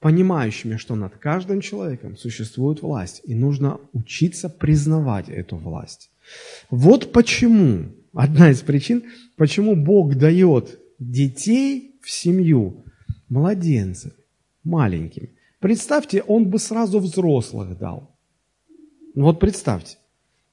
понимающими, 0.00 0.76
что 0.76 0.96
над 0.96 1.16
каждым 1.16 1.60
человеком 1.60 2.16
существует 2.16 2.82
власть, 2.82 3.22
и 3.24 3.34
нужно 3.34 3.80
учиться 3.92 4.48
признавать 4.48 5.28
эту 5.28 5.56
власть. 5.56 6.10
Вот 6.70 7.12
почему, 7.12 7.92
одна 8.12 8.50
из 8.50 8.60
причин, 8.60 9.04
почему 9.36 9.76
Бог 9.76 10.14
дает 10.16 10.78
детей 10.98 11.96
в 12.02 12.10
семью, 12.10 12.84
младенцев, 13.28 14.12
маленькими. 14.62 15.30
Представьте, 15.58 16.22
Он 16.22 16.48
бы 16.48 16.58
сразу 16.58 16.98
взрослых 16.98 17.78
дал. 17.78 18.14
Вот 19.14 19.38
представьте, 19.40 19.98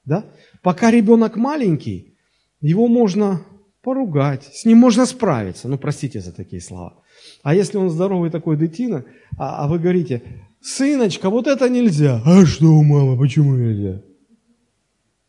да? 0.04 0.24
Пока 0.62 0.90
ребенок 0.90 1.36
маленький, 1.36 2.14
его 2.60 2.86
можно 2.88 3.44
поругать, 3.82 4.44
с 4.52 4.64
ним 4.64 4.78
можно 4.78 5.06
справиться. 5.06 5.68
Ну, 5.68 5.78
простите 5.78 6.20
за 6.20 6.32
такие 6.32 6.62
слова. 6.62 6.94
А 7.42 7.54
если 7.54 7.78
он 7.78 7.90
здоровый 7.90 8.30
такой 8.30 8.56
детина, 8.56 9.04
а, 9.38 9.64
а 9.64 9.68
вы 9.68 9.78
говорите, 9.78 10.22
сыночка, 10.60 11.30
вот 11.30 11.46
это 11.46 11.68
нельзя. 11.68 12.22
А 12.24 12.46
что, 12.46 12.82
мама, 12.82 13.18
почему 13.18 13.56
нельзя? 13.56 14.02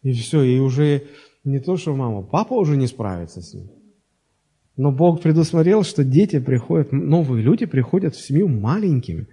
И 0.03 0.13
все, 0.13 0.43
и 0.43 0.59
уже 0.59 1.03
не 1.43 1.59
то, 1.59 1.77
что 1.77 1.95
мама, 1.95 2.23
папа 2.23 2.53
уже 2.53 2.77
не 2.77 2.87
справится 2.87 3.41
с 3.41 3.53
ним. 3.53 3.69
Но 4.75 4.91
Бог 4.91 5.21
предусмотрел, 5.21 5.83
что 5.83 6.03
дети 6.03 6.39
приходят, 6.39 6.91
новые 6.91 7.43
люди 7.43 7.65
приходят 7.65 8.15
в 8.15 8.25
семью 8.25 8.47
маленькими, 8.47 9.27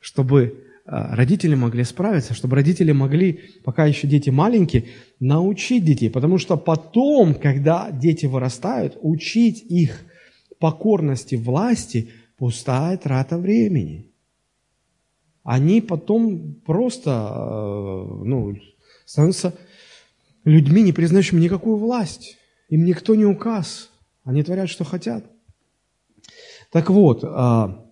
чтобы 0.00 0.63
родители 0.86 1.54
могли 1.54 1.84
справиться, 1.84 2.34
чтобы 2.34 2.56
родители 2.56 2.92
могли, 2.92 3.40
пока 3.64 3.86
еще 3.86 4.06
дети 4.06 4.30
маленькие, 4.30 4.86
научить 5.20 5.84
детей. 5.84 6.10
Потому 6.10 6.38
что 6.38 6.56
потом, 6.56 7.34
когда 7.34 7.90
дети 7.90 8.26
вырастают, 8.26 8.98
учить 9.00 9.62
их 9.62 10.02
покорности 10.58 11.34
власти– 11.34 12.10
пустая 12.36 12.96
трата 12.96 13.38
времени. 13.38 14.10
Они 15.42 15.80
потом 15.80 16.54
просто 16.66 17.10
а, 17.10 18.04
ну, 18.24 18.54
становятся 19.04 19.54
людьми, 20.44 20.82
не 20.82 20.92
признающими 20.92 21.40
никакую 21.40 21.76
власть. 21.76 22.38
Им 22.68 22.84
никто 22.84 23.14
не 23.14 23.24
указ. 23.24 23.90
Они 24.24 24.42
творят, 24.42 24.70
что 24.70 24.84
хотят. 24.84 25.24
Так 26.72 26.90
вот, 26.90 27.24
а, 27.24 27.83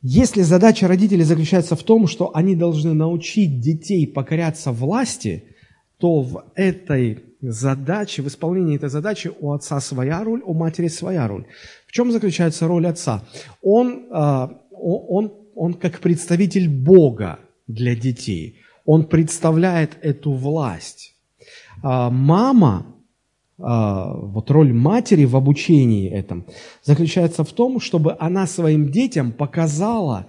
если 0.00 0.42
задача 0.42 0.86
родителей 0.86 1.24
заключается 1.24 1.74
в 1.74 1.82
том, 1.82 2.06
что 2.06 2.30
они 2.34 2.54
должны 2.54 2.94
научить 2.94 3.60
детей 3.60 4.06
покоряться 4.06 4.70
власти, 4.70 5.44
то 5.98 6.20
в 6.22 6.44
этой 6.54 7.24
задаче, 7.40 8.22
в 8.22 8.28
исполнении 8.28 8.76
этой 8.76 8.88
задачи 8.88 9.30
у 9.40 9.52
отца 9.52 9.80
своя 9.80 10.22
роль, 10.22 10.42
у 10.44 10.54
матери 10.54 10.88
своя 10.88 11.26
роль. 11.26 11.46
В 11.86 11.92
чем 11.92 12.12
заключается 12.12 12.68
роль 12.68 12.86
отца? 12.86 13.24
Он, 13.62 14.06
а, 14.12 14.50
он, 14.70 15.32
он 15.54 15.74
как 15.74 15.98
представитель 16.00 16.68
Бога 16.68 17.40
для 17.66 17.96
детей. 17.96 18.60
Он 18.84 19.04
представляет 19.04 19.98
эту 20.00 20.32
власть. 20.32 21.16
А, 21.82 22.10
мама 22.10 22.94
вот 23.58 24.50
роль 24.50 24.72
матери 24.72 25.24
в 25.24 25.34
обучении 25.36 26.08
этом 26.08 26.46
заключается 26.84 27.42
в 27.42 27.52
том, 27.52 27.80
чтобы 27.80 28.16
она 28.20 28.46
своим 28.46 28.90
детям 28.90 29.32
показала 29.32 30.26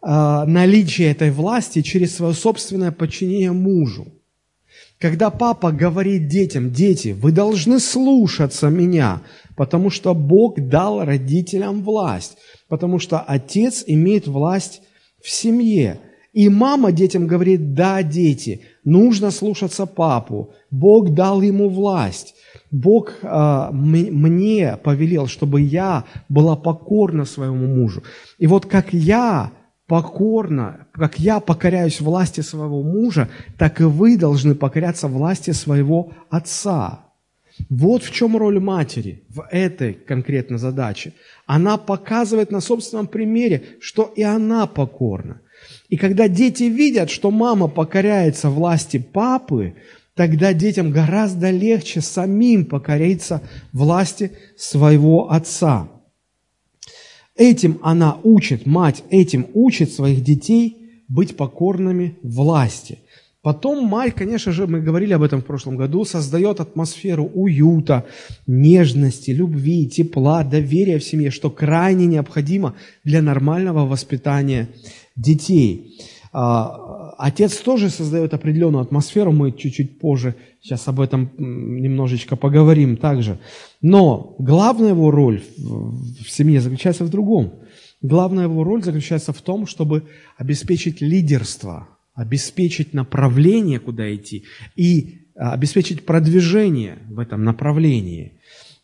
а, 0.00 0.44
наличие 0.46 1.10
этой 1.10 1.30
власти 1.30 1.82
через 1.82 2.16
свое 2.16 2.34
собственное 2.34 2.90
подчинение 2.90 3.52
мужу. 3.52 4.06
Когда 4.98 5.30
папа 5.30 5.72
говорит 5.72 6.28
детям, 6.28 6.70
дети, 6.70 7.08
вы 7.18 7.32
должны 7.32 7.80
слушаться 7.80 8.68
меня, 8.68 9.22
потому 9.56 9.90
что 9.90 10.14
Бог 10.14 10.60
дал 10.60 11.04
родителям 11.04 11.82
власть, 11.82 12.38
потому 12.68 12.98
что 12.98 13.18
отец 13.20 13.84
имеет 13.86 14.26
власть 14.26 14.82
в 15.22 15.30
семье. 15.30 16.00
И 16.32 16.48
мама 16.48 16.92
детям 16.92 17.26
говорит, 17.26 17.74
да, 17.74 18.02
дети, 18.02 18.62
нужно 18.84 19.30
слушаться 19.30 19.86
папу, 19.86 20.52
Бог 20.70 21.14
дал 21.14 21.42
ему 21.42 21.68
власть. 21.68 22.34
Бог 22.70 23.12
э, 23.22 23.68
мне 23.72 24.76
повелел, 24.82 25.26
чтобы 25.26 25.60
я 25.60 26.04
была 26.28 26.56
покорна 26.56 27.24
своему 27.24 27.66
мужу. 27.66 28.02
И 28.38 28.46
вот 28.46 28.66
как 28.66 28.92
я 28.92 29.52
покорна, 29.86 30.86
как 30.92 31.18
я 31.18 31.40
покоряюсь 31.40 32.00
власти 32.00 32.40
своего 32.40 32.82
мужа, 32.82 33.28
так 33.58 33.80
и 33.80 33.84
вы 33.84 34.16
должны 34.16 34.54
покоряться 34.54 35.08
власти 35.08 35.52
своего 35.52 36.12
отца. 36.30 37.00
Вот 37.70 38.02
в 38.02 38.10
чем 38.10 38.36
роль 38.36 38.58
матери 38.58 39.24
в 39.28 39.46
этой 39.50 39.94
конкретной 39.94 40.58
задаче. 40.58 41.12
Она 41.46 41.76
показывает 41.76 42.50
на 42.50 42.60
собственном 42.60 43.06
примере, 43.06 43.62
что 43.80 44.12
и 44.16 44.22
она 44.22 44.66
покорна. 44.66 45.40
И 45.88 45.96
когда 45.96 46.28
дети 46.28 46.64
видят, 46.64 47.10
что 47.10 47.30
мама 47.30 47.68
покоряется 47.68 48.50
власти 48.50 48.98
папы, 48.98 49.74
тогда 50.14 50.52
детям 50.52 50.90
гораздо 50.90 51.50
легче 51.50 52.00
самим 52.00 52.64
покориться 52.64 53.42
власти 53.72 54.32
своего 54.56 55.30
отца. 55.30 55.88
Этим 57.36 57.78
она 57.82 58.18
учит, 58.22 58.64
мать 58.64 59.02
этим 59.10 59.46
учит 59.54 59.92
своих 59.92 60.22
детей 60.22 61.02
быть 61.08 61.36
покорными 61.36 62.16
власти. 62.22 63.00
Потом 63.42 63.84
мать, 63.86 64.14
конечно 64.14 64.52
же, 64.52 64.66
мы 64.66 64.80
говорили 64.80 65.12
об 65.12 65.22
этом 65.22 65.42
в 65.42 65.44
прошлом 65.44 65.76
году, 65.76 66.06
создает 66.06 66.60
атмосферу 66.60 67.24
уюта, 67.34 68.06
нежности, 68.46 69.32
любви, 69.32 69.86
тепла, 69.86 70.44
доверия 70.44 70.98
в 70.98 71.04
семье, 71.04 71.30
что 71.30 71.50
крайне 71.50 72.06
необходимо 72.06 72.74
для 73.04 73.20
нормального 73.20 73.84
воспитания 73.84 74.70
детей. 75.14 76.00
А, 76.36 77.14
отец 77.16 77.56
тоже 77.58 77.90
создает 77.90 78.34
определенную 78.34 78.82
атмосферу, 78.82 79.30
мы 79.30 79.52
чуть-чуть 79.52 80.00
позже 80.00 80.34
сейчас 80.60 80.88
об 80.88 81.00
этом 81.00 81.30
немножечко 81.38 82.34
поговорим 82.34 82.96
также. 82.96 83.38
Но 83.80 84.34
главная 84.40 84.90
его 84.90 85.12
роль 85.12 85.42
в 85.56 86.28
семье 86.28 86.60
заключается 86.60 87.04
в 87.04 87.08
другом. 87.08 87.60
Главная 88.02 88.44
его 88.44 88.64
роль 88.64 88.82
заключается 88.82 89.32
в 89.32 89.40
том, 89.42 89.66
чтобы 89.66 90.08
обеспечить 90.36 91.00
лидерство– 91.00 91.88
обеспечить 92.14 92.94
направление, 92.94 93.80
куда 93.80 94.14
идти, 94.14 94.44
и 94.76 95.28
а, 95.36 95.52
обеспечить 95.52 96.06
продвижение 96.06 96.98
в 97.08 97.18
этом 97.18 97.44
направлении. 97.44 98.40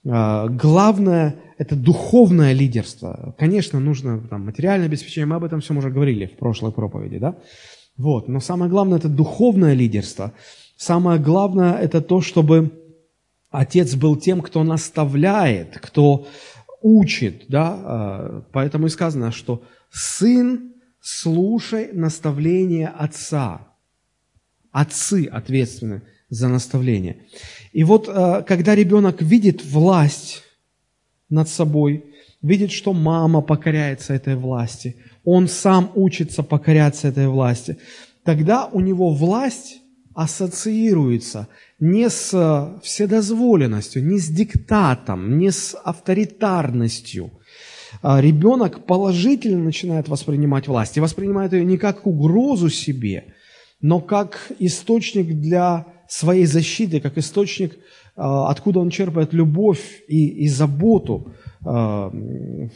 А, 0.08 0.48
главное– 0.48 1.36
это 1.58 1.76
духовное 1.76 2.52
лидерство. 2.52 3.34
Конечно, 3.38 3.80
нужно 3.80 4.20
там, 4.20 4.46
материальное 4.46 4.86
обеспечение, 4.86 5.26
мы 5.26 5.36
об 5.36 5.44
этом 5.44 5.60
все 5.60 5.74
уже 5.74 5.90
говорили 5.90 6.26
в 6.26 6.36
прошлой 6.36 6.72
проповеди, 6.72 7.18
да? 7.18 7.36
Вот. 7.96 8.28
Но 8.28 8.40
самое 8.40 8.70
главное– 8.70 8.98
это 9.00 9.08
духовное 9.08 9.74
лидерство. 9.74 10.32
Самое 10.76 11.20
главное– 11.20 11.74
это 11.80 12.00
то, 12.00 12.22
чтобы 12.22 12.70
отец 13.50 13.94
был 13.94 14.16
тем, 14.16 14.40
кто 14.40 14.64
наставляет, 14.64 15.78
кто 15.78 16.26
учит, 16.80 17.44
да? 17.48 17.78
А, 17.82 18.42
поэтому 18.52 18.86
и 18.86 18.90
сказано, 18.90 19.32
что 19.32 19.62
сын 19.90 20.72
слушай 21.00 21.90
наставление 21.92 22.88
отца. 22.88 23.68
Отцы 24.72 25.28
ответственны 25.30 26.02
за 26.30 26.48
наставление. 26.48 27.16
И 27.72 27.84
вот, 27.84 28.08
э, 28.08 28.42
когда 28.46 28.74
ребенок 28.74 29.20
видит 29.20 29.64
власть 29.64 30.42
над 31.28 31.48
собой, 31.48 32.04
видит, 32.40 32.72
что 32.72 32.92
мама 32.92 33.42
покоряется 33.42 34.14
этой 34.14 34.36
власти, 34.36 34.96
он 35.24 35.48
сам 35.48 35.92
учится 35.94 36.42
покоряться 36.42 37.08
этой 37.08 37.28
власти, 37.28 37.76
тогда 38.24 38.66
у 38.66 38.80
него 38.80 39.12
власть 39.12 39.80
ассоциируется 40.14 41.48
не 41.78 42.08
с 42.08 42.30
э, 42.32 42.80
вседозволенностью, 42.82 44.04
не 44.04 44.18
с 44.18 44.28
диктатом, 44.28 45.38
не 45.38 45.50
с 45.50 45.76
авторитарностью– 45.84 47.30
а, 48.02 48.20
ребенок 48.20 48.86
положительно 48.86 49.62
начинает 49.62 50.08
воспринимать 50.08 50.68
власть 50.68 50.96
и 50.96 51.00
воспринимает 51.00 51.52
ее 51.52 51.64
не 51.64 51.76
как 51.76 52.06
угрозу 52.06 52.70
себе, 52.70 53.34
но 53.80 54.00
как 54.00 54.52
источник 54.58 55.26
для 55.40 55.86
своей 56.12 56.46
защиты, 56.46 57.00
как 57.00 57.18
источник, 57.18 57.78
а, 58.16 58.50
откуда 58.50 58.80
он 58.80 58.90
черпает 58.90 59.32
любовь 59.32 60.02
и, 60.08 60.44
и 60.44 60.48
заботу, 60.48 61.32
а, 61.64 62.10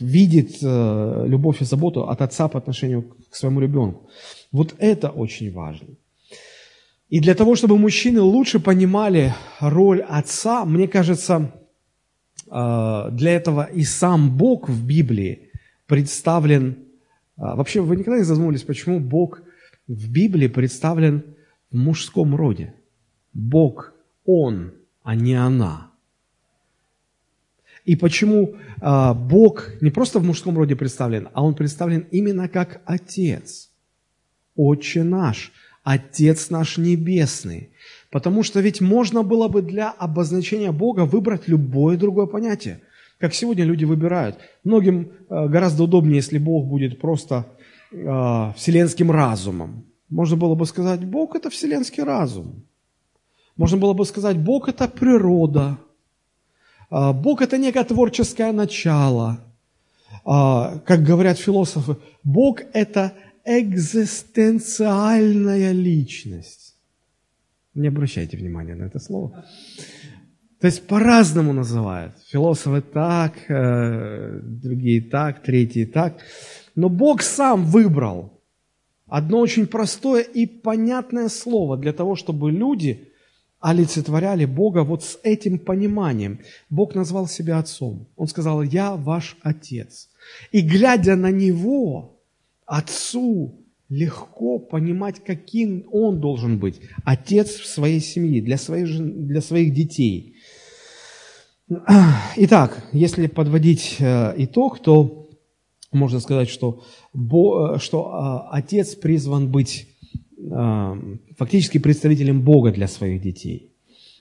видит 0.00 0.62
любовь 0.62 1.62
и 1.62 1.64
заботу 1.64 2.08
от 2.08 2.22
отца 2.22 2.48
по 2.48 2.58
отношению 2.58 3.02
к 3.30 3.36
своему 3.36 3.60
ребенку. 3.60 4.08
Вот 4.52 4.74
это 4.78 5.10
очень 5.10 5.52
важно. 5.52 5.88
И 7.08 7.20
для 7.20 7.34
того, 7.34 7.54
чтобы 7.54 7.78
мужчины 7.78 8.20
лучше 8.20 8.60
понимали 8.60 9.34
роль 9.60 10.00
отца, 10.00 10.64
мне 10.64 10.88
кажется, 10.88 11.52
а, 12.48 13.10
для 13.10 13.32
этого 13.32 13.64
и 13.64 13.84
сам 13.84 14.36
Бог 14.36 14.68
в 14.68 14.86
Библии 14.86 15.50
представлен... 15.86 16.76
А, 17.36 17.56
вообще, 17.56 17.80
вы 17.80 17.96
никогда 17.96 18.18
не 18.18 18.24
задумывались, 18.24 18.62
почему 18.62 19.00
Бог 19.00 19.42
в 19.86 20.10
Библии 20.10 20.48
представлен 20.48 21.36
в 21.70 21.76
мужском 21.76 22.34
роде? 22.34 22.74
Бог– 23.34 23.92
Он, 24.24 24.72
а 25.02 25.14
не 25.14 25.34
она. 25.34 25.90
И 27.84 27.96
почему 27.96 28.54
а, 28.80 29.12
Бог 29.12 29.70
не 29.82 29.90
просто 29.90 30.18
в 30.18 30.24
мужском 30.24 30.56
роде 30.56 30.74
представлен, 30.74 31.28
а 31.34 31.44
Он 31.44 31.54
представлен 31.54 32.06
именно 32.10 32.48
как 32.48 32.80
Отец, 32.86 33.70
Отче 34.56 35.02
наш, 35.02 35.52
Отец 35.82 36.50
наш 36.50 36.78
Небесный. 36.78 37.70
Потому 38.10 38.42
что 38.42 38.60
ведь 38.60 38.80
можно 38.80 39.22
было 39.22 39.48
бы 39.48 39.60
для 39.60 39.90
обозначения 39.90 40.72
Бога 40.72 41.04
выбрать 41.04 41.48
любое 41.48 41.98
другое 41.98 42.26
понятие. 42.26 42.80
Как 43.18 43.34
сегодня 43.34 43.64
люди 43.64 43.84
выбирают. 43.84 44.38
Многим 44.64 45.10
э, 45.28 45.48
гораздо 45.48 45.84
удобнее, 45.84 46.16
если 46.16 46.38
Бог 46.38 46.66
будет 46.66 47.00
просто 47.00 47.46
э, 47.90 48.52
вселенским 48.56 49.10
разумом. 49.10 49.84
Можно 50.08 50.36
было 50.36 50.54
бы 50.54 50.64
сказать, 50.66 51.04
Бог– 51.04 51.36
это 51.36 51.50
вселенский 51.50 52.02
разум. 52.02 52.64
Можно 53.56 53.78
было 53.78 53.92
бы 53.92 54.04
сказать, 54.04 54.36
Бог– 54.36 54.68
это 54.70 54.88
природа. 54.88 55.78
Э, 56.90 57.12
Бог– 57.12 57.42
это 57.44 57.58
некое 57.58 57.84
творческое 57.84 58.52
начало. 58.52 59.38
Как 60.24 61.02
говорят 61.02 61.38
философы, 61.38 61.96
Бог– 62.22 62.62
это 62.72 63.12
экзистенциальная 63.44 65.72
личность. 65.72 66.76
Не 67.74 67.88
обращайте 67.88 68.36
внимания 68.36 68.74
на 68.74 68.84
это 68.84 69.00
слово. 69.00 69.44
То 70.60 70.68
есть 70.68 70.86
по-разному 70.86 71.52
называют. 71.52 72.14
Философы 72.28 72.80
так, 72.80 73.50
э, 73.50 74.40
другие 74.42 75.02
так, 75.02 75.42
третьи 75.42 75.84
так. 75.84 76.16
Но 76.74 76.88
Бог 76.88 77.22
сам 77.22 77.66
выбрал 77.66 78.40
одно 79.06 79.40
очень 79.40 79.66
простое 79.66 80.22
и 80.22 80.46
понятное 80.46 81.28
слово 81.28 81.76
для 81.76 81.92
того, 81.92 82.16
чтобы 82.16 82.50
люди 82.50 83.12
олицетворяли 83.64 84.44
Бога 84.44 84.84
вот 84.84 85.02
с 85.02 85.18
этим 85.22 85.58
пониманием. 85.58 86.40
Бог 86.68 86.94
назвал 86.94 87.26
себя 87.26 87.58
Отцом. 87.58 88.06
Он 88.14 88.28
сказал, 88.28 88.62
я 88.62 88.94
ваш 88.94 89.38
Отец. 89.42 90.10
И 90.52 90.60
глядя 90.60 91.16
на 91.16 91.30
Него, 91.30 92.20
Отцу 92.66 93.64
легко 93.88 94.58
понимать, 94.58 95.24
каким 95.24 95.86
он 95.90 96.20
должен 96.20 96.58
быть, 96.58 96.80
отец 97.04 97.54
в 97.54 97.66
своей 97.66 98.00
семье, 98.00 98.42
для 98.42 98.58
своих, 98.58 98.86
для 99.26 99.40
своих 99.40 99.72
детей. 99.72 100.36
Итак, 102.36 102.86
если 102.92 103.28
подводить 103.28 103.96
э, 103.98 104.34
итог, 104.36 104.82
то 104.82 105.30
можно 105.90 106.20
сказать, 106.20 106.50
что, 106.50 106.82
Бо, 107.14 107.78
что 107.78 108.48
э, 108.50 108.56
отец 108.56 108.94
призван 108.94 109.50
быть 109.50 109.86
э, 109.86 109.93
фактически 111.36 111.78
представителем 111.78 112.42
Бога 112.42 112.72
для 112.72 112.88
своих 112.88 113.22
детей. 113.22 113.72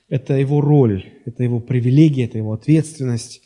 Это 0.09 0.33
его 0.37 0.61
роль, 0.61 1.05
это 1.25 1.43
его 1.43 1.59
привилегия, 1.59 2.25
это 2.25 2.37
его 2.37 2.53
ответственность. 2.53 3.41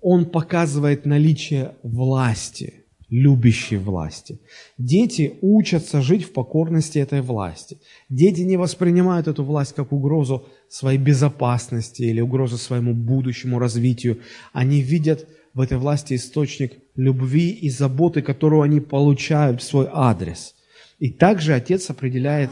Он 0.00 0.26
показывает 0.26 1.06
наличие 1.06 1.74
власти– 1.82 2.74
любящей 3.12 3.76
власти. 3.76 4.40
Дети 4.78 5.34
учатся 5.42 6.00
жить 6.00 6.24
в 6.24 6.32
покорности 6.32 6.98
этой 6.98 7.20
власти. 7.20 7.78
Дети 8.08 8.40
не 8.40 8.56
воспринимают 8.56 9.28
эту 9.28 9.44
власть 9.44 9.74
как 9.74 9.92
угрозу 9.92 10.46
своей 10.70 10.98
безопасности 10.98 12.02
или 12.04 12.22
угрозу 12.22 12.56
своему 12.56 12.94
будущему 12.94 13.58
развитию. 13.58 14.20
Они 14.54 14.80
видят 14.80 15.28
в 15.52 15.60
этой 15.60 15.76
власти 15.76 16.14
источник 16.14 16.72
любви 16.96 17.50
и 17.50 17.68
заботы, 17.68 18.22
которую 18.22 18.62
они 18.62 18.80
получают 18.80 19.60
в 19.60 19.64
свой 19.64 19.88
адрес. 19.92 20.54
И 21.02 21.10
также 21.10 21.54
отец 21.54 21.90
определяет 21.90 22.50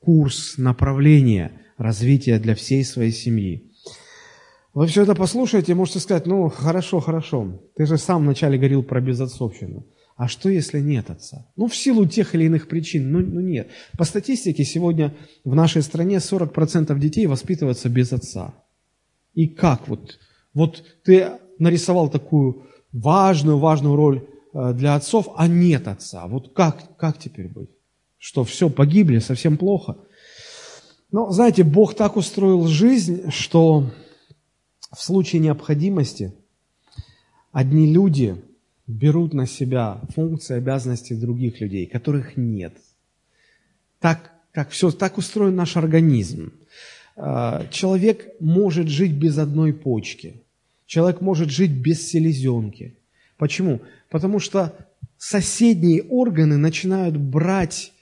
курс, 0.00 0.58
направление 0.58 1.52
развития 1.78 2.40
для 2.40 2.56
всей 2.56 2.84
своей 2.84 3.12
семьи. 3.12 3.70
Вы 4.72 4.88
все 4.88 5.04
это 5.04 5.14
послушаете, 5.14 5.76
можете 5.76 6.00
сказать, 6.00 6.26
ну, 6.26 6.48
хорошо, 6.48 6.98
хорошо. 6.98 7.62
Ты 7.76 7.86
же 7.86 7.96
сам 7.96 8.24
вначале 8.24 8.58
говорил 8.58 8.82
про 8.82 9.00
безотцовщину. 9.00 9.86
А 10.16 10.26
что, 10.26 10.48
если 10.48 10.80
нет 10.80 11.08
отца? 11.08 11.46
Ну, 11.54 11.68
в 11.68 11.76
силу 11.76 12.04
тех 12.04 12.34
или 12.34 12.46
иных 12.46 12.66
причин, 12.66 13.12
ну, 13.12 13.20
ну 13.20 13.38
нет. 13.38 13.68
По 13.96 14.02
статистике, 14.02 14.64
сегодня 14.64 15.14
в 15.44 15.54
нашей 15.54 15.82
стране 15.82 16.16
40% 16.16 16.98
детей 16.98 17.28
воспитываются 17.28 17.88
без 17.88 18.12
отца. 18.12 18.54
И 19.34 19.46
как 19.46 19.86
вот? 19.86 20.18
Вот 20.52 20.82
ты 21.04 21.28
нарисовал 21.60 22.10
такую 22.10 22.66
важную, 22.90 23.58
важную 23.58 23.94
роль 23.94 24.26
э, 24.52 24.72
для 24.74 24.96
отцов, 24.96 25.28
а 25.36 25.46
нет 25.46 25.86
отца. 25.86 26.26
Вот 26.26 26.52
как, 26.54 26.96
как 26.96 27.18
теперь 27.18 27.46
быть? 27.46 27.70
Что, 28.24 28.42
все, 28.44 28.70
погибли, 28.70 29.18
совсем 29.18 29.58
плохо? 29.58 29.98
Но, 31.12 31.30
знаете, 31.30 31.62
Бог 31.62 31.94
так 31.94 32.16
устроил 32.16 32.66
жизнь, 32.66 33.30
что 33.30 33.90
в 34.90 35.02
случае 35.02 35.40
необходимости 35.40 36.32
одни 37.52 37.92
люди– 37.92 38.36
берут 38.86 39.32
на 39.32 39.46
себя 39.46 40.00
функции, 40.14 40.56
обязанности 40.56 41.14
других 41.14 41.60
людей, 41.60 41.86
которых 41.86 42.36
нет. 42.36 42.74
Так, 44.00 44.32
как 44.52 44.70
все, 44.70 44.90
так 44.90 45.16
устроен 45.18 45.56
наш 45.56 45.76
организм. 45.76 46.52
А, 47.16 47.66
человек 47.70 48.28
может 48.40 48.88
жить 48.88 49.12
без 49.12 49.38
одной 49.38 49.72
почки. 49.72 50.42
Человек 50.86 51.20
может 51.22 51.48
жить 51.48 51.70
без 51.70 52.06
селезенки. 52.06 52.96
Почему? 53.38 53.80
Потому 54.10 54.38
что 54.38 54.76
соседние 55.16 56.02
органы 56.02 56.58
начинают 56.58 57.16
брать 57.16 57.93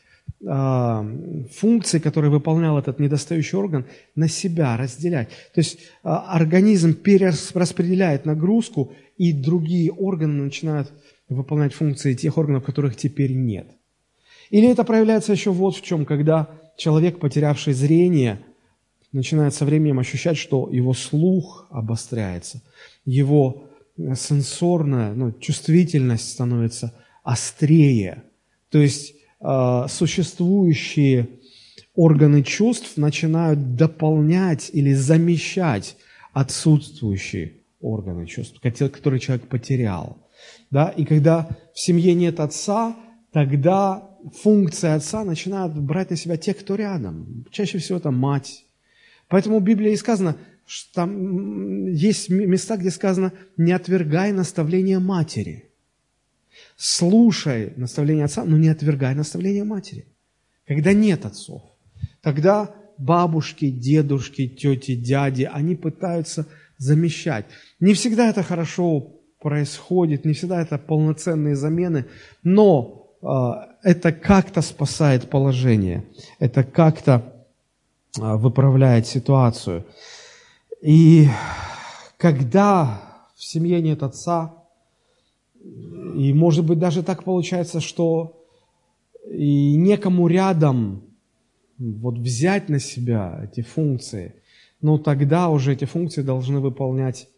функции, 0.44 2.00
которые 2.00 2.30
выполнял 2.32 2.76
этот 2.76 2.98
недостающий 2.98 3.56
орган, 3.56 3.86
на 4.16 4.28
себя 4.28 4.76
разделять. 4.76 5.28
То 5.54 5.60
есть 5.60 5.78
а, 6.02 6.34
организм 6.34 6.94
перераспределяет 6.94 8.26
нагрузку, 8.26 8.92
и 9.18 9.32
другие 9.32 9.92
органы 9.92 10.42
начинают 10.42 10.92
выполнять 11.28 11.74
функции 11.74 12.14
тех 12.14 12.36
органов, 12.38 12.64
которых 12.64 12.96
теперь 12.96 13.32
нет. 13.34 13.68
Или 14.50 14.68
это 14.68 14.82
проявляется 14.82 15.32
еще 15.32 15.52
вот 15.52 15.76
в 15.76 15.82
чем, 15.82 16.04
когда 16.04 16.48
человек, 16.76 17.20
потерявший 17.20 17.72
зрение, 17.72 18.40
начинает 19.12 19.54
со 19.54 19.64
временем 19.64 19.98
ощущать, 19.98 20.38
что 20.38 20.68
его 20.70 20.92
слух 20.92 21.66
обостряется, 21.70 22.62
его 23.04 23.68
сенсорная 23.96 25.12
ну, 25.14 25.32
чувствительность 25.32 26.30
становится 26.30 26.94
острее. 27.22 28.24
То 28.70 28.78
есть 28.78 29.10
э, 29.10 29.21
существующие 29.42 31.28
органы 31.94 32.42
чувств 32.42 32.96
начинают 32.96 33.74
дополнять 33.76 34.70
или 34.72 34.92
замещать 34.92 35.96
отсутствующие 36.32 37.54
органы 37.80 38.26
чувств, 38.26 38.60
которые 38.60 39.20
человек 39.20 39.48
потерял. 39.48 40.18
Да? 40.70 40.88
И 40.90 41.04
когда 41.04 41.48
в 41.74 41.80
семье 41.80 42.14
нет 42.14 42.40
отца, 42.40 42.96
тогда 43.32 44.08
функция 44.42 44.94
отца 44.94 45.24
начинают 45.24 45.74
брать 45.76 46.10
на 46.10 46.16
себя 46.16 46.36
те, 46.36 46.54
кто 46.54 46.76
рядом. 46.76 47.44
Чаще 47.50 47.78
всего 47.78 47.98
это 47.98 48.10
мать. 48.10 48.64
Поэтому 49.28 49.60
в 49.60 49.64
Библии 49.64 49.94
сказано, 49.96 50.36
что 50.66 50.94
там 50.94 51.86
есть 51.88 52.30
места, 52.30 52.76
где 52.76 52.90
сказано, 52.90 53.32
не 53.56 53.72
отвергай 53.72 54.32
наставление 54.32 54.98
матери. 54.98 55.71
Слушай 56.76 57.72
наставление 57.76 58.24
отца, 58.24 58.44
но 58.44 58.56
не 58.56 58.68
отвергай 58.68 59.14
наставление 59.14 59.64
матери. 59.64 60.06
Когда 60.66 60.92
нет 60.92 61.26
отцов, 61.26 61.62
тогда 62.20 62.74
бабушки, 62.98 63.70
дедушки, 63.70 64.48
тети, 64.48 64.94
дяди, 64.94 65.48
они 65.52 65.74
пытаются 65.74 66.46
замещать. 66.78 67.46
Не 67.80 67.94
всегда 67.94 68.28
это 68.28 68.42
хорошо 68.42 69.12
происходит, 69.40 70.24
не 70.24 70.32
всегда 70.32 70.62
это 70.62 70.78
полноценные 70.78 71.56
замены, 71.56 72.06
но 72.42 73.10
э, 73.22 73.28
это 73.82 74.12
как-то 74.12 74.62
спасает 74.62 75.28
положение, 75.30 76.04
это 76.38 76.62
как-то 76.62 77.34
э, 78.18 78.36
выправляет 78.36 79.06
ситуацию. 79.06 79.84
И 80.80 81.28
когда 82.16 83.02
в 83.36 83.42
семье 83.42 83.82
нет 83.82 84.02
отца, 84.02 84.61
и 86.14 86.32
может 86.32 86.64
быть 86.64 86.78
даже 86.78 87.02
так 87.02 87.24
получается, 87.24 87.80
что 87.80 88.44
и 89.30 89.76
некому 89.76 90.26
рядом 90.26 91.02
вот 91.78 92.18
взять 92.18 92.68
на 92.68 92.78
себя 92.78 93.40
эти 93.44 93.62
функции, 93.62 94.34
но 94.80 94.98
тогда 94.98 95.48
уже 95.48 95.72
эти 95.72 95.84
функции 95.84 96.22
должны 96.22 96.60
выполнять 96.60 97.28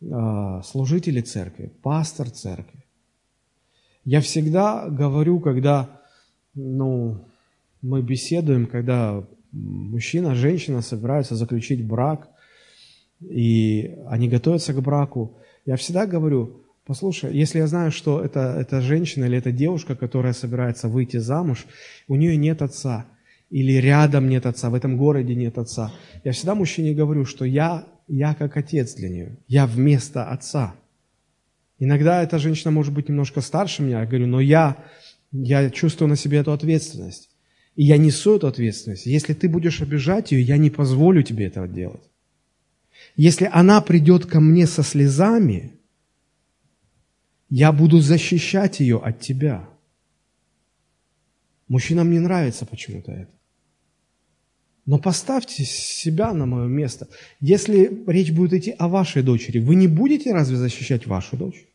э, 0.00 0.60
служители 0.64 1.20
церкви, 1.20 1.72
пастор 1.82 2.30
церкви. 2.30 2.84
Я 4.04 4.20
всегда 4.20 4.88
говорю, 4.88 5.40
когда 5.40 6.00
ну, 6.54 7.24
мы 7.82 8.02
беседуем, 8.02 8.66
когда 8.66 9.24
мужчина, 9.52 10.34
женщина 10.34 10.80
собираются 10.80 11.36
заключить 11.36 11.84
брак, 11.84 12.28
и 13.20 13.98
они 14.06 14.28
готовятся 14.28 14.72
к 14.72 14.80
браку, 14.80 15.36
я 15.66 15.76
всегда 15.76 16.06
говорю, 16.06 16.62
послушай, 16.90 17.32
если 17.32 17.58
я 17.60 17.68
знаю, 17.68 17.92
что 17.92 18.20
это, 18.20 18.56
это 18.58 18.80
женщина 18.80 19.26
или 19.26 19.38
это 19.38 19.52
девушка, 19.52 19.94
которая 19.94 20.32
собирается 20.32 20.88
выйти 20.88 21.18
замуж, 21.18 21.66
у 22.08 22.16
нее 22.16 22.36
нет 22.36 22.62
отца, 22.62 23.06
или 23.48 23.74
рядом 23.74 24.28
нет 24.28 24.44
отца, 24.44 24.70
в 24.70 24.74
этом 24.74 24.96
городе 24.96 25.36
нет 25.36 25.56
отца, 25.56 25.92
я 26.24 26.32
всегда 26.32 26.56
мужчине 26.56 26.92
говорю, 26.92 27.24
что 27.24 27.44
я, 27.44 27.86
я 28.08 28.34
как 28.34 28.56
отец 28.56 28.94
для 28.94 29.08
нее, 29.08 29.36
я 29.46 29.68
вместо 29.68 30.24
отца. 30.24 30.74
Иногда 31.78 32.24
эта 32.24 32.40
женщина 32.40 32.72
может 32.72 32.92
быть 32.92 33.08
немножко 33.08 33.40
старше 33.40 33.84
меня, 33.84 34.00
я 34.00 34.06
говорю, 34.06 34.26
но 34.26 34.40
я, 34.40 34.76
я 35.30 35.70
чувствую 35.70 36.08
на 36.08 36.16
себе 36.16 36.38
эту 36.38 36.50
ответственность. 36.50 37.30
И 37.76 37.84
я 37.84 37.98
несу 37.98 38.34
эту 38.34 38.48
ответственность. 38.48 39.06
Если 39.06 39.32
ты 39.32 39.48
будешь 39.48 39.80
обижать 39.80 40.32
ее, 40.32 40.42
я 40.42 40.56
не 40.56 40.70
позволю 40.70 41.22
тебе 41.22 41.46
этого 41.46 41.68
делать. 41.68 42.02
Если 43.14 43.48
она 43.52 43.80
придет 43.80 44.26
ко 44.26 44.40
мне 44.40 44.66
со 44.66 44.82
слезами, 44.82 45.79
я 47.50 47.72
буду 47.72 48.00
защищать 48.00 48.80
ее 48.80 48.98
от 48.98 49.20
тебя. 49.20 49.68
Мужчинам 51.68 52.10
не 52.10 52.20
нравится 52.20 52.64
почему-то 52.64 53.12
это. 53.12 53.30
Но 54.86 54.98
поставьте 54.98 55.64
себя 55.64 56.32
на 56.32 56.46
мое 56.46 56.66
место. 56.66 57.08
Если 57.40 58.02
речь 58.06 58.32
будет 58.32 58.54
идти 58.54 58.74
о 58.78 58.88
вашей 58.88 59.22
дочери, 59.22 59.58
вы 59.58 59.74
не 59.74 59.88
будете 59.88 60.32
разве 60.32 60.56
защищать 60.56 61.06
вашу 61.06 61.36
дочь? 61.36 61.66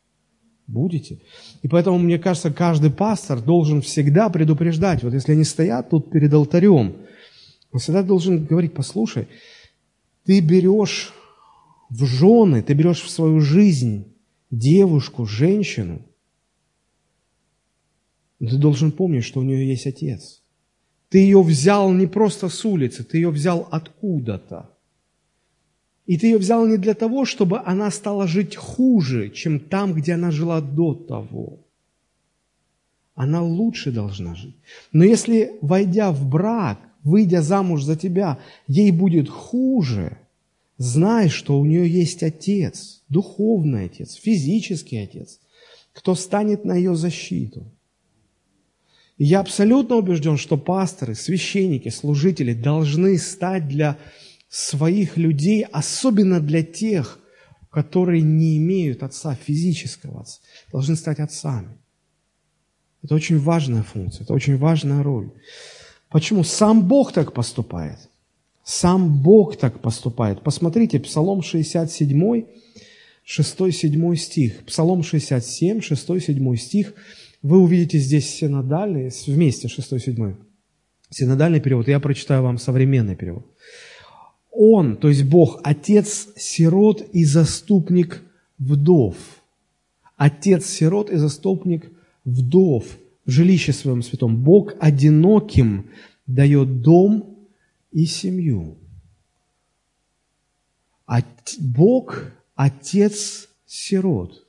Будете. 0.68 1.20
И 1.62 1.68
поэтому, 1.68 2.00
мне 2.00 2.18
кажется, 2.18 2.52
каждый 2.52 2.90
пастор 2.90 3.40
должен 3.42 3.82
всегда 3.82 4.30
предупреждать. 4.30 5.04
Вот 5.04 5.14
если 5.14 5.34
они 5.34 5.44
стоят 5.44 5.92
тут 5.92 6.10
перед 6.10 6.34
алтарем, 6.34 6.96
он 7.72 7.80
всегда 7.80 8.02
должен 8.02 8.46
говорить, 8.46 8.74
послушай, 8.74 9.28
ты 10.26 10.40
берешь 10.40 11.14
в 11.90 12.06
жены, 12.06 12.64
ты 12.64 12.74
берешь 12.74 13.02
в 13.02 13.10
свою 13.10 13.40
жизнь 13.42 14.14
девушку, 14.52 15.26
женщину, 15.26 16.02
ты 18.40 18.58
должен 18.58 18.92
помнить, 18.92 19.24
что 19.24 19.40
у 19.40 19.44
нее 19.44 19.68
есть 19.68 19.88
отец. 19.88 20.42
Ты 21.10 21.20
ее 21.20 21.42
взял 21.42 21.92
не 21.94 22.08
просто 22.08 22.50
с 22.50 22.66
улицы, 22.66 23.04
ты 23.04 23.18
ее 23.18 23.30
взял 23.30 23.68
откуда-то. 23.72 24.70
И 26.06 26.18
ты 26.18 26.28
ее 26.28 26.38
взял 26.38 26.68
не 26.68 26.78
для 26.78 26.94
того, 26.94 27.26
чтобы 27.26 27.60
она 27.60 27.90
стала 27.90 28.28
жить 28.28 28.56
хуже, 28.56 29.30
чем 29.30 29.60
там, 29.60 29.94
где 29.94 30.14
она 30.14 30.32
жила 30.32 30.62
до 30.62 30.94
того. 30.94 31.66
Она 33.16 33.42
лучше 33.42 33.92
должна 33.92 34.36
жить. 34.36 34.56
Но 34.92 35.04
если, 35.04 35.54
войдя 35.62 36.12
в 36.12 36.28
брак, 36.28 36.80
выйдя 37.04 37.42
замуж 37.42 37.84
за 37.84 37.96
тебя, 37.96 38.40
ей 38.68 38.92
будет 38.92 39.30
хуже, 39.30 40.18
знай, 40.78 41.30
что 41.30 41.60
у 41.60 41.66
нее 41.66 41.90
есть 41.90 42.24
отец, 42.24 43.04
духовный 43.10 43.86
отец, 43.86 44.14
физический 44.16 44.98
отец, 44.98 45.40
кто 45.94 46.16
станет 46.16 46.66
на 46.66 46.76
ее 46.76 46.96
защиту. 46.96 47.72
И 49.18 49.26
я 49.26 49.40
абсолютно 49.40 49.96
убежден, 49.96 50.38
что 50.38 50.58
пасторы, 50.58 51.16
священники, 51.16 51.90
служители 51.90 52.54
должны 52.54 53.18
стать 53.18 53.68
для 53.68 53.98
своих 54.50 55.18
людей, 55.18 55.64
особенно 55.64 56.40
для 56.42 56.64
тех, 56.64 57.20
которые 57.70 58.22
не 58.22 58.58
имеют 58.58 59.04
отца, 59.04 59.36
физического 59.36 60.22
отца, 60.22 60.40
должны 60.72 60.96
стать 60.96 61.20
отцами. 61.20 61.78
Это 63.04 63.16
очень 63.16 63.40
важная 63.40 63.84
функция, 63.84 64.24
это 64.24 64.34
очень 64.34 64.58
важная 64.58 65.04
роль. 65.04 65.32
Почему? 66.10 66.44
Сам 66.44 66.88
Бог 66.88 67.14
так 67.14 67.34
поступает. 67.34 68.00
Сам 68.65 69.21
Бог 69.21 69.58
так 69.58 69.80
поступает. 69.80 70.41
Посмотрите, 70.41 70.99
Псалом 70.99 71.43
67, 71.43 72.45
6-7 73.23 74.15
стих. 74.15 74.65
Псалом 74.65 75.04
67, 75.04 75.78
6-7 75.78 76.56
стих. 76.56 76.95
Вы 77.43 77.60
увидите 77.60 77.99
здесь 77.99 78.28
синодальный, 78.28 79.12
вместе 79.28 79.67
6-7. 79.67 80.36
Синодальный 81.12 81.60
перевод. 81.60 81.88
Я 81.88 81.99
прочитаю 81.99 82.41
вам 82.41 82.58
современный 82.58 83.15
перевод. 83.15 83.45
Он, 84.49 84.97
то 84.97 85.10
есть 85.10 85.25
Бог, 85.25 85.60
отец 85.63 86.30
сирот 86.36 87.08
и 87.13 87.23
заступник 87.23 88.24
вдов. 88.57 89.16
Отец 90.18 90.66
сирот 90.66 91.11
и 91.11 91.18
заступник 91.18 91.91
вдов 92.24 92.86
в 93.28 93.30
жилище 93.30 93.74
своем 93.74 94.01
святом. 94.01 94.38
Бог 94.38 94.74
одиноким 94.80 95.91
дает 96.26 96.82
дом 96.82 97.35
и 97.96 98.06
семью. 98.06 98.78
Бог– 101.60 102.32
отец 102.56 103.48
сирот. 103.66 104.46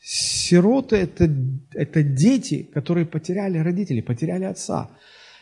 Сироты 0.00 0.96
это,– 0.96 1.30
это 1.74 2.02
дети, 2.02 2.68
которые 2.74 3.06
потеряли 3.06 3.58
родителей, 3.58 4.02
потеряли 4.02 4.44
отца. 4.44 4.90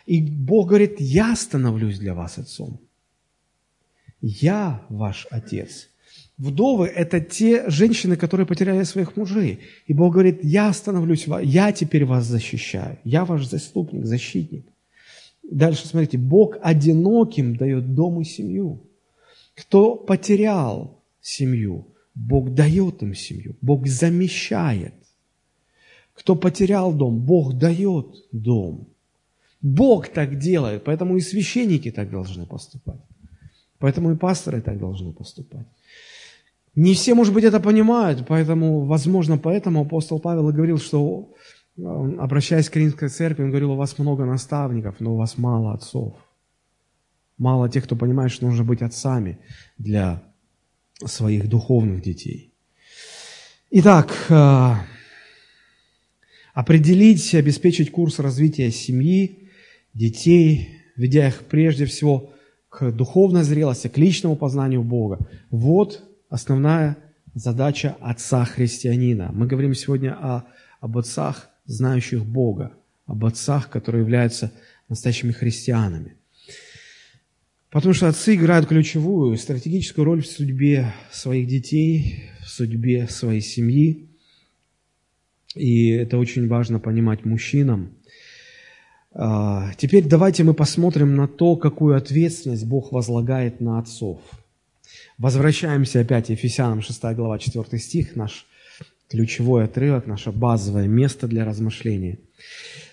И 0.05 0.21
Бог 0.21 0.69
говорит, 0.69 1.01
я 1.01 1.35
становлюсь 1.35 1.99
для 1.99 2.13
вас 2.13 2.39
отцом. 2.39 2.79
Я 4.21 4.83
ваш 4.91 5.27
отец. 5.31 5.89
Вдовы– 6.37 6.87
это 6.95 7.21
те 7.21 7.71
женщины, 7.71 8.17
которые 8.17 8.47
потеряли 8.47 8.85
своих 8.85 9.17
мужей. 9.17 9.61
И 9.87 9.95
Бог 9.95 10.13
говорит, 10.13 10.41
я 10.43 10.73
становлюсь, 10.75 11.27
я 11.43 11.73
теперь 11.73 12.05
вас 12.05 12.27
защищаю. 12.27 12.99
Я 13.05 13.25
ваш 13.25 13.47
заступник, 13.47 14.05
защитник. 14.05 14.67
Дальше 15.43 15.87
смотрите, 15.87 16.19
Бог 16.19 16.57
одиноким 16.63 17.57
дает 17.57 17.95
дом 17.95 18.21
и 18.21 18.25
семью. 18.25 18.87
Кто 19.55 19.97
потерял 19.97 21.03
семью, 21.21 21.87
Бог 22.15 22.55
дает 22.55 23.03
им 23.03 23.15
семью, 23.15 23.57
Бог 23.61 23.87
замещает. 23.87 24.95
Кто 26.15 26.37
потерял 26.37 26.93
дом, 26.93 27.19
Бог 27.19 27.55
дает 27.55 28.07
дом. 28.33 28.89
Бог 29.63 30.09
так 30.09 30.39
делает, 30.39 30.85
поэтому 30.85 31.17
и 31.17 31.21
священники 31.21 31.91
так 31.91 32.11
должны 32.11 32.47
поступать. 32.47 33.01
Поэтому 33.79 34.13
и 34.13 34.17
пасторы 34.17 34.61
так 34.61 34.79
должны 34.79 35.13
поступать. 35.13 35.67
Не 36.75 36.95
все, 36.95 37.15
может 37.15 37.35
быть, 37.35 37.45
это 37.45 37.59
понимают, 37.59 38.27
поэтому, 38.29 38.85
возможно, 38.85 39.39
поэтому 39.39 39.81
апостол 39.81 40.21
Павел 40.21 40.51
и 40.51 40.53
говорил, 40.53 40.79
что, 40.79 41.33
обращаясь 42.19 42.69
к 42.69 42.77
Римской 42.77 43.09
церкви, 43.09 43.43
он 43.43 43.51
говорил, 43.51 43.73
у 43.73 43.77
вас 43.77 43.99
много 43.99 44.25
наставников, 44.25 44.97
но 45.01 45.15
у 45.15 45.17
вас 45.17 45.39
мало 45.39 45.75
отцов. 45.75 46.15
Мало 47.39 47.69
тех, 47.69 47.85
кто 47.85 47.97
понимает, 47.97 48.33
что 48.33 48.47
нужно 48.47 48.65
быть 48.65 48.83
отцами 48.83 49.39
для 49.79 50.23
своих 51.05 51.49
духовных 51.49 52.03
детей. 52.03 52.53
Итак, 53.71 54.15
э, 54.29 54.75
определить, 56.55 57.35
обеспечить 57.35 57.91
курс 57.91 58.19
развития 58.19 58.71
семьи, 58.71 59.49
детей, 59.95 60.81
ведя 60.97 61.29
их 61.29 61.45
прежде 61.45 61.87
всего 61.87 62.33
к 62.69 62.91
духовной 62.93 63.43
зрелости, 63.43 63.89
к 63.89 63.99
личному 63.99 64.37
познанию 64.37 64.83
Бога. 64.83 65.19
Вот 65.51 66.05
основная 66.29 66.97
задача 67.35 67.97
отца-христианина. 68.01 69.31
Мы 69.33 69.47
говорим 69.47 69.75
сегодня 69.75 70.15
о, 70.15 70.45
об 70.81 70.99
отцах, 70.99 71.50
знающих 71.71 72.25
Бога, 72.25 72.73
об 73.07 73.25
отцах, 73.25 73.71
которые 73.71 74.03
являются 74.03 74.53
настоящими 74.89 75.33
христианами. 75.33 76.17
Потому 77.71 77.95
что 77.95 78.09
отцы 78.09 78.35
играют 78.35 78.67
ключевую, 78.67 79.37
стратегическую 79.37 80.05
роль 80.05 80.23
в 80.23 80.27
судьбе 80.27 80.93
своих 81.13 81.47
детей, 81.47 82.25
в 82.41 82.49
судьбе 82.49 83.07
своей 83.09 83.41
семьи. 83.41 84.11
И 85.55 85.91
это 85.91 86.19
очень 86.19 86.49
важно 86.49 86.81
понимать 86.81 87.25
мужчинам. 87.25 87.95
А, 89.13 89.73
теперь 89.77 90.05
давайте 90.05 90.43
мы 90.43 90.55
посмотрим 90.55 91.15
на 91.15 91.29
то, 91.29 91.55
какую 91.55 91.97
ответственность 91.97 92.67
Бог 92.67 92.91
возлагает 92.91 93.61
на 93.61 93.79
отцов. 93.79 94.21
Возвращаемся 95.19 96.01
опять 96.01 96.31
Ефесянам 96.31 96.83
6 96.83 97.03
глава 97.15 97.39
4 97.39 97.79
стих, 97.79 98.17
наш 98.17 98.47
ключевой 99.11 99.65
отрывок, 99.65 100.07
наше 100.07 100.31
базовое 100.31 100.87
место 100.87 101.27
для 101.27 101.45
размышления. 101.45 102.19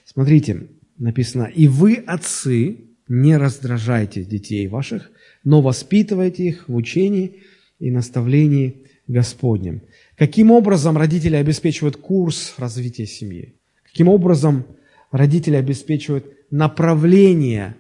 Смотрите, 0.05 0.68
написано, 0.97 1.43
«И 1.43 1.68
вы, 1.68 1.95
отцы, 1.95 2.78
не 3.07 3.38
раздражайте 3.38 4.24
детей 4.24 4.68
ваших, 4.68 5.11
но 5.43 5.61
воспитывайте 5.61 6.43
их 6.43 6.68
в 6.68 6.76
учении 6.76 7.43
и 7.80 7.91
наставлении 7.91 8.88
Господнем. 9.07 9.82
Каким 10.18 10.51
образом 10.51 10.97
родители 10.97 11.36
обеспечивают 11.36 11.95
курс 11.97 12.55
развития 12.57 13.05
семьи? 13.05 13.55
Каким 13.84 14.09
образом 14.09 14.65
родители 15.11 15.55
обеспечивают 15.55 16.26
направление 16.51 17.76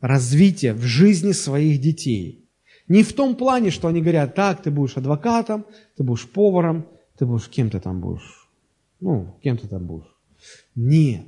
развития 0.00 0.74
в 0.74 0.82
жизни 0.82 1.32
своих 1.32 1.80
детей? 1.80 2.48
Не 2.86 3.02
в 3.02 3.12
том 3.12 3.34
плане, 3.34 3.70
что 3.70 3.88
они 3.88 4.00
говорят, 4.00 4.34
так, 4.34 4.62
ты 4.62 4.70
будешь 4.70 4.96
адвокатом, 4.96 5.66
ты 5.96 6.04
будешь 6.04 6.26
поваром, 6.28 6.86
ты 7.18 7.26
будешь 7.26 7.48
кем 7.48 7.70
то 7.70 7.80
там 7.80 8.00
будешь. 8.00 8.48
Ну, 9.00 9.38
кем 9.42 9.56
то 9.56 9.68
там 9.68 9.86
будешь. 9.86 10.14
Нет. 10.74 11.22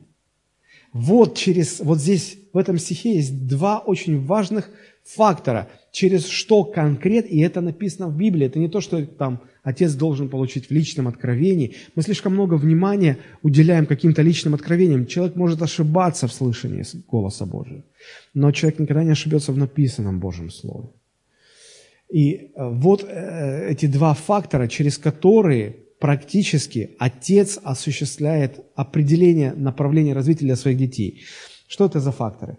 Вот 0.93 1.36
через, 1.36 1.80
вот 1.80 1.99
здесь, 1.99 2.38
в 2.53 2.59
этом 2.59 2.78
стихе 2.78 3.16
есть 3.16 3.47
два 3.47 3.78
очень 3.78 4.24
важных 4.24 4.70
фактора, 5.05 5.68
через 5.93 6.26
что 6.26 6.64
конкрет, 6.64 7.26
и 7.30 7.41
это 7.41 7.61
написано 7.61 8.09
в 8.09 8.16
Библии, 8.16 8.47
это 8.47 8.59
не 8.59 8.68
то, 8.68 8.80
что 8.80 9.05
там 9.07 9.41
отец 9.62 9.95
должен 9.95 10.28
получить 10.28 10.66
в 10.66 10.70
личном 10.72 11.07
откровении. 11.07 11.76
Мы 11.95 12.03
слишком 12.03 12.32
много 12.32 12.55
внимания 12.55 13.18
уделяем 13.43 13.86
каким-то 13.86 14.22
личным 14.22 14.55
откровениям. 14.55 15.07
Человек 15.07 15.36
может 15.36 15.62
ошибаться 15.62 16.26
в 16.26 16.32
слышании 16.32 16.84
голоса 17.09 17.47
Божия, 17.47 17.84
но 18.34 18.51
человек 18.53 18.80
никогда 18.80 19.05
не 19.05 19.12
ошибется 19.12 19.53
в 19.53 19.59
написанном 19.59 20.18
Божьем 20.18 20.51
Слове. 20.51 20.88
И 22.11 22.34
э, 22.34 22.68
вот 22.68 23.04
э, 23.04 23.68
эти 23.70 23.86
два 23.86 24.14
фактора, 24.14 24.68
через 24.68 24.98
которые 24.98 25.76
практически 26.00 26.96
отец 26.98 27.58
осуществляет 27.62 28.64
определение 28.74 29.52
направления 29.52 30.14
развития 30.14 30.46
для 30.46 30.56
своих 30.56 30.78
детей. 30.78 31.22
Что 31.68 31.86
это 31.86 32.00
за 32.00 32.11
факторы? 32.11 32.56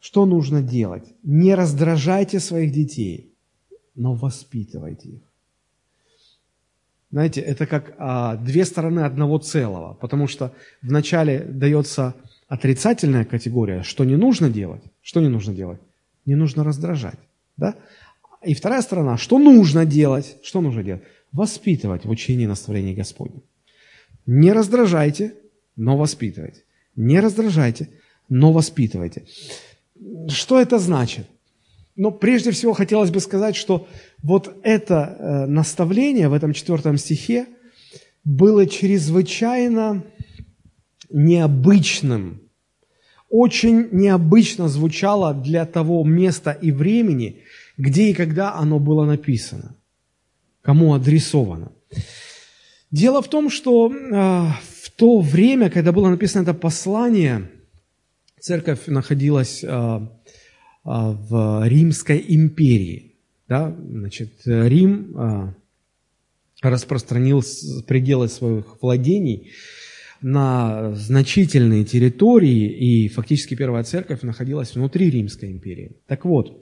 Что 0.00 0.26
нужно 0.26 0.62
делать? 0.62 1.04
Не 1.22 1.54
раздражайте 1.54 2.40
своих 2.40 2.72
детей, 2.72 3.32
но 3.94 4.14
воспитывайте 4.14 5.08
их. 5.08 5.22
Знаете, 7.12 7.40
это 7.40 7.66
как 7.66 7.94
а, 7.98 8.36
две 8.36 8.64
стороны 8.64 9.00
одного 9.00 9.38
целого, 9.38 9.94
потому 9.94 10.26
что 10.26 10.52
вначале 10.82 11.40
дается 11.40 12.14
отрицательная 12.48 13.24
категория, 13.24 13.82
что 13.82 14.04
не 14.04 14.16
нужно 14.16 14.50
делать. 14.50 14.82
Что 15.02 15.20
не 15.20 15.28
нужно 15.28 15.54
делать? 15.54 15.80
Не 16.26 16.34
нужно 16.34 16.64
раздражать. 16.64 17.18
Да? 17.56 17.76
И 18.44 18.54
вторая 18.54 18.82
сторона, 18.82 19.16
что 19.16 19.38
нужно 19.38 19.84
делать? 19.84 20.36
Что 20.42 20.60
нужно 20.60 20.82
делать? 20.82 21.02
воспитывать 21.32 22.04
в 22.04 22.10
учении 22.10 22.46
наставлений 22.46 22.94
Господнем. 22.94 23.42
Не 24.26 24.52
раздражайте, 24.52 25.34
но 25.76 25.96
воспитывайте. 25.96 26.62
Не 26.94 27.20
раздражайте, 27.20 27.88
но 28.28 28.52
воспитывайте. 28.52 29.24
Что 30.28 30.60
это 30.60 30.78
значит? 30.78 31.26
Но 31.96 32.10
прежде 32.10 32.50
всего 32.50 32.72
хотелось 32.72 33.10
бы 33.10 33.20
сказать, 33.20 33.56
что 33.56 33.88
вот 34.22 34.54
это 34.62 35.16
э, 35.18 35.46
наставление 35.46 36.28
в 36.28 36.32
этом 36.32 36.52
четвертом 36.52 36.96
стихе 36.96 37.46
было 38.24 38.66
чрезвычайно 38.66 40.04
необычным, 41.10 42.40
очень 43.28 43.88
необычно 43.92 44.68
звучало 44.68 45.34
для 45.34 45.66
того 45.66 46.04
места 46.04 46.52
и 46.52 46.70
времени, 46.70 47.42
где 47.76 48.10
и 48.10 48.14
когда 48.14 48.54
оно 48.54 48.78
было 48.78 49.04
написано 49.04 49.76
кому 50.62 50.94
адресовано. 50.94 51.72
Дело 52.90 53.20
в 53.20 53.28
том, 53.28 53.50
что 53.50 53.90
э, 53.90 53.96
в 54.84 54.90
то 54.96 55.20
время, 55.20 55.70
когда 55.70 55.92
было 55.92 56.08
написано 56.08 56.42
это 56.42 56.54
послание, 56.54 57.50
церковь 58.40 58.86
находилась 58.86 59.62
э, 59.64 59.66
э, 59.66 60.00
в 60.84 61.62
Римской 61.66 62.24
империи. 62.28 63.16
Да? 63.48 63.74
Значит, 63.76 64.32
Рим 64.46 65.54
распространил 66.62 67.42
пределы 67.86 68.28
своих 68.28 68.80
владений 68.80 69.50
на 70.22 70.94
значительные 70.94 71.84
территории, 71.84 72.68
и 72.68 73.08
фактически 73.08 73.56
первая 73.56 73.82
церковь 73.82 74.22
находилась 74.22 74.74
внутри 74.74 75.10
Римской 75.10 75.50
империи. 75.50 75.96
Так 76.06 76.24
вот, 76.24 76.56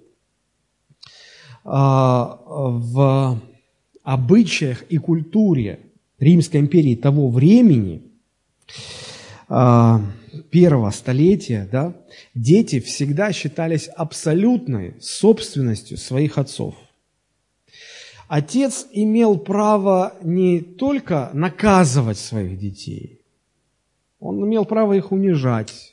в 1.65 3.41
обычаях 4.03 4.83
и 4.89 4.97
культуре 4.97 5.81
Римской 6.19 6.61
империи 6.61 6.95
того 6.95 7.31
времени, 7.31 8.03
а, 9.49 10.01
первого 10.51 10.91
столетия, 10.91 11.69
да, 11.71 11.95
дети 12.35 12.81
всегда 12.81 13.33
считались 13.33 13.89
абсолютной 13.89 14.95
собственностью 15.01 15.97
своих 15.97 16.39
отцов. 16.39 16.75
Отец 18.29 18.87
имел 18.93 19.39
право 19.39 20.15
не 20.23 20.61
только 20.61 21.31
наказывать 21.33 22.19
своих 22.19 22.59
детей, 22.59 23.21
он 24.21 24.47
имел 24.47 24.65
право 24.67 24.93
их 24.93 25.11
унижать, 25.11 25.90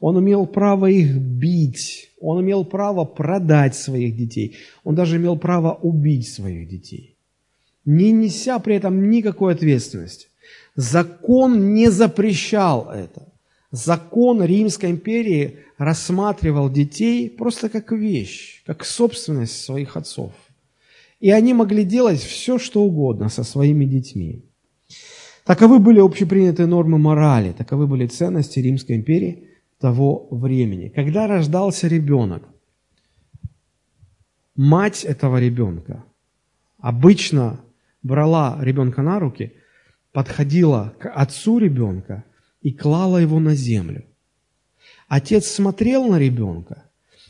он 0.00 0.18
имел 0.20 0.46
право 0.46 0.86
их 0.86 1.16
бить, 1.16 2.10
он 2.20 2.42
имел 2.42 2.64
право 2.64 3.04
продать 3.04 3.74
своих 3.74 4.16
детей, 4.16 4.56
он 4.84 4.94
даже 4.94 5.16
имел 5.16 5.36
право 5.36 5.74
убить 5.74 6.28
своих 6.28 6.68
детей 6.68 7.14
не 7.88 8.12
неся 8.12 8.58
при 8.58 8.76
этом 8.76 9.08
никакой 9.10 9.54
ответственности. 9.54 10.28
Закон 10.76 11.72
не 11.72 11.90
запрещал 11.90 12.90
это. 12.90 13.22
Закон 13.70 14.44
Римской 14.44 14.90
империи 14.90 15.56
рассматривал 15.78 16.70
детей 16.70 17.30
просто 17.30 17.70
как 17.70 17.90
вещь, 17.92 18.62
как 18.66 18.84
собственность 18.84 19.64
своих 19.64 19.96
отцов. 19.96 20.32
И 21.20 21.30
они 21.30 21.54
могли 21.54 21.84
делать 21.84 22.20
все, 22.20 22.58
что 22.58 22.82
угодно 22.82 23.30
со 23.30 23.42
своими 23.42 23.86
детьми. 23.86 24.42
Таковы 25.44 25.78
были 25.78 26.00
общепринятые 26.00 26.66
нормы 26.66 26.98
морали, 26.98 27.54
таковы 27.56 27.86
были 27.86 28.06
ценности 28.06 28.60
Римской 28.60 28.96
империи 28.96 29.47
того 29.78 30.28
времени. 30.30 30.88
Когда 30.88 31.26
рождался 31.26 31.88
ребенок, 31.88 32.48
мать 34.56 35.04
этого 35.04 35.38
ребенка 35.38 36.04
обычно 36.78 37.60
брала 38.02 38.58
ребенка 38.60 39.02
на 39.02 39.18
руки, 39.18 39.52
подходила 40.12 40.94
к 40.98 41.10
отцу 41.10 41.58
ребенка 41.58 42.24
и 42.60 42.72
клала 42.72 43.18
его 43.18 43.38
на 43.40 43.54
землю. 43.54 44.04
Отец 45.06 45.46
смотрел 45.46 46.06
на 46.08 46.18
ребенка, 46.18 46.84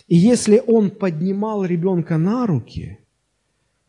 и 0.07 0.17
если 0.17 0.63
он 0.67 0.91
поднимал 0.91 1.65
ребенка 1.65 2.17
на 2.17 2.47
руки, 2.47 2.99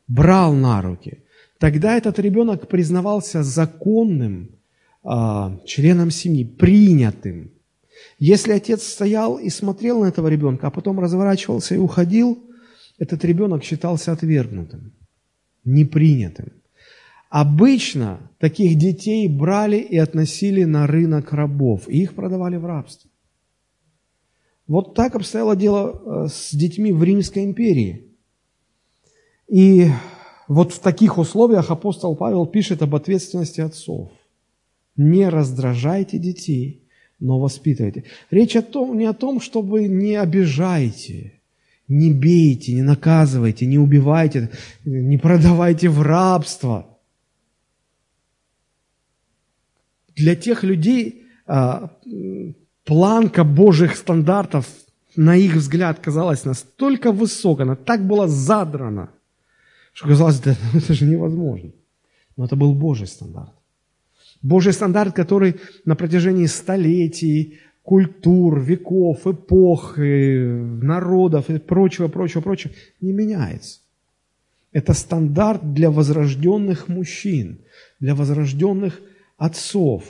брал 0.07 0.53
на 0.53 0.82
руки, 0.82 1.24
тогда 1.60 1.95
этот 1.95 2.20
ребенок 2.20 2.68
признавался 2.68 3.41
законным 3.41 4.49
а, 5.03 5.57
членом 5.66 6.12
семьи, 6.12 6.43
принятым. 6.43 7.51
Если 8.20 8.51
отец 8.51 8.84
стоял 8.84 9.38
и 9.38 9.49
смотрел 9.49 10.01
на 10.01 10.07
этого 10.07 10.28
ребенка, 10.28 10.67
а 10.67 10.72
потом 10.72 10.99
разворачивался 10.99 11.76
и 11.76 11.78
уходил, 11.78 12.38
этот 12.97 13.24
ребенок 13.24 13.63
считался 13.63 14.11
отвергнутым, 14.11 14.93
непринятым. 15.63 16.51
Обычно 17.30 18.30
таких 18.38 18.78
детей 18.78 19.28
брали 19.30 19.78
и 19.78 19.97
относили 19.97 20.65
на 20.65 20.86
рынок 20.86 21.32
рабов, 21.32 21.88
и 21.88 22.01
их 22.01 22.13
продавали 22.13 22.57
в 22.57 22.65
рабство. 22.65 23.09
Вот 24.67 24.95
так 24.95 25.15
обстояло 25.15 25.55
дело 25.55 26.26
э, 26.26 26.28
с 26.28 26.53
детьми 26.53 26.91
в 26.91 27.01
Римской 27.03 27.45
империи. 27.45 28.05
И 29.47 29.88
вот 30.47 30.74
в 30.74 30.80
таких 30.80 31.17
условиях 31.17 31.72
апостол 31.72 32.15
Павел 32.15 32.45
пишет 32.45 32.82
об 32.82 32.95
ответственности 32.95 33.61
отцов. 33.61 34.11
Не 34.95 35.30
раздражайте 35.30 36.20
детей, 36.20 36.79
но 37.20 37.39
воспитывайте. 37.39 38.05
Речь 38.32 38.55
о 38.55 38.61
том, 38.61 38.97
не 38.97 39.05
о 39.05 39.13
том, 39.13 39.41
чтобы 39.41 39.88
не 39.88 40.15
обижайте, 40.15 41.39
не 41.88 42.13
бейте, 42.13 42.74
не 42.74 42.82
наказывайте, 42.82 43.65
не 43.65 43.78
убивайте, 43.78 44.51
не 44.86 45.17
продавайте 45.17 45.89
в 45.89 46.01
рабство. 46.01 46.97
Для 50.15 50.36
тех 50.36 50.63
людей 50.63 51.26
а, 51.45 51.97
планка 52.86 53.43
Божьих 53.43 53.95
стандартов, 53.95 54.67
на 55.15 55.36
их 55.36 55.55
взгляд, 55.55 55.99
казалась 55.99 56.45
настолько 56.45 57.11
высокой, 57.11 57.65
она 57.65 57.76
так 57.76 58.05
была 58.05 58.28
задрана, 58.28 59.09
что 59.93 60.07
казалось, 60.07 60.39
да, 60.39 60.55
это 60.74 60.93
же 60.93 61.05
невозможно. 61.05 61.72
Но 62.38 62.45
это 62.45 62.55
был 62.55 62.74
Божий 62.74 63.07
стандарт. 63.07 63.59
Божий 64.42 64.74
стандарт, 64.74 65.16
который 65.16 65.56
на 65.86 65.96
протяжении 65.96 66.46
столетий, 66.46 67.60
культур, 67.84 68.60
веков, 68.60 69.26
эпох, 69.28 69.98
народов 69.98 71.50
и 71.50 71.58
прочего, 71.60 72.08
прочего, 72.08 72.42
прочего 72.42 72.72
не 73.02 73.12
меняется. 73.12 73.80
Это 74.72 74.94
стандарт 74.94 75.74
для 75.74 75.90
возрожденных 75.90 76.88
мужчин, 76.88 77.60
для 78.00 78.14
возрожденных 78.14 79.02
отцов. 79.38 80.04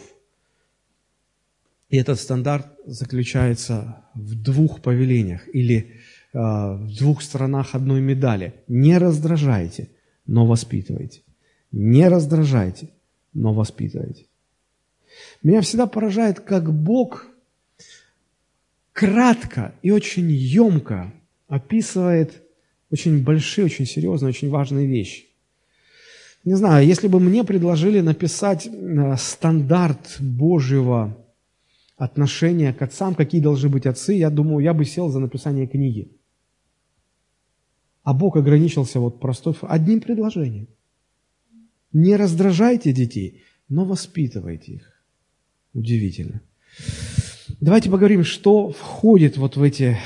И 1.89 1.97
этот 1.97 2.19
стандарт 2.19 2.67
заключается 2.85 4.03
в 4.13 4.35
двух 4.35 4.81
повелениях 4.81 5.47
или 5.53 5.77
э, 6.33 6.37
в 6.37 6.97
двух 6.97 7.21
сторонах 7.21 7.73
одной 7.73 8.01
медали. 8.01 8.53
Не 8.67 8.97
раздражайте, 8.97 9.87
но 10.27 10.45
воспитывайте. 10.45 11.21
Не 11.71 12.09
раздражайте, 12.09 12.89
но 13.33 13.53
воспитывайте. 13.53 14.25
Меня 15.43 15.61
всегда 15.61 15.87
поражает, 15.87 16.39
как 16.39 16.71
Бог 16.73 17.27
кратко 18.93 19.73
и 19.81 19.91
очень 19.91 20.29
емко 20.29 21.13
описывает 21.47 22.43
очень 22.91 23.23
большие, 23.23 23.65
очень 23.65 23.85
серьезные, 23.85 24.29
очень 24.29 24.49
важные 24.49 24.87
вещи. 24.87 25.25
Не 26.45 26.55
знаю, 26.55 26.85
если 26.87 27.07
бы 27.07 27.19
мне 27.19 27.43
предложили 27.43 27.99
написать 27.99 28.67
э, 28.67 29.15
стандарт 29.17 30.17
Божьего 30.19 31.17
отношения 31.97 32.73
к 32.73 32.81
отцам, 32.81 33.13
какие 33.13 33.41
должны 33.41 33.69
быть 33.69 33.85
отцы, 33.85 34.13
я 34.13 34.29
думаю, 34.29 34.63
я 34.63 34.73
бы 34.73 34.85
сел 34.85 35.09
за 35.09 35.19
написание 35.19 35.67
книги. 35.67 36.11
А 38.03 38.13
Бог 38.13 38.37
ограничился 38.37 38.99
вот 38.99 39.19
простой 39.19 39.53
одним 39.61 39.99
предложением. 39.99 40.67
Не 41.93 42.15
раздражайте 42.15 42.93
детей, 42.93 43.43
но 43.67 43.85
воспитывайте 43.85 44.73
их. 44.73 44.93
Удивительно. 45.73 46.41
Давайте 47.59 47.89
поговорим, 47.89 48.23
что 48.23 48.71
входит 48.71 49.37
вот 49.37 49.57
в 49.57 49.63
эти 49.63 49.97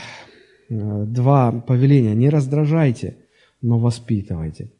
э, 0.69 1.05
два 1.05 1.51
повеления. 1.51 2.15
Не 2.15 2.29
раздражайте, 2.29 3.17
но 3.61 3.79
воспитывайте. 3.79 4.71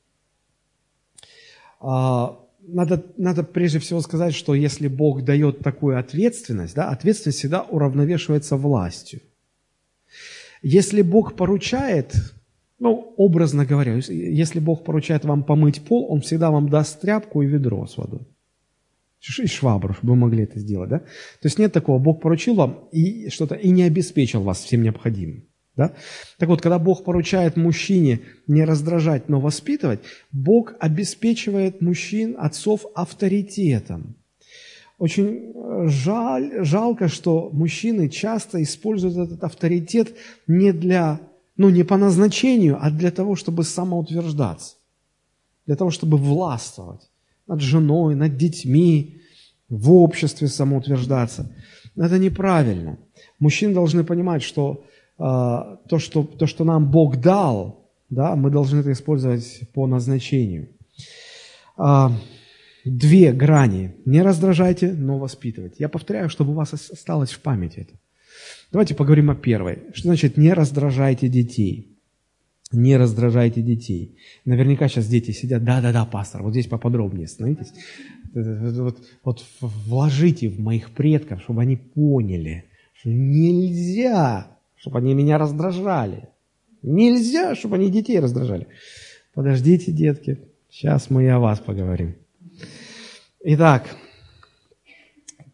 А, 1.80 2.39
надо, 2.62 3.06
надо 3.18 3.43
прежде 3.43 3.80
всего 3.80 3.99
сказать, 4.01 4.34
что 4.34 4.56
если 4.56 4.88
Бог 4.88 5.24
дает 5.24 5.60
такую 5.60 5.99
ответственность, 5.99 6.76
да, 6.76 6.89
ответственность 6.89 7.39
всегда 7.39 7.64
уравновешивается 7.64 8.56
властью. 8.56 9.22
Если 10.62 11.01
Бог 11.01 11.36
поручает, 11.36 12.16
ну, 12.84 13.14
образно 13.16 13.66
говоря, 13.66 13.96
если 13.96 14.60
Бог 14.60 14.84
поручает 14.84 15.24
вам 15.24 15.44
помыть 15.44 15.82
пол, 15.82 16.12
Он 16.12 16.20
всегда 16.20 16.52
вам 16.52 16.68
даст 16.68 17.00
тряпку 17.00 17.42
и 17.42 17.48
ведро 17.48 17.88
с 17.88 17.98
водой 17.98 18.28
и 19.40 19.48
швабру, 19.48 19.94
чтобы 19.94 20.14
вы 20.14 20.20
могли 20.20 20.44
это 20.44 20.60
сделать, 20.60 20.90
да? 20.90 21.00
То 21.00 21.46
есть 21.46 21.58
нет 21.58 21.72
такого, 21.72 21.98
Бог 21.98 22.22
поручил 22.22 22.56
вам 22.56 22.90
и 22.92 23.30
что-то, 23.30 23.56
и 23.56 23.70
не 23.70 23.84
обеспечил 23.84 24.42
вас 24.42 24.62
всем 24.62 24.84
необходимым, 24.84 25.46
да? 25.78 25.94
Так 26.38 26.50
вот, 26.50 26.62
когда 26.62 26.78
Бог 26.78 27.06
поручает 27.06 27.56
мужчине 27.56 28.20
не 28.48 28.66
раздражать, 28.66 29.30
но 29.30 29.40
воспитывать, 29.40 30.02
Бог 30.34 30.74
обеспечивает 30.78 31.82
мужчин, 31.82 32.36
отцов 32.38 32.86
авторитетом. 32.96 34.18
Очень 34.98 35.54
э, 35.56 35.88
жаль, 35.88 36.66
жалко, 36.66 37.08
что 37.08 37.50
мужчины 37.54 38.10
часто 38.10 38.62
используют 38.62 39.16
этот 39.16 39.44
авторитет 39.44 40.16
не 40.48 40.74
для, 40.74 41.22
ну, 41.58 41.70
не 41.70 41.84
по 41.84 41.97
назначению, 41.97 42.78
а 42.82 42.89
для 42.89 43.12
того, 43.12 43.36
чтобы 43.36 43.64
самоутверждаться, 43.64 44.76
для 45.66 45.76
того, 45.76 45.91
чтобы 45.91 46.18
властвовать 46.18 47.10
над 47.47 47.62
женой, 47.62 48.16
над 48.16 48.38
детьми, 48.38 49.20
в 49.70 49.91
обществе 49.91 50.47
самоутверждаться. 50.47 51.51
Это 51.95 52.20
неправильно. 52.20 52.97
Мужчины 53.39 53.74
должны 53.74 54.04
понимать, 54.04 54.43
что 54.43 54.84
э, 55.18 55.22
то, 55.24 55.99
что 55.99 56.24
то, 56.24 56.47
что 56.47 56.64
нам 56.64 56.91
Бог 56.91 57.18
дал, 57.18 57.89
да, 58.10 58.36
мы 58.36 58.51
должны 58.51 58.80
это 58.80 58.91
использовать 58.91 59.62
по 59.74 59.88
назначению. 59.88 60.70
Э, 61.78 62.10
две 62.86 63.32
грани. 63.32 63.95
Не 64.06 64.22
раздражайте, 64.22 64.91
но 64.91 65.18
воспитывайте. 65.18 65.78
Я 65.80 65.89
повторяю, 65.89 66.30
чтобы 66.30 66.51
у 66.51 66.56
вас 66.56 66.74
осталось 66.74 67.32
в 67.32 67.39
памяти 67.39 67.80
это. 67.80 67.93
Давайте 68.74 68.95
поговорим 68.95 69.30
о 69.30 69.36
первой. 69.36 69.84
Что 69.93 70.07
значит 70.07 70.36
не 70.36 70.51
раздражайте 70.51 71.28
детей? 71.28 71.95
Не 72.71 72.97
раздражайте 72.97 73.61
детей. 73.61 74.17
Наверняка 74.45 74.88
сейчас 74.88 75.05
дети 75.05 75.30
сидят, 75.30 75.63
да-да-да, 75.63 76.05
пастор, 76.05 76.41
вот 76.41 76.53
здесь 76.53 76.65
поподробнее 76.65 77.28
становитесь. 77.28 77.71
Вот, 78.34 78.97
вот 79.24 79.45
вложите 79.61 80.49
в 80.49 80.59
моих 80.59 80.89
предков, 80.89 81.43
чтобы 81.43 81.61
они 81.61 81.76
поняли, 81.76 82.65
что 82.93 83.11
нельзя, 83.11 84.57
чтобы 84.76 84.97
они 84.97 85.13
меня 85.13 85.38
раздражали. 85.38 86.30
Нельзя, 86.82 87.53
чтобы 87.53 87.76
они 87.76 87.91
детей 87.91 88.19
раздражали. 88.19 88.65
Подождите, 89.36 89.91
детки, 89.91 90.39
сейчас 90.71 91.11
мы 91.11 91.26
и 91.26 91.28
о 91.28 91.38
вас 91.38 91.59
поговорим. 91.59 92.15
Итак, 93.43 93.95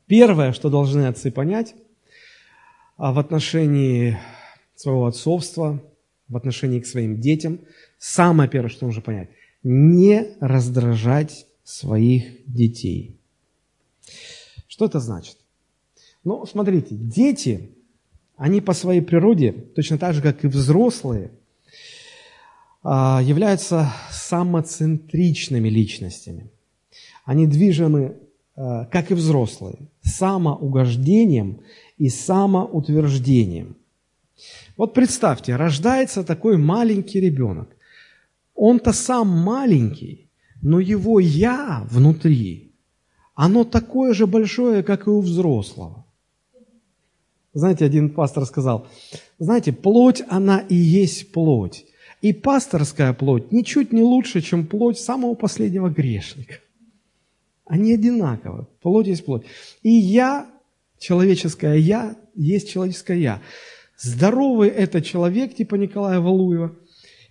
первое, 0.07 0.53
что 0.53 0.69
должны 0.69 1.05
отцы 1.05 1.31
понять 1.31 1.75
в 2.99 3.19
отношении 3.19 4.17
своего 4.75 5.07
отцовства– 5.07 5.81
в 6.29 6.37
отношении 6.37 6.79
к 6.79 6.85
своим 6.85 7.19
детям, 7.19 7.59
самое 7.97 8.49
первое, 8.49 8.69
что 8.69 8.85
нужно 8.85 9.01
понять, 9.01 9.29
не 9.63 10.35
раздражать 10.39 11.47
своих 11.63 12.45
детей. 12.45 13.19
Что 14.67 14.85
это 14.85 14.99
значит? 14.99 15.37
Ну, 16.23 16.45
смотрите, 16.45 16.95
дети, 16.95 17.71
они 18.37 18.61
по 18.61 18.73
своей 18.73 19.01
природе, 19.01 19.51
точно 19.51 19.97
так 19.97 20.13
же, 20.13 20.21
как 20.21 20.43
и 20.45 20.47
взрослые, 20.47 21.31
а, 22.83 23.21
являются 23.23 23.91
самоцентричными 24.11 25.67
личностями. 25.67 26.49
Они 27.25 27.47
движимы, 27.47 28.05
а, 28.05 28.28
как 28.91 29.11
и 29.11 29.13
взрослые, 29.13 29.77
самоугождением 30.01 31.61
и 31.97 32.09
самоутверждением. 32.09 33.77
Вот 34.75 34.93
представьте, 34.93 35.55
рождается 35.55 36.23
такой 36.23 36.57
маленький 36.57 37.21
ребенок. 37.21 37.69
Он-то 38.55 38.91
сам 38.91 39.29
маленький, 39.29 40.29
но 40.61 40.81
его 40.81 41.21
«я» 41.21 41.87
внутри, 41.89 42.73
оно 43.33 43.63
такое 43.63 44.13
же 44.13 44.27
большое, 44.27 44.83
как 44.83 45.07
и 45.07 45.09
у 45.09 45.21
взрослого. 45.21 46.05
Знаете, 47.53 47.85
один 47.85 48.09
пастор 48.09 48.45
сказал, 48.45 48.87
знаете, 49.37 49.71
плоть, 49.71 50.21
она 50.27 50.59
и 50.59 50.75
есть 50.75 51.31
плоть. 51.31 51.85
И 52.21 52.33
пасторская 52.33 53.13
плоть 53.13 53.53
ничуть 53.53 53.93
не 53.93 54.01
лучше, 54.01 54.41
чем 54.41 54.67
плоть 54.67 54.99
самого 54.99 55.35
последнего 55.35 55.89
грешника. 55.89 56.55
Они 57.69 57.93
одинаковы. 57.93 58.67
Плоть 58.81 59.07
есть 59.07 59.23
плоть. 59.23 59.43
И 59.83 59.89
я, 59.89 60.47
человеческое 60.97 61.77
я, 61.77 62.17
есть 62.35 62.69
человеческое 62.69 63.19
я 63.19 63.41
здоровый 63.99 64.69
это 64.69 65.01
человек, 65.01 65.55
типа 65.55 65.75
Николая 65.75 66.19
Валуева, 66.19 66.75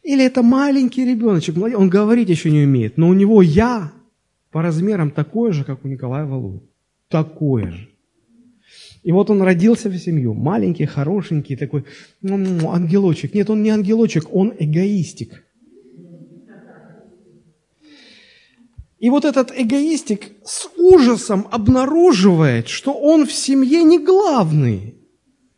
или 0.03 0.25
это 0.25 0.43
маленький 0.43 1.05
ребеночек, 1.05 1.57
он 1.57 1.89
говорить 1.89 2.29
еще 2.29 2.51
не 2.51 2.65
умеет, 2.65 2.97
но 2.97 3.09
у 3.09 3.15
него 3.15 3.43
«я» 3.43 3.93
по 4.51 4.63
размерам 4.63 5.11
такое 5.11 5.53
же, 5.53 5.65
как 5.65 5.85
у 5.85 5.89
Николая 5.89 6.25
Валуева. 6.25 6.63
такое 7.09 7.71
же. 7.71 7.89
И 9.03 9.13
вот 9.13 9.31
он 9.31 9.43
родился 9.43 9.89
в 9.89 9.97
семью, 9.97 10.35
маленький, 10.35 10.85
хорошенький, 10.85 11.57
такой 11.57 11.85
ну, 12.21 12.71
ангелочек. 12.71 13.33
Нет, 13.33 13.49
он 13.49 13.63
не 13.63 13.71
ангелочек, 13.71 14.35
он 14.35 14.53
эгоистик. 14.59 15.45
И 18.99 19.11
вот 19.11 19.25
этот 19.25 19.53
эгоистик 19.55 20.33
с 20.45 20.69
ужасом 20.77 21.47
обнаруживает, 21.51 22.69
что 22.69 22.93
он 22.93 23.27
в 23.27 23.33
семье 23.33 23.85
не 23.85 23.99
главный, 23.99 24.97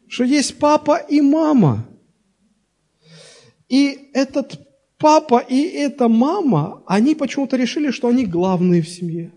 что 0.08 0.24
есть 0.24 0.58
папа 0.58 0.96
и 0.96 1.20
мама. 1.22 1.86
И 3.68 4.10
этот 4.12 4.60
папа 4.98 5.38
и 5.38 5.62
эта 5.62 6.08
мама, 6.08 6.82
они 6.86 7.14
почему-то 7.14 7.56
решили, 7.56 7.90
что 7.90 8.08
они 8.08 8.26
главные 8.26 8.82
в 8.82 8.88
семье. 8.88 9.32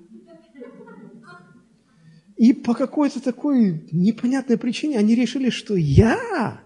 И 2.35 2.51
по 2.51 2.73
какой-то 2.73 3.21
такой 3.21 3.87
непонятной 3.91 4.57
причине 4.57 4.97
они 4.97 5.15
решили, 5.15 5.49
что 5.49 5.75
я, 5.75 6.59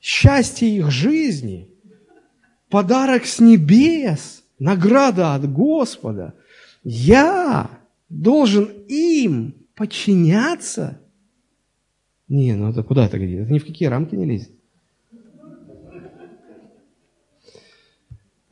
счастье 0.00 0.68
их 0.68 0.90
жизни, 0.90 1.68
подарок 2.70 3.24
с 3.26 3.38
небес, 3.38 4.42
награда 4.58 5.34
от 5.34 5.52
Господа, 5.52 6.34
я 6.88 7.68
должен 8.08 8.70
им 8.86 9.66
подчиняться. 9.74 11.00
Не, 12.28 12.54
ну 12.54 12.70
это 12.70 12.84
куда 12.84 13.06
это 13.06 13.18
годится? 13.18 13.42
Это 13.42 13.52
ни 13.52 13.58
в 13.58 13.66
какие 13.66 13.88
рамки 13.88 14.14
не 14.14 14.24
лезет. 14.24 14.52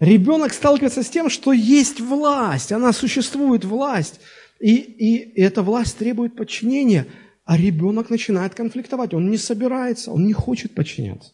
Ребенок 0.01 0.53
сталкивается 0.53 1.05
с 1.05 1.09
тем, 1.09 1.31
что 1.31 1.53
есть 1.53 2.01
власть, 2.01 2.73
она 2.73 2.93
существует, 2.93 3.65
власть. 3.65 4.21
И, 4.59 4.75
и 4.75 5.41
эта 5.41 5.63
власть 5.63 5.97
требует 5.97 6.35
подчинения, 6.35 7.07
а 7.45 7.57
ребенок 7.57 8.11
начинает 8.11 8.57
конфликтовать. 8.57 9.15
Он 9.15 9.31
не 9.31 9.39
собирается, 9.39 10.11
он 10.11 10.27
не 10.27 10.33
хочет 10.33 10.75
подчиняться. 10.75 11.31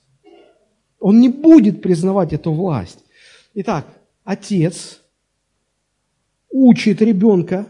Он 0.98 1.18
не 1.18 1.30
будет 1.30 1.80
признавать 1.80 2.34
эту 2.34 2.53
власть. 2.53 2.98
Итак, 3.55 3.86
отец 4.22 4.99
учит 6.51 7.03
ребенка 7.03 7.66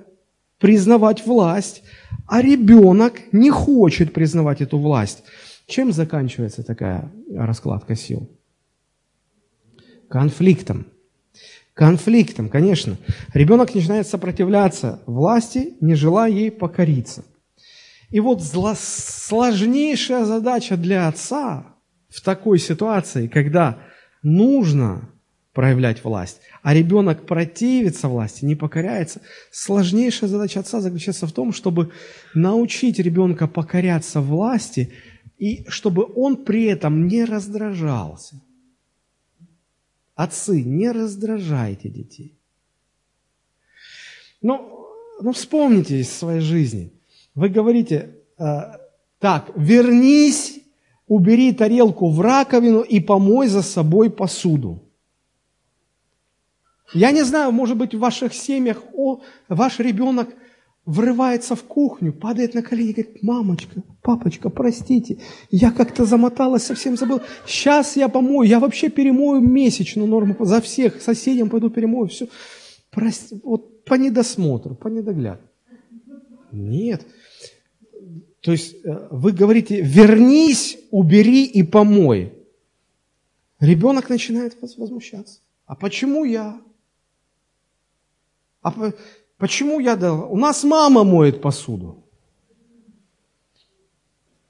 признавать 0.58 1.26
власть, 1.26 1.82
а 2.26 2.42
ребенок 2.42 3.20
не 3.32 3.50
хочет 3.50 4.12
признавать 4.12 4.60
эту 4.60 4.78
власть. 4.78 5.22
Чем 5.66 5.92
заканчивается 5.92 6.62
такая 6.62 7.10
раскладка 7.32 7.94
сил? 7.94 8.28
Конфликтом 10.08 10.86
конфликтом, 11.80 12.50
конечно. 12.50 12.98
Ребенок 13.32 13.74
начинает 13.74 14.06
сопротивляться 14.06 15.00
власти, 15.06 15.78
не 15.80 15.94
желая 15.94 16.30
ей 16.30 16.50
покориться. 16.50 17.24
И 18.10 18.20
вот 18.20 18.42
зло, 18.42 18.74
сложнейшая 18.76 20.26
задача 20.26 20.76
для 20.76 21.08
отца 21.08 21.74
в 22.10 22.20
такой 22.20 22.58
ситуации, 22.58 23.28
когда 23.28 23.78
нужно 24.22 25.08
проявлять 25.52 26.04
власть, 26.04 26.40
а 26.62 26.74
ребенок 26.74 27.26
противится 27.26 28.08
власти, 28.08 28.44
не 28.44 28.54
покоряется, 28.54 29.20
сложнейшая 29.50 30.30
задача 30.30 30.60
отца 30.60 30.80
заключается 30.80 31.26
в 31.26 31.32
том, 31.32 31.52
чтобы 31.52 31.92
научить 32.34 32.98
ребенка 32.98 33.46
покоряться 33.46 34.20
власти, 34.20 34.92
и 35.38 35.64
чтобы 35.68 36.06
он 36.14 36.44
при 36.44 36.64
этом 36.64 37.06
не 37.08 37.24
раздражался– 37.24 38.40
Отцы, 40.20 40.62
не 40.62 40.90
раздражайте 40.90 41.88
детей. 41.88 42.38
Ну, 44.42 44.86
ну 45.22 45.32
вспомните 45.32 45.98
из 45.98 46.12
своей 46.12 46.40
жизни. 46.40 46.92
Вы 47.34 47.48
говорите, 47.48 48.16
э, 48.36 48.60
так, 49.18 49.50
вернись, 49.56 50.60
убери 51.06 51.54
тарелку 51.54 52.10
в 52.10 52.20
раковину 52.20 52.82
и 52.82 53.00
помой 53.00 53.48
за 53.48 53.62
собой 53.62 54.10
посуду. 54.10 54.82
Я 56.92 57.12
не 57.12 57.22
знаю, 57.22 57.52
может 57.52 57.76
быть, 57.76 57.94
в 57.94 57.98
ваших 57.98 58.34
семьях 58.34 58.82
о, 58.92 59.20
ваш 59.48 59.78
ребенок 59.78 60.28
врывается 60.86 61.54
в 61.54 61.62
кухню, 61.62 62.12
падает 62.12 62.54
на 62.54 62.62
колени 62.62 62.90
и 62.90 62.92
говорит, 62.94 63.22
мамочка, 63.22 63.82
папочка, 64.02 64.50
простите, 64.50 65.18
я 65.50 65.70
как-то 65.70 66.04
замоталась, 66.04 66.64
совсем 66.64 66.96
забыл. 66.96 67.20
Сейчас 67.46 67.96
я 67.96 68.08
помою, 68.08 68.48
я 68.48 68.58
вообще 68.58 68.88
перемою 68.88 69.40
месячную 69.40 70.08
норму 70.08 70.36
за 70.40 70.60
всех, 70.60 71.00
соседям 71.00 71.48
пойду 71.48 71.70
перемою, 71.70 72.08
все. 72.08 72.28
Прости, 72.90 73.40
вот 73.44 73.84
по 73.84 73.94
недосмотру, 73.94 74.74
по 74.74 74.88
недогляду. 74.88 75.42
Нет. 76.50 77.06
То 78.40 78.52
есть 78.52 78.74
э, 78.84 79.08
вы 79.10 79.32
говорите, 79.32 79.80
вернись, 79.82 80.78
убери 80.90 81.44
и 81.44 81.62
помой. 81.62 82.32
Ребенок 83.60 84.08
начинает 84.08 84.56
возмущаться. 84.60 85.40
А 85.66 85.76
почему 85.76 86.24
я? 86.24 86.58
А 88.62 88.92
Почему 89.40 89.80
я 89.80 89.96
дал? 89.96 90.30
У 90.30 90.36
нас 90.36 90.62
мама 90.64 91.02
моет 91.02 91.40
посуду. 91.40 92.04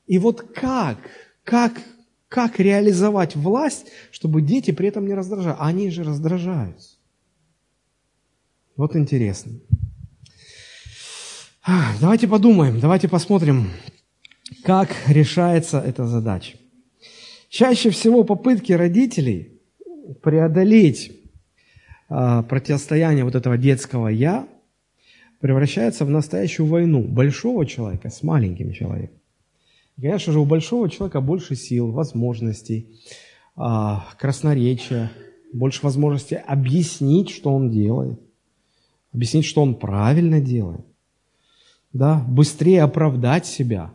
И 0.09 0.19
вот 0.19 0.43
как, 0.53 0.99
как, 1.45 1.81
как 2.29 2.59
реализовать 2.59 3.37
власть, 3.37 3.87
чтобы 4.11 4.43
дети 4.43 4.73
при 4.73 4.89
этом 4.89 5.07
не 5.07 5.15
раздражали? 5.15 5.57
Они 5.61 5.91
же 5.91 6.03
раздражаются. 6.03 6.97
Вот 8.77 8.97
интересно. 8.97 9.53
Давайте 12.01 12.27
подумаем, 12.27 12.81
давайте 12.81 13.07
посмотрим, 13.07 13.71
как 14.65 14.89
решается 15.07 15.79
эта 15.79 16.05
задача. 16.05 16.59
Чаще 17.49 17.91
всего 17.91 18.25
попытки 18.25 18.73
родителей 18.73 19.61
преодолеть 20.21 21.13
а, 21.13 21.20
противостояние 22.11 23.25
вот 23.25 23.37
этого 23.37 23.57
детского 23.57 24.09
«я» 24.09 24.49
превращается 25.39 26.05
в 26.05 26.11
настоящую 26.11 26.67
войну 26.67 27.03
большого 27.03 27.65
человека 27.65 28.11
с 28.11 28.23
маленьким 28.23 28.73
человеком. 28.73 29.17
И, 29.97 30.03
конечно 30.03 30.33
же, 30.33 30.41
у 30.41 30.45
большого 30.45 30.91
человека 30.91 31.21
больше 31.21 31.55
сил, 31.55 31.91
возможностей, 31.93 33.01
а, 33.57 34.07
красноречия, 34.19 35.11
больше 35.53 35.81
возможностей 35.83 36.37
объяснить, 36.37 37.31
что 37.31 37.55
он 37.55 37.71
делает, 37.71 38.21
объяснить, 39.13 39.45
что 39.45 39.63
он 39.63 39.75
правильно 39.75 40.41
делает, 40.41 40.85
да, 41.93 42.25
быстрее 42.29 42.83
оправдать 42.83 43.47
себя. 43.47 43.93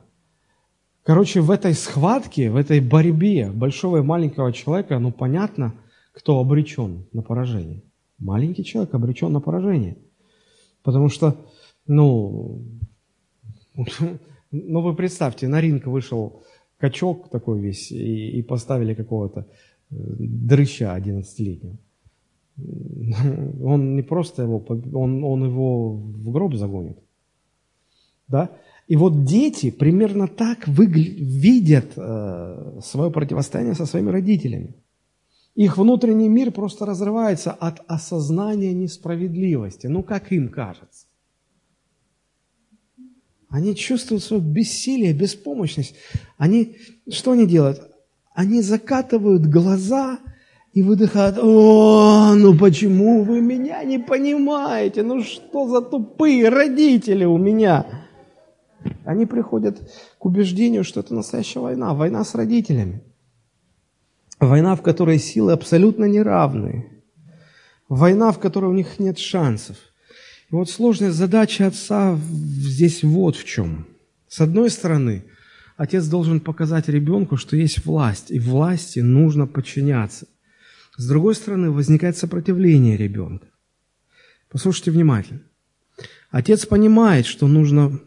Короче, 1.04 1.42
в 1.42 1.52
этой 1.52 1.74
схватке, 1.74 2.50
в 2.50 2.56
этой 2.56 2.80
борьбе 2.80 3.52
большого 3.52 3.98
и 3.98 4.02
маленького 4.02 4.52
человека, 4.52 4.98
ну, 5.00 5.12
понятно, 5.12 5.76
кто 6.14 6.40
обречен 6.40 7.06
на 7.14 7.22
поражение. 7.22 7.84
Маленький 8.20 8.64
человек 8.64 8.94
обречен 8.94 9.32
на 9.32 9.40
поражение– 9.40 9.98
Потому 10.86 11.10
что, 11.10 11.36
ну, 11.88 12.62
ну 14.52 14.82
вы 14.82 14.96
представьте, 14.96 15.48
на 15.48 15.60
ринг 15.60 15.88
вышел 15.88 16.44
качок 16.78 17.30
такой 17.30 17.60
весь 17.60 17.92
и, 17.92 18.40
и 18.40 18.44
поставили 18.44 18.94
какого-то 18.94 19.40
э, 19.40 19.96
дрыща 20.20 20.96
11-летнего. 20.96 21.78
Он 23.64 23.96
не 23.96 24.04
просто 24.04 24.44
его, 24.44 24.64
он, 24.94 25.24
он 25.24 25.44
его 25.44 25.94
в 25.96 26.32
гроб 26.32 26.54
загонит. 26.54 27.00
Да? 28.28 28.52
И 28.88 28.96
вот 28.96 29.26
дети 29.26 29.72
примерно 29.72 30.28
так 30.28 30.68
выгля- 30.68 31.16
видят 31.18 31.94
э, 31.98 32.80
свое 32.84 33.10
противостояние 33.12 33.74
со 33.74 33.86
своими 33.88 34.12
родителями. 34.12 34.76
Их 35.56 35.78
внутренний 35.78 36.28
мир 36.28 36.52
просто 36.52 36.86
разрывается 36.86 37.52
от 37.52 37.82
осознания 37.88 38.74
несправедливости. 38.74 39.88
Ну, 39.88 40.04
как 40.04 40.32
им 40.34 40.50
кажется. 40.50 41.08
Они 43.50 43.74
чувствуют 43.74 44.22
свое 44.22 44.42
бессилие, 44.42 45.14
беспомощность. 45.14 45.96
Они, 46.38 46.76
что 47.10 47.32
они 47.32 47.46
делают? 47.46 47.90
Они 48.34 48.62
закатывают 48.62 49.46
глаза 49.46 50.20
и 50.74 50.82
выдыхают, 50.82 51.38
о, 51.42 52.34
ну 52.36 52.58
почему 52.58 53.24
вы 53.24 53.40
меня 53.40 53.82
не 53.86 53.98
понимаете? 53.98 55.04
Ну 55.04 55.24
что 55.24 55.70
за 55.70 55.82
тупые 55.82 56.50
родители 56.50 57.24
у 57.24 57.38
меня? 57.38 57.86
Они 59.06 59.26
приходят 59.26 59.90
к 60.20 60.26
убеждению, 60.26 60.84
что 60.84 61.00
это 61.00 61.14
настоящая 61.14 61.62
война, 61.62 61.94
война 61.94 62.26
с 62.26 62.36
родителями. 62.36 63.02
Война, 64.48 64.76
в 64.76 64.82
которой 64.82 65.20
силы 65.20 65.54
абсолютно 65.54 66.06
неравны. 66.06 66.86
Война, 67.90 68.32
в 68.32 68.40
которой 68.40 68.66
у 68.66 68.74
них 68.74 69.00
нет 69.00 69.18
шансов. 69.18 69.78
И 70.50 70.56
вот 70.56 70.70
сложная 70.70 71.12
задача 71.12 71.68
отца 71.68 72.18
здесь 72.18 73.04
вот 73.04 73.36
в 73.36 73.44
чем. 73.44 73.88
С 74.28 74.42
одной 74.42 74.70
стороны, 74.70 75.26
отец 75.78 76.06
должен 76.08 76.40
показать 76.40 76.90
ребенку, 76.90 77.38
что 77.38 77.56
есть 77.56 77.86
власть, 77.86 78.32
и 78.32 78.40
власти 78.40 79.00
нужно 79.00 79.48
подчиняться. 79.48 80.28
С 80.98 81.08
другой 81.08 81.36
стороны, 81.36 81.72
возникает 81.72 82.18
сопротивление 82.18 82.98
ребенка. 82.98 83.48
Послушайте 84.50 84.92
внимательно. 84.92 85.42
Отец 86.30 86.66
понимает, 86.66 87.26
что 87.26 87.48
нужно 87.48 88.00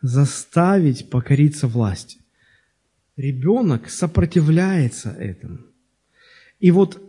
заставить 0.00 1.10
покориться 1.10 1.66
власти. 1.66 2.21
Ребенок 3.16 3.90
сопротивляется 3.90 5.10
этому. 5.10 5.58
И 6.58 6.70
вот 6.70 7.00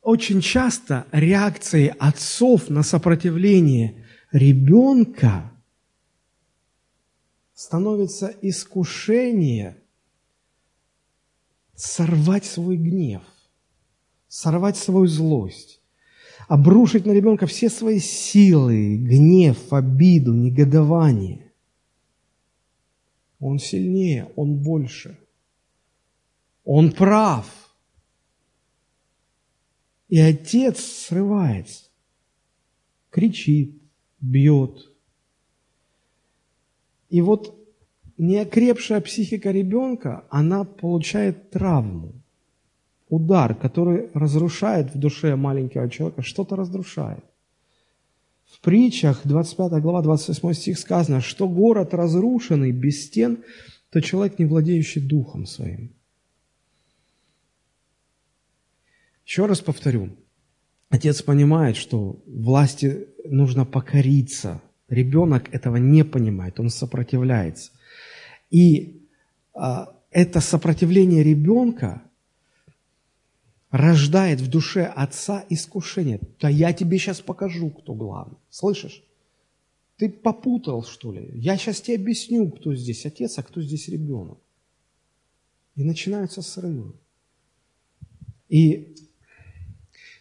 очень 0.00 0.40
часто 0.40 1.06
реакцией 1.12 1.92
отцов 1.98 2.70
на 2.70 2.82
сопротивление 2.82 4.06
ребенка 4.32 5.52
становится 7.54 8.34
искушение 8.42 9.76
сорвать 11.74 12.44
свой 12.44 12.76
гнев, 12.76 13.22
сорвать 14.28 14.76
свою 14.76 15.06
злость, 15.06 15.80
обрушить 16.48 17.06
на 17.06 17.12
ребенка 17.12 17.46
все 17.46 17.68
свои 17.68 17.98
силы, 17.98 18.96
гнев, 18.96 19.72
обиду, 19.72 20.32
негодование. 20.32 21.52
Он 23.38 23.58
сильнее, 23.58 24.30
он 24.36 24.56
больше. 24.56 25.18
Он 26.64 26.92
прав. 26.92 27.46
И 30.08 30.18
отец 30.18 30.80
срывается, 30.80 31.84
кричит, 33.10 33.80
бьет. 34.20 34.90
И 37.08 37.22
вот 37.22 37.58
неокрепшая 38.18 39.00
психика 39.00 39.50
ребенка, 39.50 40.24
она 40.28 40.64
получает 40.64 41.50
травму, 41.50 42.12
удар, 43.08 43.54
который 43.54 44.10
разрушает 44.12 44.94
в 44.94 44.98
душе 44.98 45.34
маленького 45.34 45.88
человека, 45.88 46.22
что-то 46.22 46.56
разрушает. 46.56 47.24
В 48.44 48.60
притчах 48.60 49.22
25 49.24 49.80
глава 49.80 50.02
28 50.02 50.52
стих 50.52 50.78
сказано, 50.78 51.22
что 51.22 51.48
город 51.48 51.94
разрушенный 51.94 52.70
без 52.70 53.06
стен, 53.06 53.38
то 53.90 54.02
человек, 54.02 54.38
не 54.38 54.44
владеющий 54.44 55.00
духом 55.00 55.46
своим. 55.46 55.90
Еще 59.24 59.46
раз 59.46 59.60
повторю, 59.60 60.10
отец 60.88 61.22
понимает, 61.22 61.76
что 61.76 62.20
власти 62.26 63.08
нужно 63.24 63.64
покориться. 63.64 64.60
Ребенок 64.88 65.52
этого 65.54 65.76
не 65.76 66.04
понимает, 66.04 66.60
он 66.60 66.68
сопротивляется. 66.68 67.70
И 68.50 69.06
а, 69.54 69.94
это 70.10 70.40
сопротивление 70.40 71.22
ребенка 71.22 72.02
рождает 73.70 74.40
в 74.40 74.50
душе 74.50 74.84
отца 74.84 75.44
искушение. 75.48 76.20
Да 76.38 76.48
я 76.48 76.72
тебе 76.74 76.98
сейчас 76.98 77.20
покажу, 77.20 77.70
кто 77.70 77.94
главный. 77.94 78.36
Слышишь? 78.50 79.02
Ты 79.96 80.10
попутал, 80.10 80.84
что 80.84 81.12
ли? 81.12 81.30
Я 81.34 81.56
сейчас 81.56 81.80
тебе 81.80 81.96
объясню, 81.96 82.50
кто 82.50 82.74
здесь 82.74 83.06
отец, 83.06 83.38
а 83.38 83.42
кто 83.42 83.62
здесь 83.62 83.88
ребенок. 83.88 84.38
И 85.74 85.84
начинаются 85.84 86.42
срывы. 86.42 86.92
И 88.50 88.94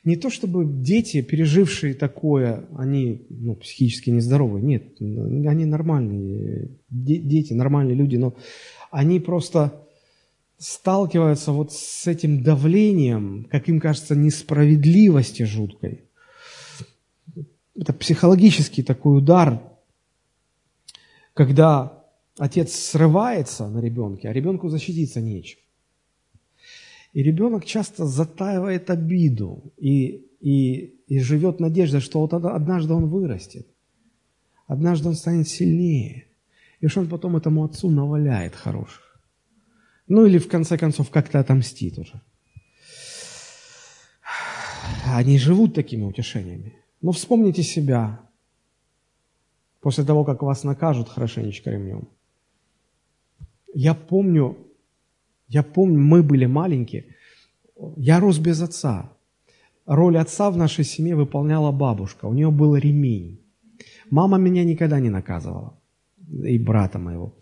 не 0.04 0.16
то 0.16 0.30
чтобы 0.30 0.66
дети, 0.66 1.22
пережившие 1.22 1.94
такое, 1.94 2.66
они 2.76 3.28
ну, 3.30 3.56
психически 3.56 4.10
нездоровые. 4.10 4.64
Нет, 4.64 5.00
они 5.00 5.66
нормальные 5.66 6.72
дети, 6.90 7.54
нормальные 7.54 7.96
люди, 7.96 8.16
но 8.16 8.36
они 8.90 9.20
просто 9.20 9.88
сталкиваются 10.58 11.52
вот 11.52 11.72
с 11.72 12.08
этим 12.08 12.44
давлением, 12.44 13.48
как 13.50 13.70
им 13.70 13.80
кажется, 13.80 14.16
несправедливости 14.16 15.44
жуткой. 15.44 16.06
Это 17.76 17.94
психологический 17.94 18.84
такой 18.84 19.20
удар, 19.20 19.62
когда 21.34 22.06
отец 22.38 22.74
срывается 22.74 23.68
на 23.70 23.80
ребенке, 23.80 24.30
а 24.30 24.34
ребенку 24.34 24.70
защититься 24.70 25.22
нечем. 25.22 25.60
И 27.14 27.24
ребенок 27.24 27.66
часто 27.66 28.06
затаивает 28.06 28.90
обиду 28.90 29.74
и, 29.78 30.26
и, 30.40 30.96
и 31.08 31.20
живет 31.20 31.60
надеждой, 31.60 32.00
что 32.00 32.20
вот 32.22 32.34
однажды 32.34 32.94
он 32.94 33.08
вырастет, 33.08 33.68
однажды 34.66 35.10
он 35.10 35.16
станет 35.16 35.48
сильнее. 35.48 36.28
И 36.80 36.88
что 36.88 37.02
он 37.02 37.10
потом 37.10 37.38
этому 37.38 37.64
отцу 37.64 37.92
наваляет 37.92 38.56
хороших. 38.56 39.20
Ну 40.08 40.26
или 40.26 40.40
в 40.40 40.48
конце 40.48 40.78
концов 40.78 41.12
как-то 41.12 41.40
отомстит 41.40 42.00
уже. 42.00 42.22
Они 45.06 45.38
живут 45.38 45.76
такими 45.76 46.04
утешениями. 46.04 46.76
Но 47.02 47.12
вспомните 47.12 47.62
себя 47.62 48.20
после 49.80 50.04
того, 50.04 50.24
как 50.24 50.42
вас 50.42 50.64
накажут 50.64 51.10
хорошенечко 51.10 51.70
ремнем. 51.70 52.08
Я 53.74 53.94
помню, 53.94 54.58
я 55.52 55.64
помню, 55.64 56.00
мы 56.00 56.24
были 56.24 56.46
маленькие. 56.46 57.04
Я 57.98 58.20
рос 58.22 58.40
без 58.40 58.62
отца. 58.62 59.12
Роль 59.86 60.18
отца 60.18 60.50
в 60.50 60.56
нашей 60.56 60.86
семье 60.86 61.16
выполняла 61.16 61.72
бабушка. 61.74 62.26
У 62.26 62.34
нее 62.34 62.52
был 62.52 62.78
ремень. 62.78 63.42
Мама 64.10 64.38
меня 64.38 64.64
никогда 64.64 65.02
не 65.02 65.10
наказывала. 65.10 65.78
И 66.46 66.58
брата 66.58 67.00
моего. 67.00 67.34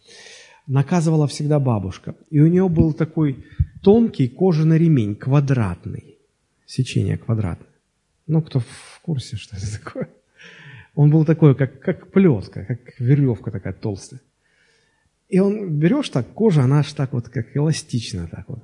Наказывала 0.66 1.28
всегда 1.28 1.60
бабушка. 1.60 2.16
И 2.32 2.40
у 2.40 2.48
нее 2.48 2.68
был 2.68 2.94
такой 2.94 3.46
тонкий 3.84 4.28
кожаный 4.28 4.80
ремень, 4.80 5.16
квадратный. 5.16 6.18
Сечение 6.66 7.18
квадратное. 7.18 7.70
Ну, 8.26 8.42
кто 8.42 8.60
в 8.60 9.02
курсе, 9.04 9.36
что 9.38 9.56
это 9.56 9.80
такое? 9.84 10.10
Он 10.96 11.12
был 11.12 11.26
такой, 11.26 11.54
как, 11.54 11.80
как 11.80 12.12
плетка, 12.12 12.66
как 12.66 13.00
веревка 13.00 13.52
такая 13.52 13.74
толстая. 13.74 14.22
И 15.30 15.40
он, 15.40 15.80
берешь 15.80 16.10
так, 16.10 16.34
кожа, 16.34 16.64
она 16.64 16.80
аж 16.80 16.94
так 16.94 17.14
вот, 17.14 17.30
как 17.30 17.56
эластичная 17.56 18.28
так 18.28 18.50
вот. 18.50 18.64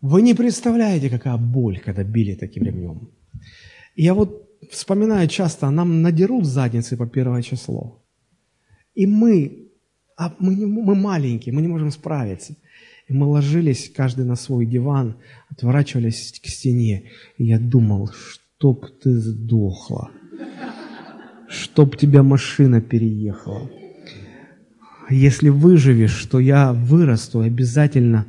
Вы 0.00 0.22
не 0.22 0.34
представляете, 0.34 1.08
какая 1.08 1.36
боль, 1.36 1.78
когда 1.78 2.02
били 2.02 2.34
таким 2.34 2.64
ремнем. 2.64 3.08
Я 3.94 4.14
вот 4.14 4.48
вспоминаю 4.70 5.28
часто, 5.28 5.70
нам 5.70 6.02
надерут 6.02 6.44
задницы 6.44 6.96
по 6.96 7.06
первое 7.06 7.42
число. 7.42 8.02
И 8.96 9.06
мы, 9.06 9.68
а 10.16 10.34
мы, 10.40 10.54
не, 10.56 10.66
мы 10.66 10.96
маленькие, 10.96 11.54
мы 11.54 11.62
не 11.62 11.68
можем 11.68 11.92
справиться. 11.92 12.56
И 13.08 13.12
мы 13.12 13.26
ложились 13.26 13.92
каждый 13.96 14.24
на 14.24 14.36
свой 14.36 14.66
диван, 14.66 15.14
отворачивались 15.48 16.40
к 16.42 16.48
стене. 16.48 17.04
И 17.38 17.44
я 17.44 17.60
думал, 17.60 18.10
чтоб 18.12 18.84
ты 19.00 19.12
сдохла, 19.12 20.10
чтоб 21.48 21.96
тебя 21.96 22.22
машина 22.24 22.80
переехала 22.80 23.70
если 25.10 25.48
выживешь, 25.48 26.24
то 26.26 26.40
я 26.40 26.72
вырасту, 26.72 27.40
обязательно 27.40 28.26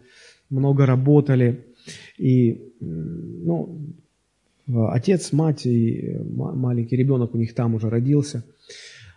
много 0.51 0.85
работали. 0.85 1.65
И 2.19 2.75
ну, 2.81 3.87
отец, 4.91 5.33
мать 5.33 5.65
и 5.65 6.15
маленький 6.29 6.97
ребенок 6.97 7.35
у 7.35 7.39
них 7.39 7.55
там 7.55 7.75
уже 7.75 7.89
родился. 7.89 8.45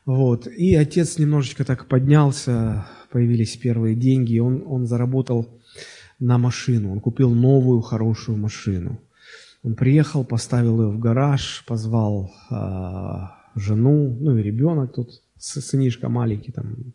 Вот. 0.06 0.48
И 0.48 0.74
отец 0.74 1.20
немножечко 1.20 1.66
так 1.66 1.90
поднялся, 1.90 2.88
появились 3.12 3.58
первые 3.58 3.96
деньги, 3.96 4.40
он, 4.40 4.64
он 4.66 4.88
заработал 4.88 5.46
на 6.20 6.38
машину, 6.38 6.94
он 6.94 7.02
купил 7.02 7.32
новую 7.32 7.82
хорошую 7.82 8.38
машину. 8.38 8.98
Он 9.62 9.76
приехал, 9.76 10.24
поставил 10.24 10.84
ее 10.84 10.88
в 10.88 11.00
гараж, 11.00 11.66
позвал 11.68 12.32
э, 12.50 13.37
жену, 13.58 14.18
ну 14.20 14.38
и 14.38 14.44
ребенок 14.44 14.94
тут, 14.94 15.22
сынишка 15.38 16.10
маленький, 16.10 16.52
там, 16.52 16.94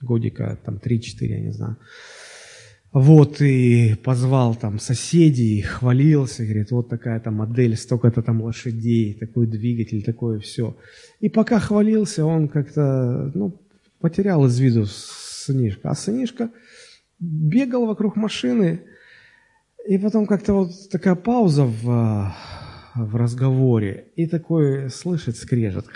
годика, 0.00 0.58
там, 0.64 0.76
3-4, 0.76 1.26
я 1.26 1.40
не 1.40 1.52
знаю. 1.52 1.76
Вот, 2.92 3.40
и 3.40 3.94
позвал 4.02 4.56
там 4.56 4.80
соседей, 4.80 5.62
хвалился, 5.62 6.42
говорит, 6.42 6.72
вот 6.72 6.88
такая-то 6.88 7.30
модель, 7.30 7.76
столько-то 7.76 8.20
там 8.20 8.42
лошадей, 8.42 9.14
такой 9.14 9.46
двигатель, 9.46 10.02
такое 10.02 10.40
все. 10.40 10.76
И 11.20 11.28
пока 11.28 11.60
хвалился, 11.60 12.24
он 12.24 12.48
как-то, 12.48 13.30
ну, 13.34 13.60
потерял 14.00 14.44
из 14.46 14.58
виду 14.58 14.86
сынишка. 14.86 15.90
А 15.90 15.94
сынишка 15.94 16.50
бегал 17.20 17.86
вокруг 17.86 18.16
машины, 18.16 18.82
и 19.86 19.96
потом 19.96 20.26
как-то 20.26 20.54
вот 20.54 20.72
такая 20.90 21.14
пауза 21.14 21.64
в, 21.64 22.34
в 22.94 23.16
разговоре, 23.16 24.08
и 24.16 24.26
такой 24.26 24.90
слышит 24.90 25.36
скрежет. 25.36 25.86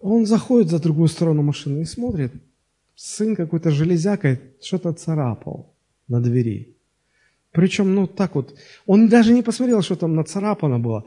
Он 0.00 0.26
заходит 0.26 0.70
за 0.70 0.78
другую 0.78 1.08
сторону 1.08 1.42
машины 1.42 1.82
и 1.82 1.84
смотрит, 1.84 2.32
сын 2.96 3.36
какой-то 3.36 3.70
железякой 3.70 4.40
что-то 4.60 4.92
царапал 4.92 5.74
на 6.08 6.20
двери. 6.20 6.76
Причем, 7.52 7.94
ну, 7.94 8.06
так 8.06 8.34
вот, 8.34 8.54
он 8.86 9.08
даже 9.08 9.32
не 9.32 9.42
посмотрел, 9.42 9.82
что 9.82 9.96
там 9.96 10.14
нацарапано 10.14 10.78
было. 10.78 11.04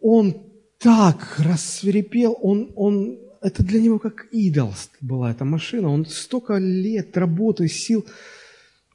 Он 0.00 0.36
так 0.78 1.36
рассверепел, 1.38 2.36
он, 2.40 2.70
он, 2.76 3.18
это 3.40 3.64
для 3.64 3.80
него 3.80 3.98
как 3.98 4.28
идол 4.30 4.72
была 5.00 5.32
эта 5.32 5.44
машина. 5.44 5.88
Он 5.88 6.06
столько 6.06 6.58
лет 6.58 7.16
работы, 7.16 7.68
сил. 7.68 8.06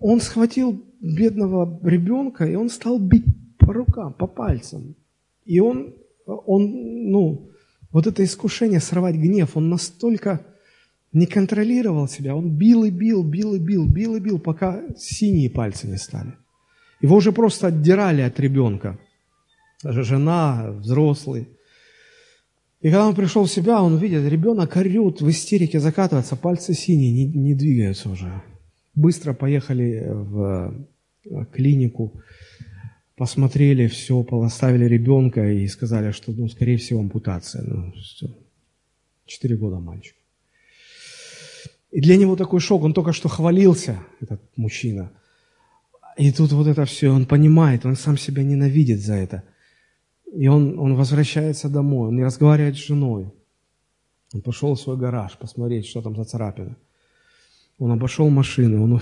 Он 0.06 0.20
схватил 0.20 0.84
бедного 1.00 1.80
ребенка, 1.82 2.44
и 2.44 2.56
он 2.56 2.70
стал 2.70 3.00
бить 3.00 3.24
по 3.58 3.72
рукам, 3.72 4.12
по 4.12 4.28
пальцам. 4.28 4.96
И 5.46 5.62
он, 5.62 5.94
он, 6.26 7.10
ну, 7.10 7.50
вот 7.90 8.06
это 8.06 8.22
искушение 8.22 8.82
сорвать 8.82 9.16
гнев, 9.16 9.56
он 9.56 9.70
настолько 9.70 10.46
не 11.14 11.26
контролировал 11.26 12.10
себя, 12.10 12.36
он 12.36 12.50
бил 12.50 12.84
и 12.84 12.90
бил, 12.90 13.24
бил 13.24 13.54
и 13.54 13.60
бил, 13.60 13.88
бил 13.88 14.18
и 14.18 14.20
бил, 14.20 14.40
пока 14.40 14.82
синие 14.98 15.50
пальцы 15.50 15.88
не 15.88 15.98
стали. 15.98 16.34
Его 17.00 17.16
уже 17.16 17.32
просто 17.32 17.68
отдирали 17.68 18.24
от 18.24 18.38
ребенка. 18.42 19.00
Даже 19.84 20.04
жена, 20.04 20.72
взрослый. 20.80 21.48
И 22.82 22.90
когда 22.90 23.08
он 23.08 23.16
пришел 23.16 23.46
в 23.46 23.50
себя, 23.50 23.82
он 23.82 23.96
видит, 23.96 24.30
ребенок 24.30 24.76
орет, 24.76 25.22
в 25.22 25.30
истерике 25.30 25.80
закатывается, 25.80 26.36
пальцы 26.36 26.74
синие, 26.74 27.14
не, 27.14 27.26
не 27.26 27.54
двигаются 27.56 28.10
уже. 28.10 28.44
Быстро 28.96 29.34
поехали 29.34 30.06
в 30.08 30.88
клинику, 31.52 32.22
посмотрели, 33.16 33.88
все, 33.88 34.24
поставили 34.24 34.86
ребенка 34.86 35.52
и 35.52 35.68
сказали, 35.68 36.12
что, 36.12 36.32
ну, 36.32 36.48
скорее 36.50 36.78
всего, 36.78 37.00
ампутация. 37.00 37.64
Ну, 37.64 37.92
все. 37.94 38.28
Четыре 39.26 39.56
года 39.56 39.80
мальчик. 39.80 40.16
И 41.92 42.02
для 42.02 42.18
него 42.18 42.36
такой 42.36 42.60
шок, 42.60 42.84
он 42.84 42.94
только 42.94 43.14
что 43.14 43.30
хвалился, 43.30 44.00
этот 44.20 44.42
мужчина. 44.56 45.12
И 46.18 46.32
тут 46.32 46.52
вот 46.52 46.68
это 46.68 46.86
все, 46.86 47.10
он 47.10 47.26
понимает, 47.26 47.86
он 47.86 47.96
сам 47.96 48.18
себя 48.18 48.44
ненавидит 48.44 49.00
за 49.00 49.14
это. 49.14 49.44
И 50.34 50.48
он, 50.48 50.80
он 50.80 50.96
возвращается 50.96 51.70
домой, 51.70 52.10
он 52.10 52.16
не 52.16 52.24
разговаривает 52.24 52.76
с 52.76 52.88
женой. 52.88 53.32
Он 54.34 54.42
пошел 54.42 54.74
в 54.74 54.80
свой 54.80 54.98
гараж 54.98 55.38
посмотреть, 55.38 55.86
что 55.86 56.02
там 56.02 56.16
за 56.16 56.24
царапина. 56.24 56.76
Он 57.78 57.92
обошел 57.92 58.30
машину, 58.30 58.84
он 58.84 59.02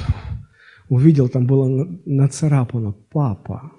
увидел, 0.90 1.30
там 1.30 1.46
было 1.46 1.86
нацарапано 2.06 2.94
«Папа». 3.10 3.72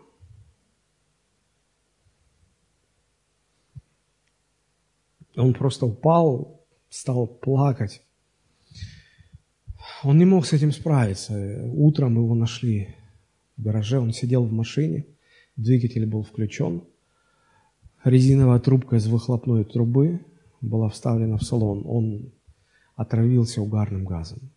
Он 5.34 5.54
просто 5.54 5.86
упал, 5.86 6.66
стал 6.90 7.26
плакать. 7.26 8.02
Он 10.04 10.18
не 10.18 10.24
мог 10.24 10.44
с 10.46 10.52
этим 10.52 10.72
справиться. 10.72 11.34
Утром 11.72 12.16
его 12.16 12.34
нашли 12.34 12.94
в 13.56 13.62
гараже, 13.62 13.98
он 13.98 14.12
сидел 14.12 14.44
в 14.44 14.52
машине, 14.52 15.06
двигатель 15.56 16.06
был 16.06 16.22
включен, 16.22 16.84
резиновая 18.04 18.58
трубка 18.58 18.96
из 18.96 19.06
выхлопной 19.06 19.64
трубы 19.64 20.24
была 20.60 20.88
вставлена 20.88 21.38
в 21.38 21.42
салон. 21.42 21.82
Он 21.86 22.32
отравился 22.96 23.62
угарным 23.62 24.04
газом. 24.04 24.50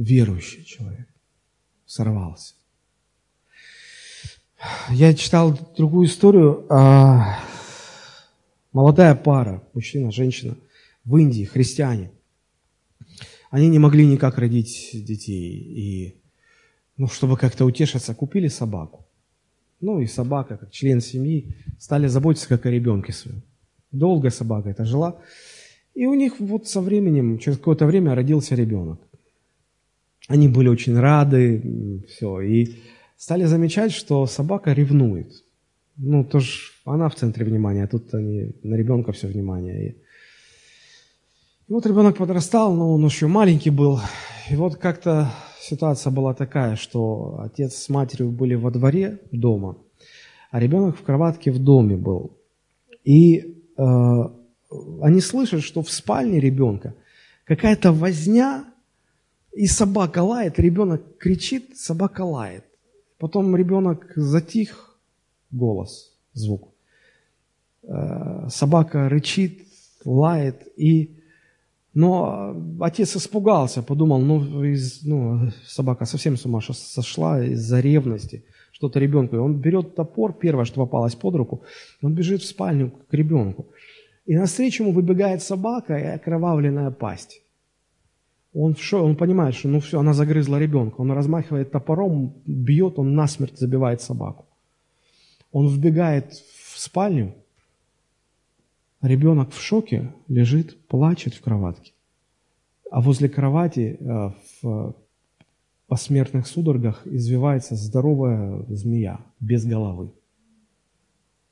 Верующий 0.00 0.64
человек 0.64 1.08
сорвался. 1.84 2.54
Я 4.90 5.12
читал 5.12 5.58
другую 5.76 6.06
историю. 6.06 6.66
А, 6.70 7.40
Молодая 8.72 9.16
пара, 9.16 9.64
мужчина, 9.74 10.12
женщина, 10.12 10.56
в 11.04 11.16
Индии, 11.16 11.42
христиане. 11.42 12.12
Они 13.50 13.68
не 13.68 13.80
могли 13.80 14.06
никак 14.06 14.38
родить 14.38 14.90
детей. 14.92 15.52
И, 15.56 16.14
ну, 16.96 17.08
чтобы 17.08 17.36
как-то 17.36 17.64
утешиться, 17.64 18.14
купили 18.14 18.46
собаку. 18.46 19.04
Ну, 19.80 20.00
и 20.00 20.06
собака, 20.06 20.58
как 20.58 20.70
член 20.70 21.00
семьи, 21.00 21.56
стали 21.80 22.06
заботиться 22.06 22.48
как 22.48 22.66
о 22.66 22.70
ребенке 22.70 23.12
своем. 23.12 23.42
Долго 23.90 24.30
собака 24.30 24.68
это 24.68 24.84
жила. 24.84 25.20
И 25.94 26.06
у 26.06 26.14
них 26.14 26.38
вот 26.38 26.68
со 26.68 26.80
временем, 26.80 27.38
через 27.38 27.58
какое-то 27.58 27.86
время 27.86 28.14
родился 28.14 28.54
ребенок. 28.54 29.00
Они 30.28 30.48
были 30.48 30.68
очень 30.68 30.96
рады, 30.96 32.04
все, 32.08 32.40
и 32.40 32.76
стали 33.16 33.44
замечать, 33.44 33.92
что 33.92 34.26
собака 34.26 34.72
ревнует. 34.72 35.32
Ну, 35.96 36.22
тоже 36.22 36.52
она 36.84 37.08
в 37.08 37.16
центре 37.16 37.44
внимания, 37.44 37.84
а 37.84 37.88
тут 37.88 38.14
они, 38.14 38.52
на 38.62 38.76
ребенка 38.76 39.12
все 39.12 39.26
внимание. 39.26 39.88
И, 39.88 39.90
и 41.68 41.72
вот 41.72 41.86
ребенок 41.86 42.18
подрастал, 42.18 42.74
но 42.74 42.94
он 42.94 43.04
еще 43.04 43.26
маленький 43.26 43.70
был. 43.70 44.00
И 44.48 44.54
вот 44.54 44.76
как-то 44.76 45.32
ситуация 45.60 46.12
была 46.12 46.34
такая, 46.34 46.76
что 46.76 47.40
отец 47.40 47.74
с 47.74 47.88
матерью 47.88 48.30
были 48.30 48.54
во 48.54 48.70
дворе 48.70 49.18
дома, 49.32 49.78
а 50.50 50.60
ребенок 50.60 50.96
в 50.96 51.02
кроватке 51.02 51.50
в 51.50 51.58
доме 51.58 51.96
был. 51.96 52.36
И 53.02 53.64
э, 53.76 53.82
они 55.02 55.20
слышат, 55.20 55.62
что 55.62 55.82
в 55.82 55.90
спальне 55.90 56.38
ребенка 56.38 56.94
какая-то 57.44 57.92
возня, 57.92 58.64
и 59.52 59.66
собака 59.66 60.22
лает, 60.22 60.58
ребенок 60.58 61.18
кричит, 61.18 61.76
собака 61.76 62.22
лает. 62.22 62.64
Потом 63.18 63.56
ребенок 63.56 64.12
затих, 64.16 64.98
голос, 65.50 66.12
звук. 66.32 66.68
Э, 67.82 68.48
собака 68.50 69.08
рычит, 69.08 69.66
лает, 70.04 70.66
и... 70.76 71.14
Но 71.94 72.54
отец 72.80 73.16
испугался, 73.16 73.82
подумал, 73.82 74.20
ну, 74.20 74.62
из, 74.62 75.02
ну 75.02 75.50
собака 75.66 76.04
совсем 76.04 76.36
с 76.36 76.46
ума 76.46 76.60
сошла 76.60 77.42
из-за 77.42 77.80
ревности, 77.80 78.44
что-то 78.70 79.00
ребенку. 79.00 79.36
И 79.36 79.38
он 79.38 79.60
берет 79.60 79.96
топор, 79.96 80.32
первое, 80.32 80.64
что 80.64 80.84
попалось 80.84 81.16
под 81.16 81.34
руку, 81.34 81.62
он 82.02 82.14
бежит 82.14 82.42
в 82.42 82.46
спальню 82.46 82.92
к 83.10 83.14
ребенку. 83.14 83.66
И 84.26 84.36
навстречу 84.36 84.84
ему 84.84 84.92
выбегает 84.92 85.42
собака 85.42 85.96
и 85.96 86.04
окровавленная 86.04 86.90
пасть. 86.90 87.42
Он, 88.54 88.74
шо, 88.76 89.04
он 89.04 89.16
понимает, 89.16 89.54
что 89.54 89.68
ну 89.68 89.80
все, 89.80 90.00
она 90.00 90.14
загрызла 90.14 90.58
ребенка. 90.58 91.00
Он 91.00 91.12
размахивает 91.12 91.70
топором, 91.70 92.34
бьет, 92.46 92.98
он 92.98 93.14
насмерть 93.14 93.58
забивает 93.58 94.00
собаку. 94.00 94.46
Он 95.52 95.68
вбегает 95.68 96.32
в 96.32 96.78
спальню, 96.78 97.34
ребенок 99.02 99.52
в 99.52 99.60
шоке 99.60 100.12
лежит, 100.28 100.86
плачет 100.86 101.34
в 101.34 101.40
кроватке. 101.40 101.92
А 102.90 103.00
возле 103.00 103.28
кровати 103.28 103.98
э, 104.00 104.30
в 104.62 104.94
посмертных 105.86 106.46
судорогах 106.46 107.06
извивается 107.06 107.76
здоровая 107.76 108.64
змея 108.68 109.20
без 109.40 109.64
головы. 109.64 110.10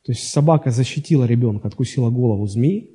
То 0.02 0.12
есть 0.12 0.30
собака 0.30 0.70
защитила 0.70 1.24
ребенка, 1.24 1.68
откусила 1.68 2.10
голову 2.10 2.46
змеи, 2.46 2.90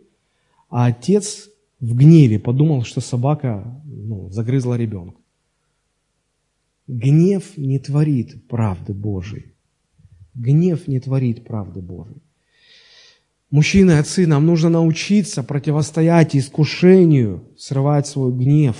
а 0.69 0.85
отец 0.85 1.49
в 1.81 1.95
гневе 1.95 2.39
подумал, 2.39 2.83
что 2.83 3.01
собака 3.01 3.81
ну, 3.85 4.29
загрызла 4.29 4.75
ребенка. 4.75 5.19
Гнев 6.87 7.57
не 7.57 7.79
творит 7.79 8.47
правды 8.47 8.93
Божией. 8.93 9.53
Гнев 10.35 10.87
не 10.87 10.99
творит 10.99 11.43
правды 11.43 11.81
Божией. 11.81 12.21
Мужчины, 13.49 13.97
отцы, 13.97 14.27
нам 14.27 14.45
нужно 14.45 14.69
научиться 14.69 15.43
противостоять 15.43 16.35
искушению, 16.35 17.43
срывать 17.57 18.07
свой 18.07 18.31
гнев 18.31 18.77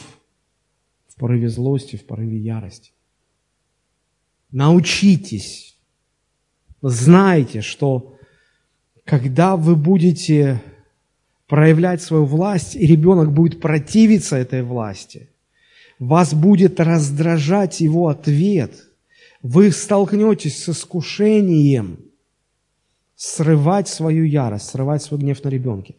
в 1.08 1.16
порыве 1.16 1.50
злости, 1.50 1.98
в 1.98 2.06
порыве 2.06 2.38
ярости. 2.38 2.92
Научитесь. 4.52 5.78
Знайте, 6.82 7.62
что 7.62 8.16
когда 9.04 9.58
вы 9.58 9.76
будете 9.76 10.62
проявлять 11.52 12.02
свою 12.02 12.24
власть, 12.24 12.78
и 12.78 12.88
ребенок 12.88 13.34
будет 13.34 13.60
противиться 13.60 14.38
этой 14.38 14.64
власти, 14.64 15.28
вас 16.00 16.34
будет 16.34 16.80
раздражать 16.80 17.82
его 17.82 18.08
ответ, 18.08 18.72
вы 19.44 19.72
столкнетесь 19.72 20.64
с 20.64 20.70
искушением 20.70 22.00
срывать 23.18 23.90
свою 23.90 24.24
ярость, 24.24 24.70
срывать 24.70 25.04
свой 25.04 25.20
гнев 25.20 25.44
на 25.44 25.50
ребенке. 25.50 25.96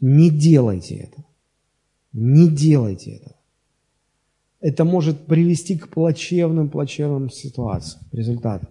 Не 0.00 0.30
делайте 0.30 0.94
это. 0.96 1.24
Не 2.14 2.48
делайте 2.48 3.16
это. 3.16 3.36
Это 4.62 4.86
может 4.86 5.26
привести 5.26 5.76
к 5.76 5.88
плачевным, 5.88 6.70
плачевным 6.70 7.28
ситуациям, 7.28 8.02
результатам. 8.12 8.70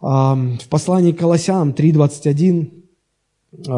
В 0.00 0.68
послании 0.70 1.10
к 1.10 1.18
Колоссянам 1.18 1.70
3.21 1.70 2.70
а, 2.72 2.79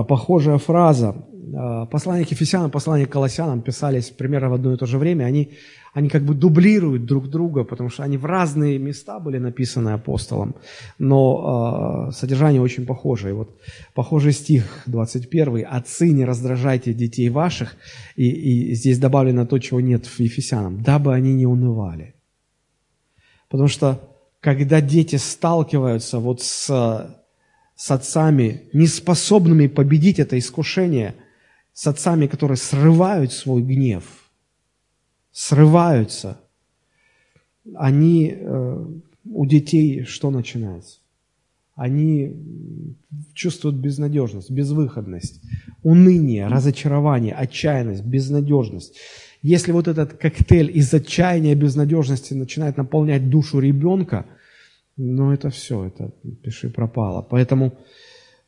похожая 0.09 0.59
фраза. 0.59 1.15
А, 1.55 1.87
послание 1.87 2.25
к 2.25 2.31
Ефесянам, 2.31 2.71
послание 2.71 3.07
к 3.07 3.13
Колоссянам 3.13 3.63
писались 3.63 4.11
примерно 4.11 4.51
в 4.51 4.55
одно 4.55 4.73
и 4.73 4.77
то 4.77 4.87
же 4.87 4.99
время. 4.99 5.25
Они, 5.25 5.51
они 5.93 6.09
как 6.09 6.25
бы 6.25 6.35
дублируют 6.35 7.05
друг 7.05 7.29
друга, 7.29 7.65
потому 7.65 7.91
что 7.91 8.03
они 8.03 8.17
в 8.17 8.25
разные 8.25 8.79
места 8.79 9.19
были 9.19 9.39
написаны 9.39 9.91
апостолом, 9.91 10.55
но 10.99 12.09
э, 12.09 12.13
содержание 12.13 12.61
очень 12.61 12.87
похоже. 12.87 13.31
И 13.31 13.33
вот 13.33 13.51
похожий 13.95 14.33
стих 14.33 14.83
21. 14.87 15.67
«Отцы, 15.69 16.11
не 16.11 16.25
раздражайте 16.25 16.95
детей 16.95 17.29
ваших». 17.29 17.77
И, 18.17 18.29
и 18.29 18.75
здесь 18.75 18.99
добавлено 18.99 19.47
то, 19.47 19.59
чего 19.59 19.81
нет 19.81 20.07
в 20.07 20.21
Ефесянам. 20.21 20.83
«Дабы 20.83 21.15
они 21.15 21.35
не 21.35 21.47
унывали». 21.47 22.15
Потому 23.49 23.69
что 23.69 24.01
когда 24.41 24.81
дети 24.81 25.17
сталкиваются 25.17 26.19
вот 26.19 26.41
с, 26.43 27.22
с 27.75 27.91
отцами, 27.91 28.63
неспособными 28.73 29.67
победить 29.67 30.19
это 30.19 30.39
искушение, 30.39 31.15
с 31.73 31.87
отцами, 31.87 32.27
которые 32.27 32.57
срывают 32.57 33.33
свой 33.33 33.63
гнев, 33.63 34.05
срываются, 35.33 36.41
они, 37.75 38.35
э, 38.37 38.87
у 39.25 39.47
детей 39.47 40.05
что 40.05 40.31
начинается? 40.31 40.99
Они 41.75 42.37
чувствуют 43.33 43.77
безнадежность, 43.77 44.51
безвыходность, 44.51 45.41
уныние, 45.83 46.47
разочарование, 46.47 47.35
отчаянность, 47.35 48.05
безнадежность. 48.05 48.99
Если 49.41 49.73
вот 49.73 49.89
этот 49.89 50.13
коктейль 50.15 50.71
из 50.77 50.93
отчаяния, 50.93 51.55
безнадежности 51.55 52.35
начинает 52.35 52.77
наполнять 52.77 53.31
душу 53.31 53.59
ребенка, 53.59 54.27
ну 54.97 55.33
это 55.33 55.51
все, 55.51 55.85
это 55.85 56.11
пиши 56.43 56.71
пропало. 56.71 57.23
Поэтому 57.23 57.73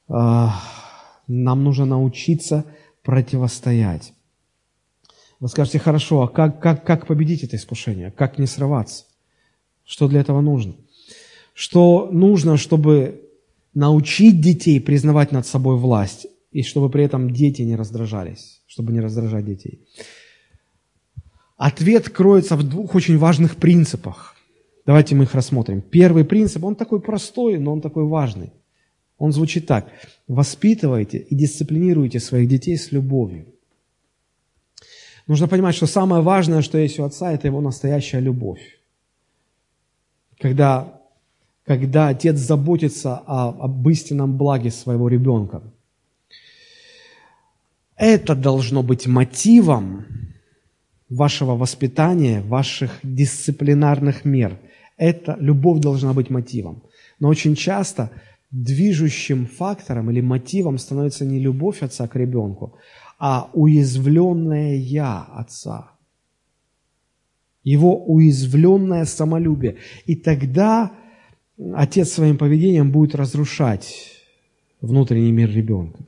э, 0.09 0.47
нам 1.27 1.65
нужно 1.65 1.85
научиться 1.87 2.65
противостоять. 3.03 4.13
Вы 5.41 5.49
скажете, 5.49 5.79
хорошо, 5.79 6.23
а 6.23 6.29
как, 6.29 6.61
как, 6.61 6.85
как 6.87 7.07
победить 7.07 7.45
это 7.45 7.57
искушение? 7.57 8.11
Как 8.11 8.39
не 8.39 8.47
срываться? 8.47 9.05
Что 9.85 10.09
для 10.09 10.21
этого 10.21 10.41
нужно? 10.41 10.75
Что 11.53 12.09
нужно, 12.11 12.57
чтобы 12.57 13.21
научить 13.75 14.41
детей 14.41 14.81
признавать 14.81 15.33
над 15.33 15.47
собой 15.47 15.77
власть, 15.77 16.27
и 16.55 16.63
чтобы 16.63 16.89
при 16.89 17.05
этом 17.05 17.31
дети 17.31 17.63
не 17.63 17.77
раздражались, 17.77 18.63
чтобы 18.67 18.93
не 18.93 19.01
раздражать 19.01 19.45
детей. 19.45 19.81
Ответ 21.57 22.09
кроется 22.09 22.57
в 22.57 22.63
двух 22.63 22.95
очень 22.95 23.19
важных 23.19 23.57
принципах. 23.57 24.34
Давайте 24.87 25.15
мы 25.15 25.25
их 25.25 25.35
рассмотрим. 25.35 25.81
Первый 25.81 26.25
принцип, 26.25 26.65
он 26.65 26.77
такой 26.77 27.01
простой, 27.01 27.59
но 27.59 27.73
он 27.73 27.81
такой 27.81 28.05
важный. 28.05 28.53
Он 29.19 29.33
звучит 29.33 29.67
так. 29.67 29.89
Воспитывайте 30.29 31.19
и 31.19 31.35
дисциплинируйте 31.35 32.21
своих 32.21 32.49
детей 32.49 32.77
с 32.77 32.93
любовью. 32.93 33.47
Нужно 35.27 35.49
понимать, 35.49 35.75
что 35.75 35.87
самое 35.87 36.23
важное, 36.23 36.61
что 36.61 36.77
есть 36.77 36.99
у 36.99 37.05
отца, 37.05 37.33
это 37.33 37.47
его 37.47 37.61
настоящая 37.61 38.21
любовь. 38.21 38.61
Когда, 40.39 41.01
когда 41.65 42.09
отец 42.09 42.37
заботится 42.37 43.23
о, 43.27 43.49
об 43.49 43.89
истинном 43.89 44.37
благе 44.37 44.71
своего 44.71 45.09
ребенка. 45.09 45.63
Это 47.97 48.35
должно 48.35 48.83
быть 48.83 49.07
мотивом 49.07 50.05
вашего 51.09 51.57
воспитания, 51.57 52.43
ваших 52.43 52.99
дисциплинарных 53.03 54.25
мер. 54.25 54.59
Это 54.97 55.37
любовь 55.41 55.81
должна 55.81 56.13
быть 56.13 56.31
мотивом. 56.31 56.83
Но 57.19 57.29
очень 57.29 57.55
часто 57.55 58.11
движущим 58.51 59.47
фактором 59.47 60.11
или 60.11 60.21
мотивом 60.21 60.79
становится 60.79 61.25
не 61.25 61.41
любовь 61.41 61.83
отца 61.83 62.07
к 62.07 62.17
ребенку, 62.17 62.77
а 63.19 63.51
уязвленное 63.53 64.77
«я» 64.77 65.23
отца. 65.23 65.91
Его 67.65 68.05
уязвленное 68.05 69.07
самолюбие. 69.07 69.77
И 70.05 70.15
тогда 70.15 70.93
отец 71.75 72.13
своим 72.13 72.37
поведением 72.37 72.93
будет 72.93 73.15
разрушать 73.15 74.13
внутренний 74.81 75.33
мир 75.33 75.51
ребенка. 75.51 76.05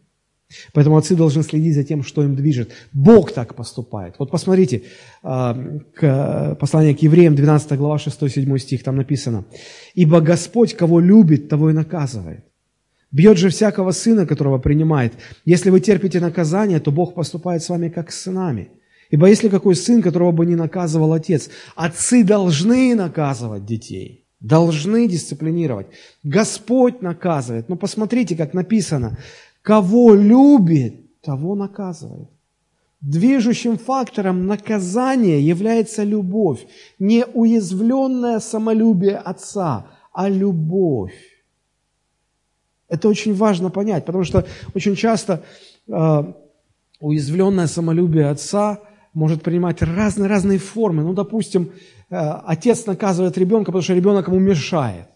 Поэтому 0.72 0.96
отцы 0.96 1.16
должны 1.16 1.42
следить 1.42 1.74
за 1.74 1.82
тем, 1.82 2.04
что 2.04 2.22
им 2.22 2.36
движет. 2.36 2.70
Бог 2.92 3.32
так 3.32 3.54
поступает. 3.54 4.14
Вот 4.18 4.30
посмотрите, 4.30 4.82
а, 5.22 5.54
к 5.94 6.56
посланию 6.60 6.96
к 6.96 7.02
евреям, 7.02 7.34
12 7.34 7.76
глава, 7.76 7.98
6-7 7.98 8.58
стих, 8.58 8.84
там 8.84 8.96
написано. 8.96 9.44
«Ибо 9.94 10.20
Господь, 10.20 10.74
кого 10.74 11.00
любит, 11.00 11.48
того 11.48 11.70
и 11.70 11.72
наказывает. 11.72 12.44
Бьет 13.10 13.38
же 13.38 13.48
всякого 13.48 13.90
сына, 13.92 14.26
которого 14.26 14.58
принимает. 14.58 15.14
Если 15.44 15.70
вы 15.70 15.80
терпите 15.80 16.20
наказание, 16.20 16.80
то 16.80 16.92
Бог 16.92 17.14
поступает 17.14 17.62
с 17.62 17.68
вами, 17.68 17.88
как 17.88 18.12
с 18.12 18.22
сынами. 18.22 18.70
Ибо 19.10 19.28
если 19.28 19.48
какой 19.48 19.74
сын, 19.74 20.02
которого 20.02 20.32
бы 20.32 20.46
не 20.46 20.56
наказывал 20.56 21.12
отец, 21.12 21.50
отцы 21.74 22.24
должны 22.24 22.94
наказывать 22.94 23.64
детей» 23.64 24.26
должны 24.40 25.08
дисциплинировать. 25.08 25.86
Господь 26.22 27.02
наказывает. 27.02 27.68
Но 27.68 27.76
посмотрите, 27.76 28.36
как 28.36 28.54
написано. 28.54 29.18
Кого 29.66 30.14
любит, 30.14 31.20
того 31.22 31.56
наказывает. 31.56 32.28
Движущим 33.00 33.78
фактором 33.78 34.46
наказания 34.46 35.40
является 35.40 36.04
любовь. 36.04 36.64
Не 37.00 37.24
уязвленное 37.24 38.38
самолюбие 38.38 39.16
отца, 39.16 39.86
а 40.12 40.28
любовь. 40.28 41.18
Это 42.88 43.08
очень 43.08 43.34
важно 43.34 43.70
понять, 43.70 44.04
потому 44.04 44.22
что 44.22 44.46
очень 44.72 44.94
часто 44.94 45.42
э, 45.88 46.32
уязвленное 47.00 47.66
самолюбие 47.66 48.30
отца 48.30 48.78
может 49.14 49.42
принимать 49.42 49.82
разные-разные 49.82 50.58
формы. 50.58 51.02
Ну, 51.02 51.12
допустим, 51.12 51.72
э, 52.08 52.16
отец 52.16 52.86
наказывает 52.86 53.36
ребенка, 53.36 53.72
потому 53.72 53.82
что 53.82 53.94
ребенок 53.94 54.28
ему 54.28 54.38
мешает. 54.38 55.08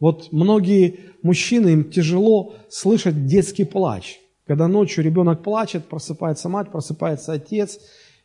Вот 0.00 0.32
многие 0.32 1.00
мужчины, 1.22 1.70
им 1.70 1.90
тяжело 1.90 2.56
слышать 2.68 3.26
детский 3.26 3.64
плач. 3.64 4.18
Когда 4.46 4.68
ночью 4.68 5.04
ребенок 5.04 5.42
плачет, 5.42 5.86
просыпается 5.86 6.48
мать, 6.48 6.70
просыпается 6.70 7.32
отец, 7.32 7.78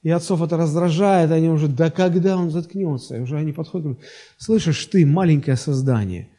и 0.04 0.10
отцов 0.10 0.42
это 0.42 0.58
раздражает, 0.58 1.32
они 1.32 1.50
уже, 1.50 1.68
да 1.68 1.90
когда 1.90 2.38
он 2.38 2.52
заткнется? 2.52 3.18
И 3.18 3.20
уже 3.22 3.38
они 3.38 3.54
подходят 3.54 3.86
говорят, 3.86 4.04
слышишь 4.38 4.86
ты, 4.86 5.06
маленькое 5.06 5.58
создание, 5.58 6.30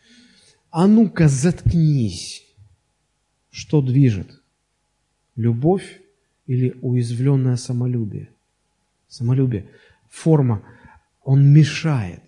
а 0.70 0.86
ну-ка 0.86 1.28
заткнись. 1.28 2.42
Что 3.50 3.80
движет? 3.80 4.42
Любовь 5.36 6.00
или 6.46 6.76
уязвленное 6.82 7.56
самолюбие? 7.56 8.30
Самолюбие. 9.08 9.70
Форма. 10.10 10.62
Он 11.22 11.46
мешает. 11.52 12.23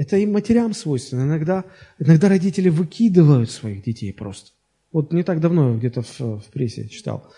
Это 0.00 0.16
и 0.16 0.24
матерям 0.24 0.72
свойственно. 0.72 1.24
Иногда, 1.24 1.66
иногда 1.98 2.30
родители 2.30 2.70
выкидывают 2.70 3.50
своих 3.50 3.82
детей 3.82 4.14
просто. 4.14 4.52
Вот 4.92 5.12
не 5.12 5.22
так 5.22 5.40
давно 5.40 5.76
где-то 5.76 6.00
в, 6.00 6.20
в 6.40 6.44
прессе 6.50 6.88
читал. 6.88 7.30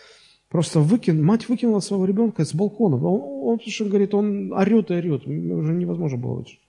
Просто 0.48 0.78
выкин, 0.78 1.20
мать 1.24 1.48
выкинула 1.48 1.80
своего 1.80 2.04
ребенка 2.04 2.44
с 2.44 2.54
балкона. 2.54 2.98
Он, 2.98 3.20
он, 3.50 3.58
он 3.58 3.88
говорит, 3.88 4.14
он 4.14 4.52
орет 4.52 4.92
и 4.92 4.94
орет. 4.94 5.26
Уже 5.26 5.72
невозможно 5.72 6.18
было 6.18 6.34
лучше. 6.34 6.60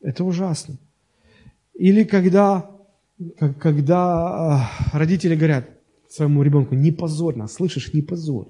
Это 0.00 0.24
ужасно. 0.24 0.78
Или 1.74 2.04
когда, 2.04 2.70
когда 3.58 3.98
а, 3.98 4.70
родители 4.94 5.36
говорят 5.36 5.68
своему 6.08 6.42
ребенку, 6.42 6.74
не 6.74 6.90
позорь 6.90 7.36
нас, 7.36 7.52
слышишь, 7.52 7.92
не 7.92 8.00
позорь. 8.00 8.48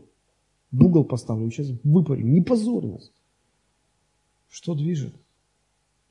В 0.71 0.85
угол 0.85 1.03
поставлю, 1.03 1.51
сейчас 1.51 1.73
выпарю, 1.83 2.25
не 2.25 2.41
позорь 2.41 2.87
нас. 2.87 3.11
Что 4.49 4.77
движет? 4.77 5.13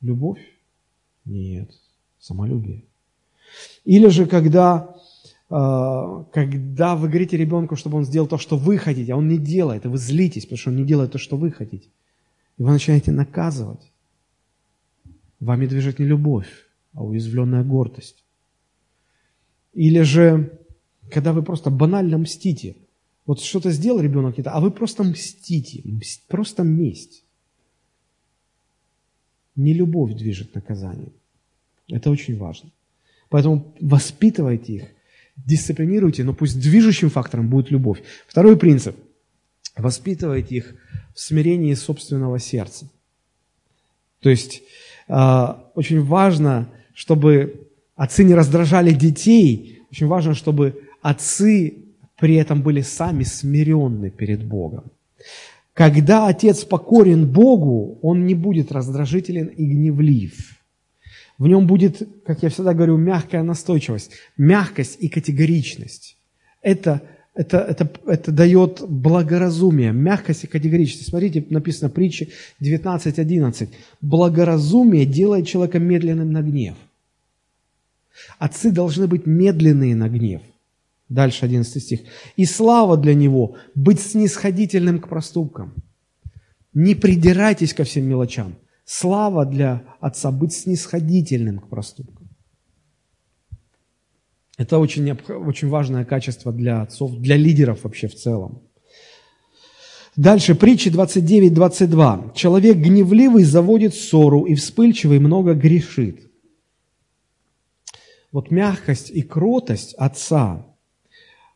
Любовь? 0.02 0.40
Нет, 1.26 1.72
самолюбие. 2.20 2.84
Или 3.86 4.08
же 4.08 4.26
когда, 4.26 4.96
а, 5.50 6.24
когда 6.32 6.96
вы 6.96 7.08
говорите 7.08 7.38
ребенку, 7.38 7.76
чтобы 7.76 7.98
он 7.98 8.06
сделал 8.06 8.28
то, 8.28 8.38
что 8.38 8.58
вы 8.58 8.78
хотите, 8.78 9.14
а 9.14 9.18
он 9.18 9.28
не 9.28 9.38
делает, 9.38 9.86
и 9.86 9.88
вы 9.88 9.98
злитесь, 9.98 10.46
потому 10.46 10.58
что 10.58 10.70
он 10.70 10.78
не 10.78 10.86
делает 10.86 11.12
то, 11.12 11.18
что 11.18 11.38
вы 11.38 11.52
хотите. 11.52 11.90
И 12.58 12.64
вы 12.64 12.72
начинаете 12.72 13.12
наказывать. 13.12 13.92
Вами 15.40 15.66
движет 15.68 16.00
не 16.00 16.06
любовь, 16.06 16.50
а 16.94 17.04
уязвленная 17.04 17.64
гордость. 17.64 18.24
Или 19.74 20.02
же, 20.02 20.60
когда 21.10 21.32
вы 21.32 21.44
просто 21.44 21.70
банально 21.70 22.18
мстите. 22.18 22.76
Вот 23.26 23.42
что-то 23.42 23.72
сделал 23.72 24.02
ребенок, 24.02 24.36
а 24.44 24.60
вы 24.60 24.72
просто 24.72 25.04
мстите, 25.04 25.82
мст, 25.86 26.28
просто 26.28 26.64
месть. 26.64 27.24
Не 29.60 29.74
любовь 29.74 30.14
движет 30.14 30.56
наказанием. 30.56 31.12
Это 31.90 32.10
очень 32.10 32.38
важно. 32.38 32.70
Поэтому 33.28 33.76
воспитывайте 33.82 34.74
их, 34.74 34.84
дисциплинируйте, 35.36 36.24
но 36.24 36.34
пусть 36.34 36.62
движущим 36.62 37.10
фактором 37.10 37.50
будет 37.50 37.70
любовь. 37.70 38.02
Второй 38.26 38.58
принцип. 38.58 38.96
Воспитывайте 39.76 40.56
их 40.56 40.76
в 41.14 41.20
смирении 41.20 41.74
собственного 41.74 42.40
сердца. 42.40 42.88
То 44.22 44.30
есть 44.30 44.62
а, 45.10 45.70
очень 45.76 46.06
важно, 46.06 46.70
чтобы 46.94 47.68
отцы 47.98 48.24
не 48.24 48.36
раздражали 48.36 48.94
детей, 48.94 49.84
очень 49.92 50.08
важно, 50.08 50.36
чтобы 50.36 50.84
отцы 51.02 51.84
при 52.18 52.36
этом 52.36 52.62
были 52.62 52.80
сами 52.80 53.24
смиренны 53.24 54.10
перед 54.10 54.42
Богом. 54.42 54.86
Когда 55.80 56.28
отец 56.28 56.66
покорен 56.66 57.26
Богу, 57.26 58.00
он 58.02 58.26
не 58.26 58.36
будет 58.36 58.70
раздражителен 58.70 59.46
и 59.46 59.66
гневлив. 59.66 60.62
В 61.38 61.48
нем 61.48 61.68
будет, 61.68 62.06
как 62.26 62.44
я 62.44 62.50
всегда 62.50 62.74
говорю, 62.74 62.98
мягкая 62.98 63.44
настойчивость, 63.44 64.12
мягкость 64.36 64.98
и 65.00 65.08
категоричность. 65.08 66.18
Это 66.62 67.02
это, 67.34 67.60
это, 67.60 67.90
это 68.06 68.32
дает 68.34 68.82
благоразумие, 68.90 69.94
мягкость 69.94 70.44
и 70.44 70.48
категоричность. 70.48 71.08
Смотрите, 71.08 71.46
написано 71.50 71.90
в 71.90 71.94
притче 71.94 72.28
19.11. 72.62 73.70
Благоразумие 74.02 75.06
делает 75.06 75.48
человека 75.48 75.80
медленным 75.80 76.34
на 76.34 76.42
гнев. 76.42 76.76
Отцы 78.38 78.72
должны 78.72 79.08
быть 79.08 79.26
медленные 79.26 79.96
на 79.96 80.10
гнев. 80.10 80.42
Дальше 81.10 81.46
11 81.46 81.82
стих. 81.82 82.02
И 82.36 82.46
слава 82.46 82.96
для 82.96 83.16
него– 83.16 83.56
быть 83.76 84.00
снисходительным 84.00 85.00
к 85.00 85.10
проступкам. 85.10 85.74
Не 86.74 86.94
придирайтесь 86.94 87.74
ко 87.74 87.84
всем 87.84 88.06
мелочам. 88.06 88.56
Слава 88.86 89.46
для 89.46 89.84
отца– 90.00 90.32
быть 90.32 90.54
снисходительным 90.54 91.60
к 91.60 91.68
проступкам. 91.68 92.30
Это 94.58 94.78
очень, 94.78 95.12
очень 95.12 95.70
важное 95.70 96.06
качество 96.06 96.52
для 96.52 96.84
отцов, 96.84 97.18
для 97.18 97.38
лидеров 97.38 97.84
вообще 97.84 98.08
в 98.08 98.16
целом. 98.16 98.62
Дальше, 100.16 100.54
притча 100.54 100.90
29-22. 100.90 102.36
Человек 102.36 102.78
гневливый 102.78 103.46
заводит 103.46 103.96
ссору, 103.96 104.44
и 104.44 104.54
вспыльчивый 104.54 105.20
много 105.20 105.54
грешит. 105.54 106.30
Вот 108.32 108.52
мягкость 108.52 109.10
и 109.10 109.24
кротость 109.24 109.96
отца 109.96 110.69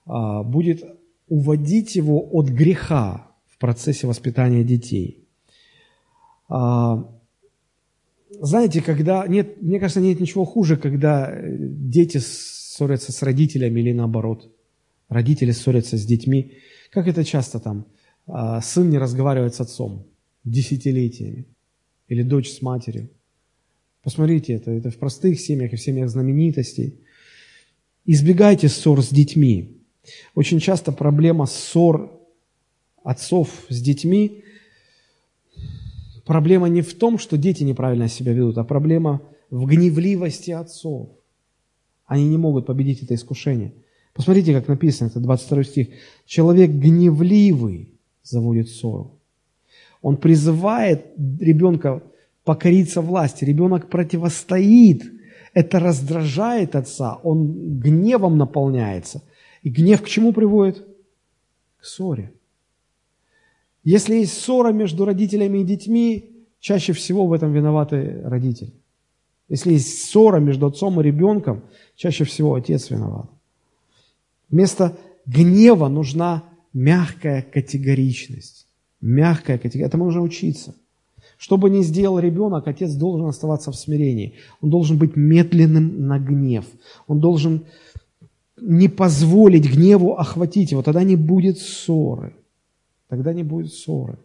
будет 0.06 0.84
уводить 1.28 1.96
его 1.96 2.28
от 2.32 2.50
греха 2.50 3.32
в 3.48 3.58
процессе 3.58 4.08
воспитания 4.08 4.64
детей. 4.64 5.28
А, 6.50 7.10
знаете, 8.40 8.82
когда 8.82 9.26
нет, 9.28 9.62
мне 9.62 9.80
кажется, 9.80 10.02
нет 10.02 10.20
ничего 10.20 10.46
хуже, 10.46 10.78
когда 10.78 11.34
дети 11.44 12.18
ссорятся 12.18 13.12
с 13.12 13.22
родителями 13.24 13.80
или 13.80 13.94
наоборот. 13.94 14.52
Родители 15.10 15.52
ссорятся 15.52 15.98
с 15.98 16.06
детьми. 16.06 16.54
Как 16.92 17.08
это 17.08 17.24
часто 17.24 17.60
там? 17.60 17.86
А, 18.28 18.62
сын 18.62 18.90
не 18.90 18.98
разговаривает 18.98 19.56
с 19.56 19.62
отцом 19.62 20.06
десятилетиями. 20.44 21.46
Или 22.08 22.24
дочь 22.24 22.52
с 22.52 22.62
матерью. 22.62 23.10
Посмотрите, 24.04 24.54
это, 24.54 24.72
это 24.72 24.92
в 24.92 24.98
простых 24.98 25.40
семьях 25.40 25.74
и 25.74 25.78
в 25.78 25.82
семьях 25.82 26.10
знаменитостей. 26.10 27.00
Избегайте 28.06 28.68
ссор 28.68 29.02
с 29.02 29.10
детьми. 29.10 29.83
Очень 30.36 30.60
часто 30.60 30.92
проблема 30.92 31.46
ссор 31.46 32.12
отцов 33.04 33.50
с 33.70 33.82
детьми, 33.82 34.44
проблема 36.26 36.70
не 36.70 36.82
в 36.82 36.94
том, 36.94 37.18
что 37.18 37.38
дети 37.38 37.64
неправильно 37.64 38.08
себя 38.08 38.34
ведут, 38.34 38.58
а 38.58 38.64
проблема 38.64 39.22
в 39.50 39.66
гневливости 39.66 40.52
отцов. 40.52 41.10
Они 42.06 42.28
не 42.28 42.38
могут 42.38 42.66
победить 42.66 43.04
это 43.04 43.16
искушение. 43.16 43.74
Посмотрите, 44.14 44.54
как 44.54 44.68
написано, 44.68 45.08
это 45.08 45.20
22 45.20 45.64
стих. 45.64 45.88
Человек 46.26 46.70
гневливый 46.72 47.90
заводит 48.24 48.70
ссору. 48.70 49.20
Он 50.02 50.18
призывает 50.18 51.06
ребенка 51.40 52.04
покориться 52.44 53.02
власти. 53.02 53.46
Ребенок 53.46 53.90
противостоит. 53.90 55.04
Это 55.54 55.80
раздражает 55.80 56.76
отца. 56.76 57.16
Он 57.24 57.80
гневом 57.80 58.38
наполняется. 58.38 59.22
И 59.64 59.70
гнев 59.70 60.02
к 60.02 60.08
чему 60.08 60.34
приводит? 60.34 60.86
К 61.78 61.86
ссоре. 61.86 62.34
Если 63.84 64.16
есть 64.16 64.40
ссора 64.40 64.72
между 64.72 65.06
родителями 65.06 65.60
и 65.60 65.64
детьми, 65.64 66.30
чаще 66.60 66.94
всего 66.94 67.26
в 67.26 67.34
этом 67.34 67.52
виноваты 67.52 68.22
родители. 68.24 68.74
Если 69.50 69.74
есть 69.74 70.04
ссора 70.04 70.40
между 70.40 70.68
отцом 70.68 71.00
и 71.00 71.04
ребенком, 71.04 71.64
чаще 71.96 72.24
всего 72.24 72.56
отец 72.56 72.90
виноват. 72.90 73.30
Вместо 74.50 74.98
гнева 75.26 75.88
нужна 75.90 76.44
мягкая 76.74 77.42
категоричность. 77.42 78.68
Мягкая 79.02 79.58
категоричность. 79.58 79.90
Это 79.90 79.98
можно 79.98 80.22
учиться. 80.22 80.76
Что 81.38 81.58
бы 81.58 81.70
ни 81.70 81.82
сделал 81.82 82.20
ребенок, 82.20 82.68
отец 82.68 82.94
должен 82.94 83.28
оставаться 83.28 83.72
в 83.72 83.76
смирении. 83.76 84.36
Он 84.62 84.70
должен 84.70 84.98
быть 84.98 85.18
медленным 85.18 86.08
на 86.08 86.20
гнев. 86.20 86.66
Он 87.08 87.20
должен 87.20 87.66
не 88.58 88.88
позволить 88.88 89.72
гневу 89.72 90.14
охватить 90.14 90.72
его. 90.72 90.84
Тогда 90.84 91.04
не 91.04 91.16
будет 91.16 91.58
ссоры. 91.60 92.36
Тогда 93.08 93.34
не 93.34 93.44
будет 93.44 93.74
ссоры. 93.74 94.18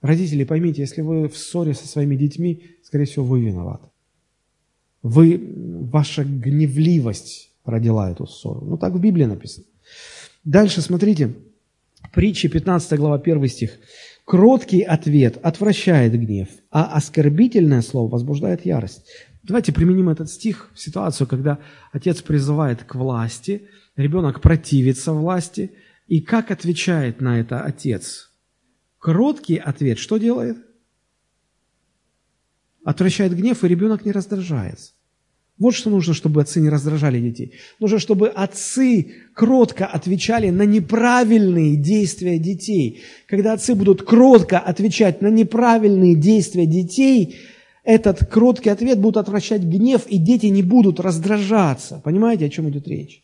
Родители, 0.00 0.44
поймите, 0.44 0.82
если 0.82 1.00
вы 1.00 1.28
в 1.28 1.36
ссоре 1.36 1.74
со 1.74 1.88
своими 1.88 2.16
детьми, 2.16 2.62
скорее 2.82 3.06
всего, 3.06 3.24
вы 3.24 3.40
виноваты. 3.40 3.88
Вы, 5.02 5.40
ваша 5.90 6.24
гневливость 6.24 7.50
родила 7.64 8.10
эту 8.10 8.26
ссору. 8.26 8.62
Ну, 8.64 8.76
так 8.76 8.92
в 8.92 9.00
Библии 9.00 9.24
написано. 9.24 9.66
Дальше 10.44 10.82
смотрите, 10.82 11.34
притча 12.12 12.48
15 12.48 12.98
глава 12.98 13.16
1 13.16 13.48
стих. 13.48 13.78
Кроткий 14.24 14.80
ответ 14.80 15.38
отвращает 15.42 16.12
гнев, 16.12 16.48
а 16.70 16.96
оскорбительное 16.96 17.82
слово 17.82 18.10
возбуждает 18.10 18.64
ярость. 18.64 19.06
Давайте 19.44 19.72
применим 19.72 20.08
этот 20.08 20.30
стих 20.30 20.70
в 20.72 20.80
ситуацию, 20.80 21.26
когда 21.26 21.58
отец 21.92 22.22
призывает 22.22 22.82
к 22.82 22.94
власти, 22.94 23.68
ребенок 23.94 24.40
противится 24.40 25.12
власти, 25.12 25.72
и 26.08 26.22
как 26.22 26.50
отвечает 26.50 27.20
на 27.20 27.38
это 27.40 27.62
отец? 27.62 28.30
Кроткий 28.98 29.56
ответ 29.56 29.98
что 29.98 30.16
делает? 30.16 30.56
Отвращает 32.84 33.36
гнев, 33.36 33.62
и 33.62 33.68
ребенок 33.68 34.06
не 34.06 34.12
раздражается. 34.12 34.92
Вот 35.58 35.74
что 35.74 35.90
нужно, 35.90 36.14
чтобы 36.14 36.40
отцы 36.40 36.60
не 36.60 36.70
раздражали 36.70 37.20
детей. 37.20 37.52
Нужно, 37.78 37.98
чтобы 37.98 38.28
отцы 38.28 39.14
кротко 39.34 39.86
отвечали 39.86 40.48
на 40.50 40.62
неправильные 40.62 41.76
действия 41.76 42.38
детей. 42.38 43.02
Когда 43.28 43.52
отцы 43.52 43.74
будут 43.74 44.02
кротко 44.02 44.58
отвечать 44.58 45.20
на 45.20 45.28
неправильные 45.28 46.16
действия 46.16 46.66
детей, 46.66 47.36
этот 47.84 48.26
кроткий 48.26 48.70
ответ 48.70 48.98
будет 48.98 49.18
отвращать 49.18 49.62
гнев, 49.62 50.06
и 50.06 50.18
дети 50.18 50.46
не 50.46 50.62
будут 50.62 51.00
раздражаться. 51.00 52.00
Понимаете, 52.02 52.46
о 52.46 52.50
чем 52.50 52.68
идет 52.70 52.88
речь? 52.88 53.22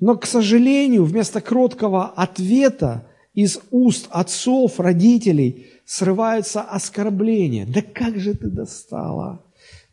Но, 0.00 0.16
к 0.16 0.26
сожалению, 0.26 1.04
вместо 1.04 1.40
кроткого 1.40 2.08
ответа 2.08 3.06
из 3.34 3.60
уст 3.70 4.08
отцов, 4.10 4.80
родителей 4.80 5.68
срываются 5.84 6.62
оскорбления. 6.62 7.66
Да 7.66 7.82
как 7.82 8.18
же 8.18 8.34
ты 8.34 8.48
достала? 8.48 9.44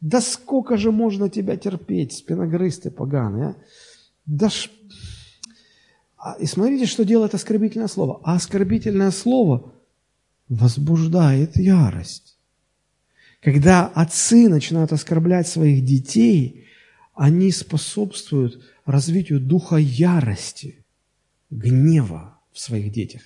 Да 0.02 0.22
сколько 0.22 0.78
же 0.78 0.92
можно 0.92 1.30
тебя 1.30 1.58
терпеть, 1.58 2.14
спиногрыз 2.14 2.80
ты 2.80 2.90
поганый, 2.90 3.48
а? 3.48 3.56
Да 4.26 4.50
ш... 4.50 4.70
А, 6.18 6.34
и 6.40 6.46
смотрите, 6.46 6.86
что 6.86 7.06
делает 7.06 7.36
оскорбительное 7.36 7.88
слово. 7.88 8.20
А 8.24 8.36
оскорбительное 8.36 9.12
слово 9.12 9.72
возбуждает 10.50 11.58
ярость. 11.58 12.37
Когда 13.42 13.88
отцы 13.88 14.50
начинают 14.50 14.92
оскорблять 14.92 15.48
своих 15.48 15.86
детей, 15.86 16.68
они 17.14 17.52
способствуют 17.52 18.64
развитию 18.86 19.40
духа 19.40 19.78
ярости, 19.78 20.86
гнева 21.50 22.40
в 22.52 22.60
своих 22.60 22.92
детях. 22.92 23.22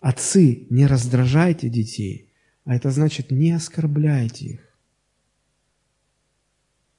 Отцы, 0.00 0.66
не 0.70 0.86
раздражайте 0.86 1.68
детей, 1.68 2.32
а 2.64 2.74
это 2.74 2.90
значит 2.90 3.30
не 3.30 3.52
оскорбляйте 3.52 4.44
их. 4.46 4.60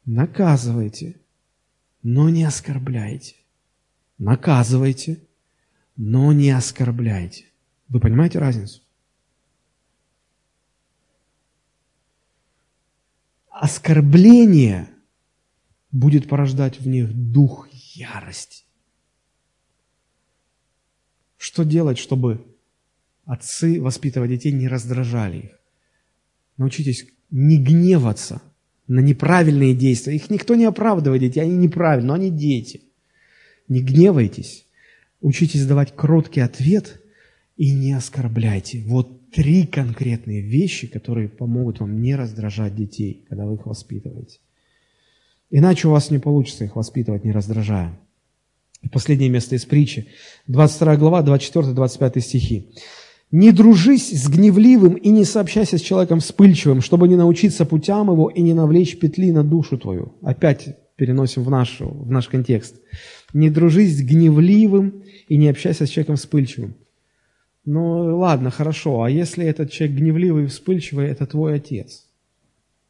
Наказывайте, 0.05 1.15
но 2.03 2.29
не 2.29 2.43
оскорбляйте. 2.43 3.35
Наказывайте, 4.17 5.21
но 5.95 6.33
не 6.33 6.51
оскорбляйте. 6.51 7.45
Вы 7.87 7.99
понимаете 7.99 8.39
разницу? 8.39 8.81
Оскорбление 13.59 14.87
будет 15.91 16.29
порождать 16.29 16.79
в 16.79 16.87
них 16.87 17.11
дух 17.11 17.67
ярости. 17.93 18.63
Что 21.35 21.65
делать, 21.65 21.97
чтобы 21.97 22.45
отцы, 23.25 23.81
воспитывая 23.81 24.29
детей, 24.29 24.53
не 24.53 24.69
раздражали 24.69 25.37
их? 25.39 25.59
Научитесь 26.55 27.05
не 27.31 27.61
гневаться 27.61 28.41
на 28.87 29.01
неправильные 29.01 29.75
действия. 29.75 30.15
Их 30.15 30.29
никто 30.29 30.55
не 30.55 30.63
оправдывает, 30.63 31.21
дети, 31.21 31.39
они 31.39 31.57
неправильные, 31.57 32.07
но 32.07 32.13
они 32.13 32.29
дети. 32.29 32.83
Не 33.67 33.81
гневайтесь, 33.81 34.67
учитесь 35.19 35.65
давать 35.65 35.93
кроткий 35.93 36.39
ответ 36.39 37.01
и 37.57 37.71
не 37.71 37.91
оскорбляйте. 37.91 38.85
Вот 38.85 39.18
три 39.33 39.65
конкретные 39.65 40.41
вещи, 40.41 40.87
которые 40.87 41.29
помогут 41.29 41.79
вам 41.79 42.01
не 42.01 42.15
раздражать 42.15 42.75
детей, 42.75 43.25
когда 43.29 43.45
вы 43.45 43.55
их 43.55 43.65
воспитываете. 43.65 44.39
Иначе 45.49 45.87
у 45.87 45.91
вас 45.91 46.11
не 46.11 46.19
получится 46.19 46.65
их 46.65 46.75
воспитывать, 46.75 47.23
не 47.23 47.31
раздражая. 47.31 47.99
И 48.81 48.89
последнее 48.89 49.29
место 49.29 49.55
из 49.55 49.65
притчи, 49.65 50.07
22 50.47 50.95
глава, 50.97 51.23
24-25 51.23 52.19
стихи. 52.21 52.69
«Не 53.31 53.51
дружись 53.51 54.09
с 54.11 54.27
гневливым 54.27 54.95
и 54.95 55.09
не 55.09 55.23
сообщайся 55.23 55.77
с 55.77 55.81
человеком 55.81 56.19
вспыльчивым, 56.19 56.81
чтобы 56.81 57.07
не 57.07 57.15
научиться 57.15 57.65
путям 57.65 58.09
его 58.11 58.29
и 58.29 58.41
не 58.41 58.53
навлечь 58.53 58.97
петли 58.97 59.31
на 59.31 59.43
душу 59.43 59.77
твою». 59.77 60.13
Опять 60.21 60.77
переносим 60.95 61.43
в 61.43 61.49
наш, 61.49 61.79
в 61.79 62.09
наш 62.09 62.27
контекст. 62.27 62.75
«Не 63.33 63.49
дружись 63.49 63.97
с 63.97 64.01
гневливым 64.01 65.03
и 65.27 65.37
не 65.37 65.47
общайся 65.49 65.85
с 65.85 65.89
человеком 65.89 66.15
вспыльчивым». 66.15 66.75
Ну, 67.65 68.17
ладно, 68.17 68.51
хорошо, 68.51 69.03
а 69.03 69.09
если 69.09 69.45
этот 69.45 69.71
человек 69.71 69.97
гневливый 69.97 70.45
и 70.45 70.47
вспыльчивый, 70.47 71.07
это 71.07 71.25
твой 71.25 71.55
отец? 71.55 72.07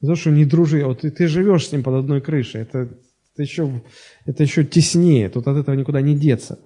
За 0.01 0.15
что 0.15 0.29
не 0.29 0.45
дружи, 0.45 0.85
вот 0.85 1.01
ты, 1.01 1.11
ты 1.11 1.27
живешь 1.27 1.67
с 1.67 1.71
ним 1.71 1.83
под 1.83 1.95
одной 1.95 2.21
крышей, 2.21 2.61
это, 2.61 2.89
это, 3.33 3.43
еще, 3.43 3.81
это 4.25 4.43
еще 4.43 4.63
теснее, 4.63 5.29
тут 5.29 5.47
от 5.47 5.57
этого 5.57 5.75
никуда 5.75 6.01
не 6.01 6.15
деться. 6.15 6.59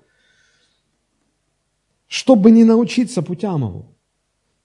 Чтобы 2.08 2.52
не 2.52 2.64
научиться 2.64 3.24
путям 3.24 3.62
его. 3.62 3.96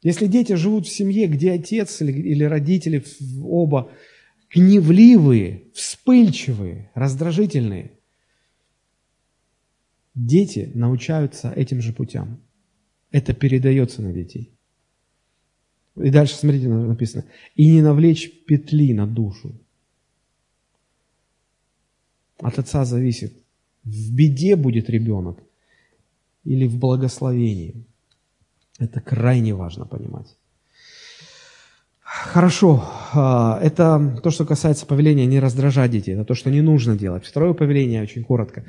Если 0.03 0.27
дети 0.27 0.53
живут 0.53 0.87
в 0.87 0.93
семье, 0.93 1.27
где 1.27 1.53
отец 1.53 2.01
или, 2.03 2.13
или 2.13 2.45
родители 2.45 3.03
оба 3.43 3.91
гневливые, 4.55 5.65
вспыльчивые, 5.75 6.91
раздражительные, 6.95 7.93
дети 10.15 10.71
научаются 10.75 11.51
этим 11.51 11.81
же 11.81 11.93
путям. 11.93 12.41
Это 13.11 13.33
передается 13.35 14.03
на 14.03 14.13
детей. 14.13 14.53
И 15.97 16.11
дальше, 16.11 16.37
смотрите, 16.37 16.69
написано. 16.69 17.25
И 17.55 17.71
не 17.71 17.83
навлечь 17.83 18.31
петли 18.47 18.93
на 18.93 19.07
душу. 19.07 19.55
От 22.41 22.59
отца 22.59 22.85
зависит, 22.85 23.33
в 23.85 24.15
беде 24.15 24.55
будет 24.55 24.89
ребенок 24.91 25.39
или 26.45 26.67
в 26.67 26.79
благословении. 26.79 27.85
Это 28.79 29.01
крайне 29.01 29.55
важно 29.55 29.87
понимать. 29.87 30.37
Хорошо, 32.01 32.85
а, 33.13 33.59
это 33.61 34.21
то, 34.23 34.31
что 34.31 34.47
касается 34.47 34.87
повеления 34.87 35.27
не 35.27 35.41
раздражать 35.41 35.91
детей, 35.91 36.15
это 36.15 36.25
то, 36.25 36.35
что 36.35 36.51
не 36.51 36.63
нужно 36.63 36.97
делать. 36.97 37.27
Второе 37.27 37.53
повеление, 37.53 38.03
очень 38.03 38.25
коротко, 38.25 38.65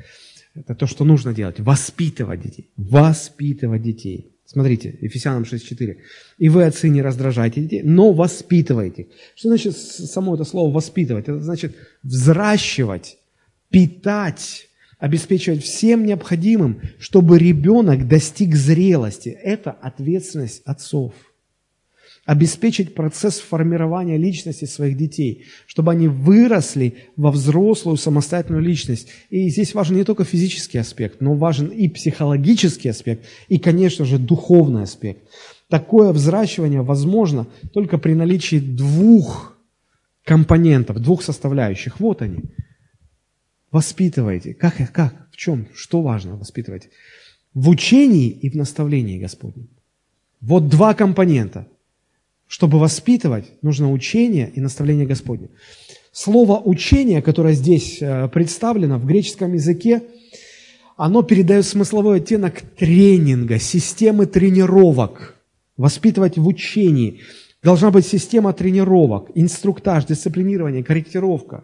это 0.54 0.74
то, 0.74 0.86
что 0.86 1.04
нужно 1.04 1.32
делать, 1.32 1.58
воспитывать 1.60 2.42
детей, 2.42 2.70
воспитывать 2.76 3.82
детей. 3.82 4.29
Смотрите, 4.52 4.98
Ефесянам 5.00 5.44
6.4. 5.44 5.98
«И 6.38 6.48
вы, 6.48 6.64
отцы, 6.64 6.88
не 6.88 7.02
раздражайте 7.02 7.60
детей, 7.60 7.82
но 7.84 8.12
воспитывайте». 8.12 9.06
Что 9.36 9.48
значит 9.48 9.76
само 9.76 10.34
это 10.34 10.42
слово 10.42 10.74
«воспитывать»? 10.74 11.28
Это 11.28 11.38
значит 11.38 11.76
взращивать, 12.02 13.18
питать, 13.70 14.66
обеспечивать 14.98 15.62
всем 15.62 16.04
необходимым, 16.04 16.82
чтобы 16.98 17.38
ребенок 17.38 18.08
достиг 18.08 18.56
зрелости. 18.56 19.28
Это 19.28 19.70
ответственность 19.70 20.62
отцов– 20.64 21.14
обеспечить 22.26 22.94
процесс 22.94 23.38
формирования 23.40 24.16
личности 24.16 24.64
своих 24.64 24.96
детей, 24.96 25.46
чтобы 25.66 25.92
они 25.92 26.08
выросли 26.08 26.96
во 27.16 27.30
взрослую 27.30 27.96
самостоятельную 27.96 28.62
личность. 28.62 29.08
И 29.30 29.48
здесь 29.48 29.74
важен 29.74 29.96
не 29.96 30.04
только 30.04 30.24
физический 30.24 30.78
аспект, 30.78 31.20
но 31.20 31.34
важен 31.34 31.68
и 31.68 31.88
психологический 31.88 32.90
аспект, 32.90 33.26
и, 33.48 33.58
конечно 33.58 34.04
же, 34.04 34.18
духовный 34.18 34.82
аспект. 34.82 35.22
Такое 35.68 36.12
взращивание 36.12 36.82
возможно 36.82 37.46
только 37.72 37.96
при 37.96 38.14
наличии 38.14 38.58
двух 38.58 39.56
компонентов, 40.24 41.00
двух 41.00 41.22
составляющих. 41.22 42.00
Вот 42.00 42.22
они. 42.22 42.44
Воспитывайте. 43.70 44.52
Как, 44.52 44.76
как? 44.92 45.28
В 45.32 45.36
чем? 45.36 45.68
Что 45.74 46.02
важно 46.02 46.36
воспитывать? 46.36 46.90
В 47.54 47.68
учении 47.68 48.28
и 48.28 48.50
в 48.50 48.56
наставлении 48.56 49.18
Господнем. 49.18 49.68
Вот 50.40 50.68
два 50.68 50.94
компонента– 50.94 51.66
чтобы 52.50 52.80
воспитывать, 52.80 53.44
нужно 53.62 53.92
учение 53.92 54.50
и 54.52 54.60
наставление 54.60 55.06
Господне. 55.06 55.50
Слово 56.10 56.60
«учение», 56.60 57.22
которое 57.22 57.54
здесь 57.54 57.98
э, 58.02 58.28
представлено 58.28 58.98
в 58.98 59.06
греческом 59.06 59.52
языке, 59.52 60.02
оно 60.96 61.22
передает 61.22 61.64
смысловой 61.64 62.16
оттенок 62.16 62.62
тренинга, 62.76 63.60
системы 63.60 64.26
тренировок. 64.26 65.36
Воспитывать 65.76 66.38
в 66.38 66.46
учении. 66.48 67.20
Должна 67.62 67.92
быть 67.92 68.04
система 68.04 68.52
тренировок, 68.52 69.30
инструктаж, 69.36 70.06
дисциплинирование, 70.06 70.82
корректировка. 70.82 71.62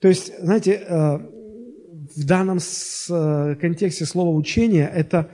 То 0.00 0.06
есть, 0.06 0.30
знаете, 0.38 0.84
э, 0.88 1.18
в 2.14 2.24
данном 2.24 2.58
э, 2.58 3.56
контексте 3.60 4.06
слова 4.06 4.30
«учение» 4.36 4.88
это 4.94 5.30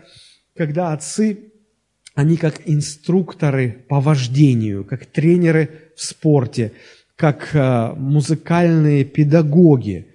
когда 0.57 0.95
отцы 0.95 1.52
они 2.15 2.37
как 2.37 2.63
инструкторы 2.67 3.85
по 3.89 4.01
вождению, 4.01 4.85
как 4.85 5.07
тренеры 5.07 5.71
в 5.97 6.03
спорте, 6.03 6.73
как 7.17 7.55
э, 7.55 7.95
музыкальные 7.97 9.05
педагоги. 9.05 10.09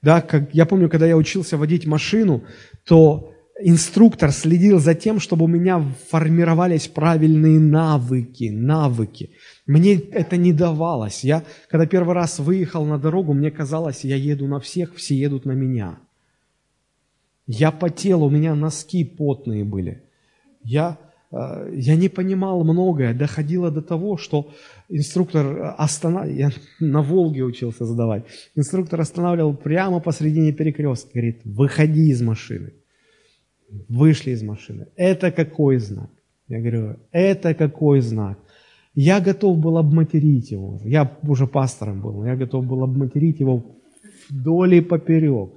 Да, 0.00 0.20
как, 0.20 0.54
я 0.54 0.66
помню, 0.66 0.88
когда 0.88 1.06
я 1.06 1.16
учился 1.16 1.56
водить 1.56 1.86
машину, 1.86 2.44
то 2.84 3.34
инструктор 3.60 4.32
следил 4.32 4.78
за 4.78 4.94
тем, 4.94 5.20
чтобы 5.20 5.44
у 5.44 5.48
меня 5.48 5.84
формировались 6.08 6.88
правильные 6.88 7.60
навыки, 7.60 8.50
навыки. 8.50 9.30
Мне 9.66 9.94
это 9.94 10.36
не 10.36 10.52
давалось. 10.52 11.22
Я, 11.22 11.44
когда 11.68 11.86
первый 11.86 12.14
раз 12.14 12.38
выехал 12.38 12.84
на 12.84 12.98
дорогу, 12.98 13.32
мне 13.34 13.50
казалось, 13.50 14.04
я 14.04 14.16
еду 14.16 14.46
на 14.46 14.58
всех, 14.58 14.96
все 14.96 15.14
едут 15.14 15.44
на 15.44 15.52
меня. 15.52 15.98
Я 17.46 17.70
потел, 17.70 18.24
у 18.24 18.30
меня 18.30 18.54
носки 18.54 19.04
потные 19.04 19.64
были. 19.64 20.02
Я 20.64 20.98
я 21.32 21.96
не 21.96 22.08
понимал 22.08 22.62
многое, 22.64 23.14
доходило 23.14 23.70
до 23.70 23.80
того, 23.80 24.18
что 24.18 24.50
инструктор 24.90 25.74
останавливал, 25.78 26.36
я 26.36 26.50
на 26.80 27.02
Волге 27.02 27.44
учился 27.44 27.86
задавать, 27.86 28.24
инструктор 28.54 29.00
останавливал 29.00 29.54
прямо 29.54 30.00
посредине 30.00 30.52
перекрестка, 30.52 31.10
говорит, 31.14 31.40
выходи 31.44 32.10
из 32.10 32.20
машины. 32.22 32.72
Вышли 33.88 34.32
из 34.32 34.42
машины. 34.42 34.88
Это 34.96 35.30
какой 35.30 35.78
знак? 35.78 36.10
Я 36.48 36.58
говорю, 36.58 36.96
это 37.12 37.54
какой 37.54 38.00
знак? 38.00 38.38
Я 38.94 39.20
готов 39.20 39.56
был 39.56 39.78
обматерить 39.78 40.50
его. 40.50 40.80
Я 40.84 41.10
уже 41.22 41.46
пастором 41.46 42.02
был, 42.02 42.26
я 42.26 42.36
готов 42.36 42.66
был 42.66 42.84
обматерить 42.84 43.40
его 43.40 43.64
вдоль 44.28 44.74
и 44.74 44.80
поперек. 44.82 45.50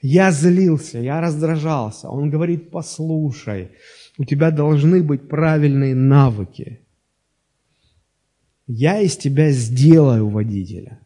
Я 0.00 0.30
злился, 0.30 0.98
я 0.98 1.20
раздражался. 1.20 2.08
Он 2.08 2.30
говорит, 2.30 2.70
послушай, 2.70 3.68
У 4.20 4.24
тебя 4.26 4.50
должны 4.50 5.02
быть 5.02 5.30
правильные 5.30 5.94
навыки. 5.94 6.80
Я 8.66 9.00
из 9.00 9.16
тебя 9.16 9.50
сделаю 9.50 10.28
водителя. 10.28 11.00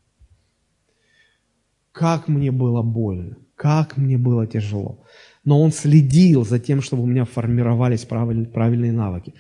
Как 1.92 2.26
мне 2.26 2.50
было 2.50 2.82
больно, 2.82 3.36
как 3.54 3.96
мне 3.96 4.18
было 4.18 4.48
тяжело. 4.48 5.04
Но 5.44 5.62
он 5.62 5.70
следил 5.70 6.44
за 6.44 6.58
тем, 6.58 6.82
чтобы 6.82 7.04
у 7.04 7.06
меня 7.06 7.24
формировались 7.24 8.04
правильные, 8.04 8.92
навыки. 8.92 9.34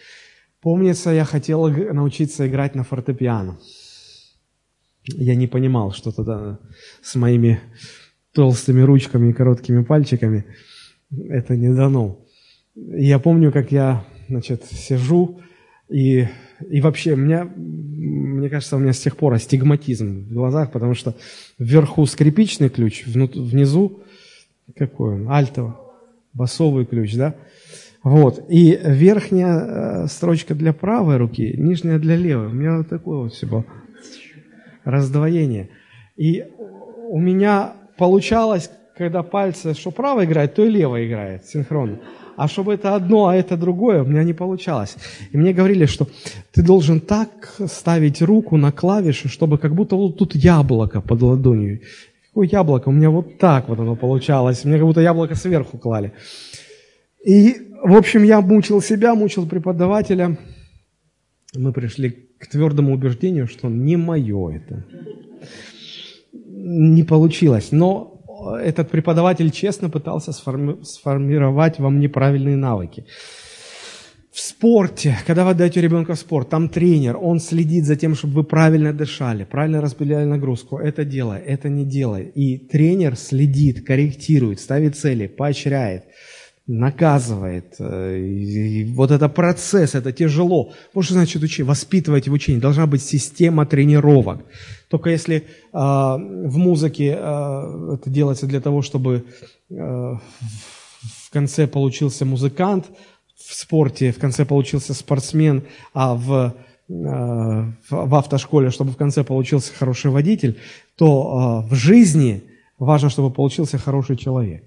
Помнится, 0.60 1.10
я 1.10 1.24
хотел 1.24 1.66
научиться 1.66 2.46
играть 2.46 2.76
на 2.76 2.84
фортепиано. 2.84 3.58
Я 5.02 5.34
не 5.34 5.48
понимал, 5.48 5.90
что 5.90 6.12
тогда 6.12 6.60
с 7.02 7.16
моими 7.16 7.58
толстыми 8.32 8.82
ручками 8.82 9.30
и 9.30 9.32
короткими 9.32 9.82
пальчиками 9.82 10.44
это 11.10 11.56
не 11.56 11.74
дано. 11.74 12.23
Я 12.74 13.18
помню, 13.18 13.52
как 13.52 13.72
я, 13.72 14.04
значит, 14.28 14.64
сижу 14.64 15.40
и 15.88 16.26
и 16.70 16.80
вообще, 16.80 17.16
меня, 17.16 17.44
мне 17.56 18.48
кажется, 18.48 18.76
у 18.76 18.78
меня 18.78 18.92
с 18.92 19.00
тех 19.00 19.16
пор 19.16 19.34
астигматизм 19.34 20.24
в 20.28 20.32
глазах, 20.32 20.70
потому 20.70 20.94
что 20.94 21.14
вверху 21.58 22.06
скрипичный 22.06 22.68
ключ, 22.68 23.04
внизу 23.06 24.00
какой 24.76 25.14
он? 25.14 25.30
Альтовый, 25.30 25.72
басовый 26.32 26.86
ключ, 26.86 27.14
да? 27.16 27.34
Вот. 28.02 28.46
И 28.48 28.78
верхняя 28.82 30.04
э, 30.04 30.06
строчка 30.08 30.54
для 30.54 30.72
правой 30.72 31.16
руки, 31.16 31.54
нижняя 31.56 31.98
для 31.98 32.16
левой. 32.16 32.46
У 32.46 32.52
меня 32.52 32.78
вот 32.78 32.88
такое 32.88 33.18
вот 33.18 33.34
все 33.34 33.64
раздвоение. 34.84 35.70
И 36.16 36.44
у 37.08 37.18
меня 37.18 37.74
получалось, 37.98 38.70
когда 38.96 39.22
пальцы, 39.22 39.74
что 39.74 39.90
правая 39.90 40.26
играет, 40.26 40.54
то 40.54 40.64
и 40.64 40.70
левая 40.70 41.06
играет 41.06 41.46
синхронно 41.46 42.00
а 42.36 42.48
чтобы 42.48 42.74
это 42.74 42.94
одно, 42.94 43.26
а 43.26 43.34
это 43.34 43.56
другое, 43.56 44.02
у 44.02 44.06
меня 44.06 44.24
не 44.24 44.32
получалось. 44.32 44.96
И 45.32 45.36
мне 45.36 45.52
говорили, 45.52 45.86
что 45.86 46.06
ты 46.52 46.62
должен 46.62 47.00
так 47.00 47.56
ставить 47.66 48.22
руку 48.22 48.56
на 48.56 48.72
клавиши, 48.72 49.28
чтобы 49.28 49.58
как 49.58 49.74
будто 49.74 49.96
вот 49.96 50.18
тут 50.18 50.34
яблоко 50.34 51.00
под 51.00 51.22
ладонью. 51.22 51.80
Какое 52.28 52.48
яблоко? 52.48 52.88
У 52.88 52.92
меня 52.92 53.10
вот 53.10 53.38
так 53.38 53.68
вот 53.68 53.78
оно 53.78 53.96
получалось. 53.96 54.64
Мне 54.64 54.78
как 54.78 54.86
будто 54.86 55.00
яблоко 55.00 55.34
сверху 55.34 55.78
клали. 55.78 56.12
И, 57.24 57.56
в 57.82 57.96
общем, 57.96 58.24
я 58.24 58.40
мучил 58.40 58.82
себя, 58.82 59.14
мучил 59.14 59.46
преподавателя. 59.46 60.36
Мы 61.54 61.72
пришли 61.72 62.10
к 62.38 62.48
твердому 62.48 62.92
убеждению, 62.92 63.46
что 63.46 63.68
не 63.68 63.96
мое 63.96 64.56
это. 64.56 64.84
Не 66.32 67.04
получилось. 67.04 67.68
Но 67.70 68.13
этот 68.52 68.90
преподаватель 68.90 69.50
честно 69.50 69.90
пытался 69.90 70.32
сформи- 70.32 70.82
сформировать 70.84 71.78
вам 71.78 71.98
неправильные 72.00 72.56
навыки. 72.56 73.04
В 74.32 74.40
спорте, 74.40 75.16
когда 75.26 75.44
вы 75.44 75.50
отдаете 75.50 75.80
ребенка 75.80 76.14
в 76.14 76.18
спорт, 76.18 76.48
там 76.48 76.68
тренер, 76.68 77.16
он 77.22 77.38
следит 77.38 77.84
за 77.84 77.94
тем, 77.94 78.16
чтобы 78.16 78.34
вы 78.34 78.44
правильно 78.44 78.92
дышали, 78.92 79.44
правильно 79.44 79.80
распределяли 79.80 80.24
нагрузку. 80.24 80.78
Это 80.78 81.04
делай, 81.04 81.38
это 81.38 81.68
не 81.68 81.84
делай. 81.84 82.24
И 82.34 82.58
тренер 82.58 83.14
следит, 83.14 83.86
корректирует, 83.86 84.58
ставит 84.58 84.96
цели, 84.96 85.28
поощряет 85.28 86.04
наказывает. 86.66 87.76
Э, 87.78 88.18
и 88.18 88.84
вот 88.94 89.10
это 89.10 89.28
процесс, 89.28 89.94
это 89.94 90.12
тяжело. 90.12 90.72
Вот 90.94 91.04
что 91.04 91.14
значит 91.14 91.42
учить? 91.42 91.66
Воспитывать 91.66 92.28
в 92.28 92.32
учении. 92.32 92.60
Должна 92.60 92.86
быть 92.86 93.02
система 93.02 93.66
тренировок. 93.66 94.40
Только 94.88 95.10
если 95.10 95.36
э, 95.36 95.42
в 95.72 96.56
музыке 96.56 97.16
э, 97.18 97.94
это 97.94 98.10
делается 98.10 98.46
для 98.46 98.60
того, 98.60 98.82
чтобы 98.82 99.24
э, 99.70 99.74
в 99.74 101.30
конце 101.30 101.66
получился 101.66 102.24
музыкант, 102.24 102.86
в 103.36 103.54
спорте 103.54 104.12
в 104.12 104.18
конце 104.18 104.46
получился 104.46 104.94
спортсмен, 104.94 105.64
а 105.92 106.14
в, 106.14 106.54
э, 106.88 106.92
в 107.90 108.14
автошколе, 108.14 108.70
чтобы 108.70 108.92
в 108.92 108.96
конце 108.96 109.22
получился 109.22 109.74
хороший 109.74 110.10
водитель, 110.10 110.58
то 110.96 111.64
э, 111.66 111.70
в 111.70 111.74
жизни 111.74 112.42
важно, 112.78 113.10
чтобы 113.10 113.30
получился 113.30 113.76
хороший 113.76 114.16
человек 114.16 114.64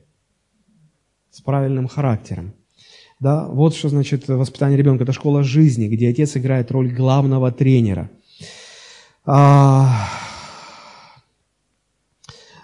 с 1.31 1.41
правильным 1.41 1.87
характером. 1.87 2.53
Да, 3.19 3.47
вот 3.47 3.75
что 3.75 3.89
значит 3.89 4.27
воспитание 4.27 4.77
ребенка. 4.77 5.03
Это 5.03 5.13
школа 5.13 5.43
жизни, 5.43 5.87
где 5.87 6.09
отец 6.09 6.37
играет 6.37 6.71
роль 6.71 6.93
главного 6.93 7.51
тренера. 7.51 8.09
А... 9.25 10.07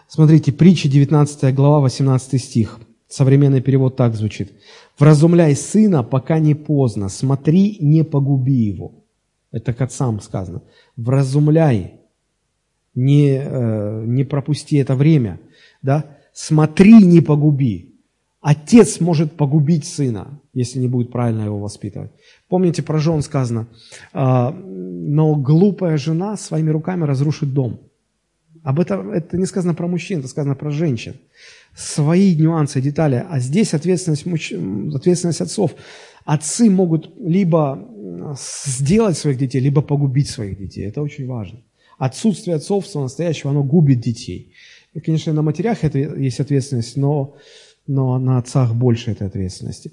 Смотрите, 0.08 0.52
притча 0.52 0.88
19 0.88 1.56
глава, 1.56 1.80
18 1.80 2.42
стих. 2.42 2.80
Современный 3.08 3.62
перевод 3.62 3.96
так 3.96 4.16
звучит. 4.16 4.52
«Вразумляй 5.00 5.56
сына, 5.56 6.04
пока 6.04 6.40
не 6.40 6.54
поздно, 6.54 7.10
смотри, 7.10 7.78
не 7.80 8.04
погуби 8.04 8.54
его». 8.54 8.92
Это 9.52 9.74
к 9.74 9.82
отцам 9.82 10.22
сказано. 10.22 10.62
«Вразумляй, 10.96 11.96
не, 12.94 13.40
э, 13.44 14.04
не 14.06 14.24
пропусти 14.24 14.78
это 14.78 14.96
время». 14.96 15.40
Да? 15.82 16.18
«Смотри, 16.34 17.04
не 17.04 17.22
погуби». 17.22 17.93
Отец 18.44 19.00
может 19.00 19.38
погубить 19.38 19.86
сына, 19.86 20.42
если 20.54 20.78
не 20.78 20.90
будет 20.90 21.14
правильно 21.14 21.44
его 21.44 21.60
воспитывать. 21.60 22.12
Помните, 22.50 22.84
про 22.84 23.00
жен 23.00 23.22
сказано, 23.22 23.68
«А, 24.12 24.52
но 24.52 25.36
глупая 25.36 25.96
жена 25.96 26.36
своими 26.36 26.70
руками 26.70 27.06
разрушит 27.06 27.54
дом. 27.54 27.80
Об 28.62 28.82
этом 28.82 29.12
это 29.12 29.38
не 29.38 29.46
сказано 29.46 29.74
про 29.74 29.88
мужчин, 29.88 30.20
это 30.20 30.28
сказано 30.28 30.56
про 30.56 30.72
женщин. 30.72 31.16
Свои 31.74 32.36
нюансы, 32.36 32.82
детали. 32.82 33.26
А 33.30 33.40
здесь 33.40 33.74
ответственность, 33.74 34.26
муж... 34.26 34.52
ответственность 34.94 35.40
отцов. 35.42 35.72
Отцы 36.26 36.70
могут 36.70 37.14
либо 37.20 37.88
сделать 38.78 39.18
своих 39.18 39.38
детей, 39.38 39.62
либо 39.62 39.82
погубить 39.82 40.30
своих 40.30 40.58
детей. 40.58 40.86
Это 40.86 41.02
очень 41.02 41.28
важно. 41.28 41.60
Отсутствие 41.98 42.58
отцовства 42.58 43.02
настоящего, 43.02 43.52
оно 43.52 43.64
губит 43.64 44.02
детей. 44.02 44.52
И, 44.94 45.00
конечно, 45.00 45.32
на 45.32 45.42
матерях 45.42 45.86
это 45.86 45.98
есть 45.98 46.42
ответственность, 46.42 46.98
но 46.98 47.38
но 47.88 48.18
на 48.20 48.38
отцах 48.38 48.74
больше 48.76 49.12
этой 49.12 49.28
ответственности. 49.28 49.92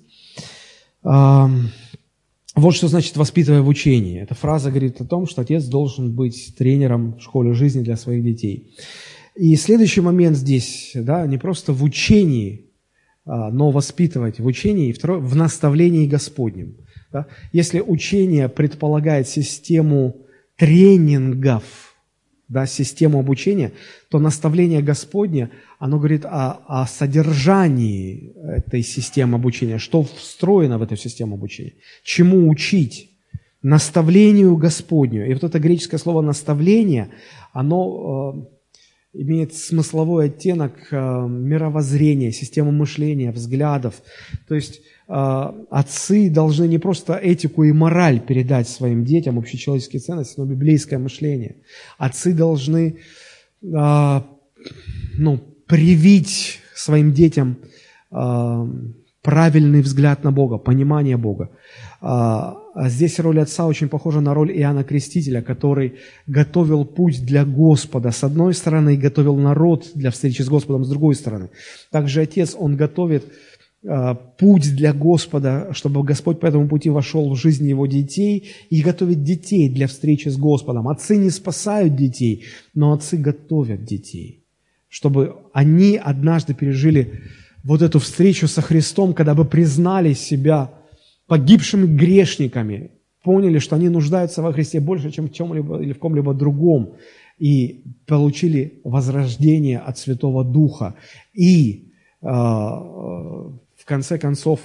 Вот 1.02 2.74
что 2.74 2.88
значит 2.88 3.16
«воспитывая 3.16 3.62
в 3.62 3.68
учении». 3.68 4.20
Эта 4.20 4.34
фраза 4.34 4.70
говорит 4.70 5.00
о 5.00 5.04
том, 5.04 5.26
что 5.26 5.42
отец 5.42 5.64
должен 5.64 6.14
быть 6.14 6.54
тренером 6.58 7.16
в 7.16 7.22
школе 7.22 7.54
жизни 7.54 7.82
для 7.82 7.96
своих 7.96 8.24
детей. 8.24 8.74
И 9.36 9.54
следующий 9.56 10.00
момент 10.00 10.36
здесь, 10.36 10.90
да, 10.94 11.26
не 11.26 11.38
просто 11.38 11.72
в 11.72 11.84
учении, 11.84 12.72
а, 13.24 13.50
но 13.50 13.70
воспитывать 13.70 14.40
в 14.40 14.46
учении, 14.46 14.88
и 14.88 14.92
второе, 14.92 15.20
в 15.20 15.36
наставлении 15.36 16.08
Господнем. 16.08 16.76
Да. 17.12 17.26
Если 17.52 17.80
учение 17.80 18.48
предполагает 18.48 19.28
систему 19.28 20.26
тренингов, 20.56 21.89
да, 22.50 22.66
систему 22.66 23.20
обучения, 23.20 23.72
то 24.10 24.18
наставление 24.18 24.82
Господне, 24.82 25.50
оно 25.78 25.98
говорит 25.98 26.24
о, 26.24 26.58
о 26.66 26.86
содержании 26.86 28.34
этой 28.56 28.82
системы 28.82 29.36
обучения, 29.36 29.78
что 29.78 30.02
встроено 30.02 30.76
в 30.76 30.82
эту 30.82 30.96
систему 30.96 31.36
обучения, 31.36 31.74
чему 32.02 32.48
учить, 32.50 33.10
наставлению 33.62 34.56
Господню. 34.56 35.30
И 35.30 35.34
вот 35.34 35.44
это 35.44 35.58
греческое 35.58 36.00
слово 36.00 36.22
«наставление», 36.22 37.10
оно 37.52 38.48
э, 39.14 39.20
имеет 39.20 39.54
смысловой 39.54 40.26
оттенок 40.26 40.72
э, 40.90 40.96
мировоззрения, 40.96 42.32
системы 42.32 42.72
мышления, 42.72 43.30
взглядов. 43.30 44.02
То 44.48 44.54
есть 44.56 44.80
отцы 45.10 46.30
должны 46.30 46.68
не 46.68 46.78
просто 46.78 47.14
этику 47.14 47.64
и 47.64 47.72
мораль 47.72 48.20
передать 48.20 48.68
своим 48.68 49.04
детям, 49.04 49.38
общечеловеческие 49.38 50.00
ценности, 50.00 50.38
но 50.38 50.44
библейское 50.44 51.00
мышление. 51.00 51.56
Отцы 51.98 52.32
должны 52.32 52.98
а, 53.74 54.24
ну, 55.18 55.38
привить 55.66 56.60
своим 56.76 57.12
детям 57.12 57.56
а, 58.12 58.68
правильный 59.22 59.82
взгляд 59.82 60.22
на 60.22 60.30
Бога, 60.30 60.58
понимание 60.58 61.16
Бога. 61.16 61.50
Здесь 62.76 63.18
роль 63.18 63.40
отца 63.40 63.66
очень 63.66 63.88
похожа 63.88 64.20
на 64.20 64.32
роль 64.32 64.52
Иоанна 64.52 64.84
Крестителя, 64.84 65.42
который 65.42 65.96
готовил 66.26 66.84
путь 66.84 67.26
для 67.26 67.44
Господа 67.44 68.12
с 68.12 68.24
одной 68.24 68.54
стороны 68.54 68.96
готовил 68.96 69.36
народ 69.36 69.90
для 69.94 70.10
встречи 70.10 70.40
с 70.40 70.48
Господом 70.48 70.84
с 70.84 70.88
другой 70.88 71.16
стороны. 71.16 71.50
Также 71.90 72.22
отец, 72.22 72.56
он 72.58 72.76
готовит 72.76 73.24
путь 73.82 74.76
для 74.76 74.92
Господа, 74.92 75.68
чтобы 75.72 76.02
Господь 76.02 76.38
по 76.38 76.46
этому 76.46 76.68
пути 76.68 76.90
вошел 76.90 77.32
в 77.32 77.36
жизнь 77.36 77.66
его 77.66 77.86
детей 77.86 78.50
и 78.68 78.82
готовит 78.82 79.22
детей 79.22 79.70
для 79.70 79.86
встречи 79.86 80.28
с 80.28 80.36
Господом. 80.36 80.88
Отцы 80.88 81.16
не 81.16 81.30
спасают 81.30 81.96
детей, 81.96 82.44
но 82.74 82.92
отцы 82.92 83.16
готовят 83.16 83.84
детей, 83.84 84.44
чтобы 84.88 85.36
они 85.54 85.96
однажды 85.96 86.52
пережили 86.52 87.22
вот 87.64 87.80
эту 87.80 88.00
встречу 88.00 88.48
со 88.48 88.60
Христом, 88.60 89.14
когда 89.14 89.34
бы 89.34 89.46
признали 89.46 90.12
себя 90.12 90.72
погибшими 91.26 91.86
грешниками, 91.86 92.90
поняли, 93.22 93.58
что 93.58 93.76
они 93.76 93.88
нуждаются 93.88 94.42
во 94.42 94.52
Христе 94.52 94.80
больше, 94.80 95.10
чем 95.10 95.28
в 95.28 95.32
чем-либо 95.32 95.80
или 95.80 95.92
в 95.92 95.98
ком-либо 95.98 96.34
другом, 96.34 96.96
и 97.38 97.84
получили 98.06 98.80
возрождение 98.84 99.78
от 99.78 99.96
Святого 99.96 100.44
Духа. 100.44 100.96
И 101.32 101.92
э, 102.20 102.28
конце 103.90 104.18
концов, 104.18 104.60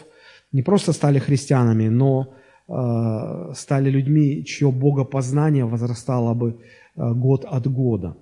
не 0.51 0.61
просто 0.61 0.93
стали 0.93 1.19
христианами, 1.19 1.89
но 1.89 2.33
э, 2.67 3.53
стали 3.55 3.89
людьми, 3.89 4.43
чье 4.45 4.71
богопознание 4.71 5.65
возрастало 5.65 6.33
бы 6.33 6.49
э, 6.49 7.13
год 7.13 7.45
от 7.45 7.67
года. 7.67 8.15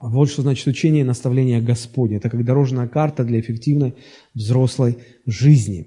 Вот 0.00 0.30
что 0.30 0.42
значит 0.42 0.66
учение 0.66 1.00
и 1.00 1.06
наставление 1.06 1.60
Господне. 1.60 2.16
Это 2.16 2.30
как 2.30 2.44
дорожная 2.44 2.88
карта 2.88 3.24
для 3.24 3.38
эффективной 3.40 3.94
взрослой 4.34 4.98
жизни. 5.26 5.86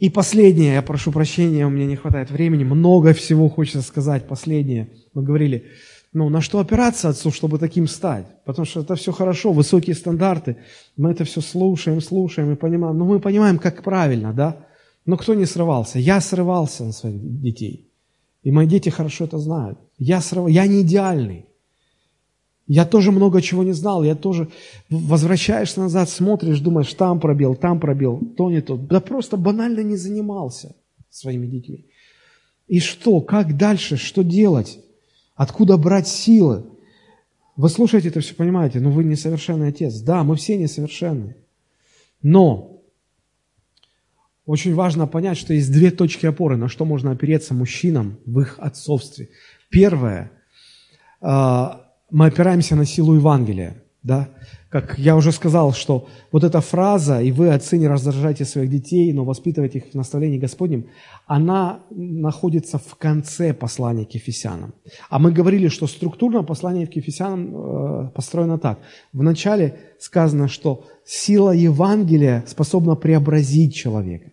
И 0.00 0.10
последнее, 0.10 0.74
я 0.74 0.82
прошу 0.82 1.12
прощения, 1.12 1.66
у 1.66 1.70
меня 1.70 1.86
не 1.86 1.96
хватает 1.96 2.30
времени, 2.30 2.64
много 2.64 3.12
всего 3.12 3.48
хочется 3.48 3.82
сказать. 3.82 4.28
Последнее, 4.28 4.88
мы 5.14 5.22
говорили, 5.22 5.64
ну, 6.12 6.28
на 6.30 6.40
что 6.40 6.58
опираться 6.58 7.10
отцу, 7.10 7.30
чтобы 7.30 7.58
таким 7.58 7.86
стать? 7.86 8.26
Потому 8.44 8.64
что 8.64 8.80
это 8.80 8.94
все 8.94 9.12
хорошо, 9.12 9.52
высокие 9.52 9.94
стандарты. 9.94 10.56
Мы 10.96 11.10
это 11.10 11.24
все 11.24 11.40
слушаем, 11.40 12.00
слушаем 12.00 12.52
и 12.52 12.56
понимаем. 12.56 12.96
Но 12.96 13.04
мы 13.04 13.20
понимаем, 13.20 13.58
как 13.58 13.82
правильно, 13.82 14.32
да? 14.32 14.66
Но 15.04 15.16
кто 15.16 15.34
не 15.34 15.46
срывался? 15.46 15.98
Я 15.98 16.20
срывался 16.20 16.84
на 16.84 16.92
своих 16.92 17.20
детей. 17.40 17.90
И 18.42 18.50
мои 18.50 18.66
дети 18.66 18.88
хорошо 18.88 19.24
это 19.24 19.38
знают. 19.38 19.78
Я, 19.98 20.20
срыв... 20.20 20.48
я 20.48 20.66
не 20.66 20.80
идеальный. 20.80 21.44
Я 22.66 22.84
тоже 22.84 23.12
много 23.12 23.40
чего 23.40 23.62
не 23.62 23.72
знал, 23.72 24.04
я 24.04 24.14
тоже 24.14 24.48
возвращаешься 24.90 25.80
назад, 25.80 26.10
смотришь, 26.10 26.60
думаешь, 26.60 26.92
там 26.92 27.18
пробел, 27.18 27.54
там 27.54 27.80
пробел, 27.80 28.20
то 28.36 28.50
не 28.50 28.60
то. 28.60 28.76
Да 28.76 29.00
просто 29.00 29.38
банально 29.38 29.80
не 29.80 29.96
занимался 29.96 30.76
своими 31.08 31.46
детьми. 31.46 31.86
И 32.66 32.80
что, 32.80 33.22
как 33.22 33.56
дальше, 33.56 33.96
что 33.96 34.22
делать? 34.22 34.78
Откуда 35.38 35.76
брать 35.76 36.08
силы? 36.08 36.64
Вы 37.54 37.68
слушаете 37.68 38.08
это 38.08 38.18
все, 38.20 38.34
понимаете, 38.34 38.80
но 38.80 38.90
вы 38.90 39.04
несовершенный 39.04 39.68
отец. 39.68 40.00
Да, 40.00 40.24
мы 40.24 40.34
все 40.34 40.58
несовершенны. 40.58 41.36
Но 42.22 42.82
очень 44.46 44.74
важно 44.74 45.06
понять, 45.06 45.38
что 45.38 45.54
есть 45.54 45.70
две 45.72 45.92
точки 45.92 46.26
опоры, 46.26 46.56
на 46.56 46.68
что 46.68 46.84
можно 46.84 47.12
опереться 47.12 47.54
мужчинам 47.54 48.18
в 48.26 48.40
их 48.40 48.56
отцовстве. 48.58 49.28
Первое 49.70 50.32
а,– 51.20 51.88
мы 52.10 52.26
опираемся 52.26 52.74
на 52.74 52.84
силу 52.84 53.14
Евангелия. 53.14 53.80
Да? 54.08 54.28
Как 54.70 54.98
я 54.98 55.16
уже 55.16 55.32
сказал, 55.32 55.72
что 55.74 56.06
вот 56.32 56.44
эта 56.44 56.60
фраза 56.60 57.20
«и 57.20 57.30
вы, 57.30 57.50
отцы, 57.50 57.78
не 57.78 57.88
раздражайте 57.88 58.44
своих 58.44 58.70
детей, 58.70 59.12
но 59.12 59.24
воспитывайте 59.24 59.78
их 59.78 59.84
в 59.92 59.94
наставлении 59.94 60.38
Господнем», 60.38 60.86
она 61.26 61.80
находится 61.90 62.78
в 62.78 62.94
конце 62.96 63.52
послания 63.52 64.06
к 64.06 64.14
Ефесянам. 64.14 64.72
А 65.10 65.18
мы 65.18 65.30
говорили, 65.30 65.68
что 65.68 65.86
структурно 65.86 66.42
послание 66.42 66.86
к 66.86 66.96
Ефесянам 66.96 67.54
э, 67.54 68.10
построено 68.14 68.58
так. 68.58 68.78
Вначале 69.12 69.74
сказано, 69.98 70.48
что 70.48 70.84
сила 71.04 71.50
Евангелия 71.50 72.44
способна 72.46 72.96
преобразить 72.96 73.74
человека. 73.74 74.30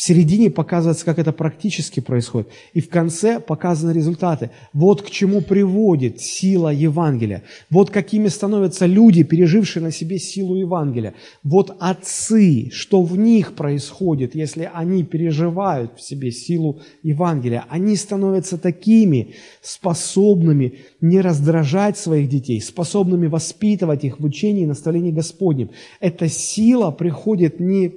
В 0.00 0.02
середине 0.02 0.48
показывается, 0.48 1.04
как 1.04 1.18
это 1.18 1.30
практически 1.30 2.00
происходит. 2.00 2.48
И 2.72 2.80
в 2.80 2.88
конце 2.88 3.38
показаны 3.38 3.92
результаты. 3.92 4.50
Вот 4.72 5.02
к 5.02 5.10
чему 5.10 5.42
приводит 5.42 6.22
сила 6.22 6.70
Евангелия. 6.70 7.42
Вот 7.68 7.90
какими 7.90 8.28
становятся 8.28 8.86
люди, 8.86 9.24
пережившие 9.24 9.82
на 9.82 9.92
себе 9.92 10.18
силу 10.18 10.56
Евангелия. 10.56 11.12
Вот 11.44 11.76
отцы, 11.78 12.70
что 12.72 13.02
в 13.02 13.18
них 13.18 13.52
происходит, 13.52 14.34
если 14.34 14.70
они 14.72 15.04
переживают 15.04 15.98
в 15.98 16.00
себе 16.00 16.32
силу 16.32 16.80
Евангелия. 17.02 17.66
Они 17.68 17.94
становятся 17.94 18.56
такими, 18.56 19.34
способными 19.60 20.78
не 21.02 21.20
раздражать 21.20 21.98
своих 21.98 22.30
детей, 22.30 22.62
способными 22.62 23.26
воспитывать 23.26 24.04
их 24.04 24.18
в 24.18 24.24
учении 24.24 24.62
и 24.62 24.66
наставлении 24.66 25.12
Господнем. 25.12 25.68
Эта 26.00 26.26
сила 26.30 26.90
приходит 26.90 27.60
не 27.60 27.92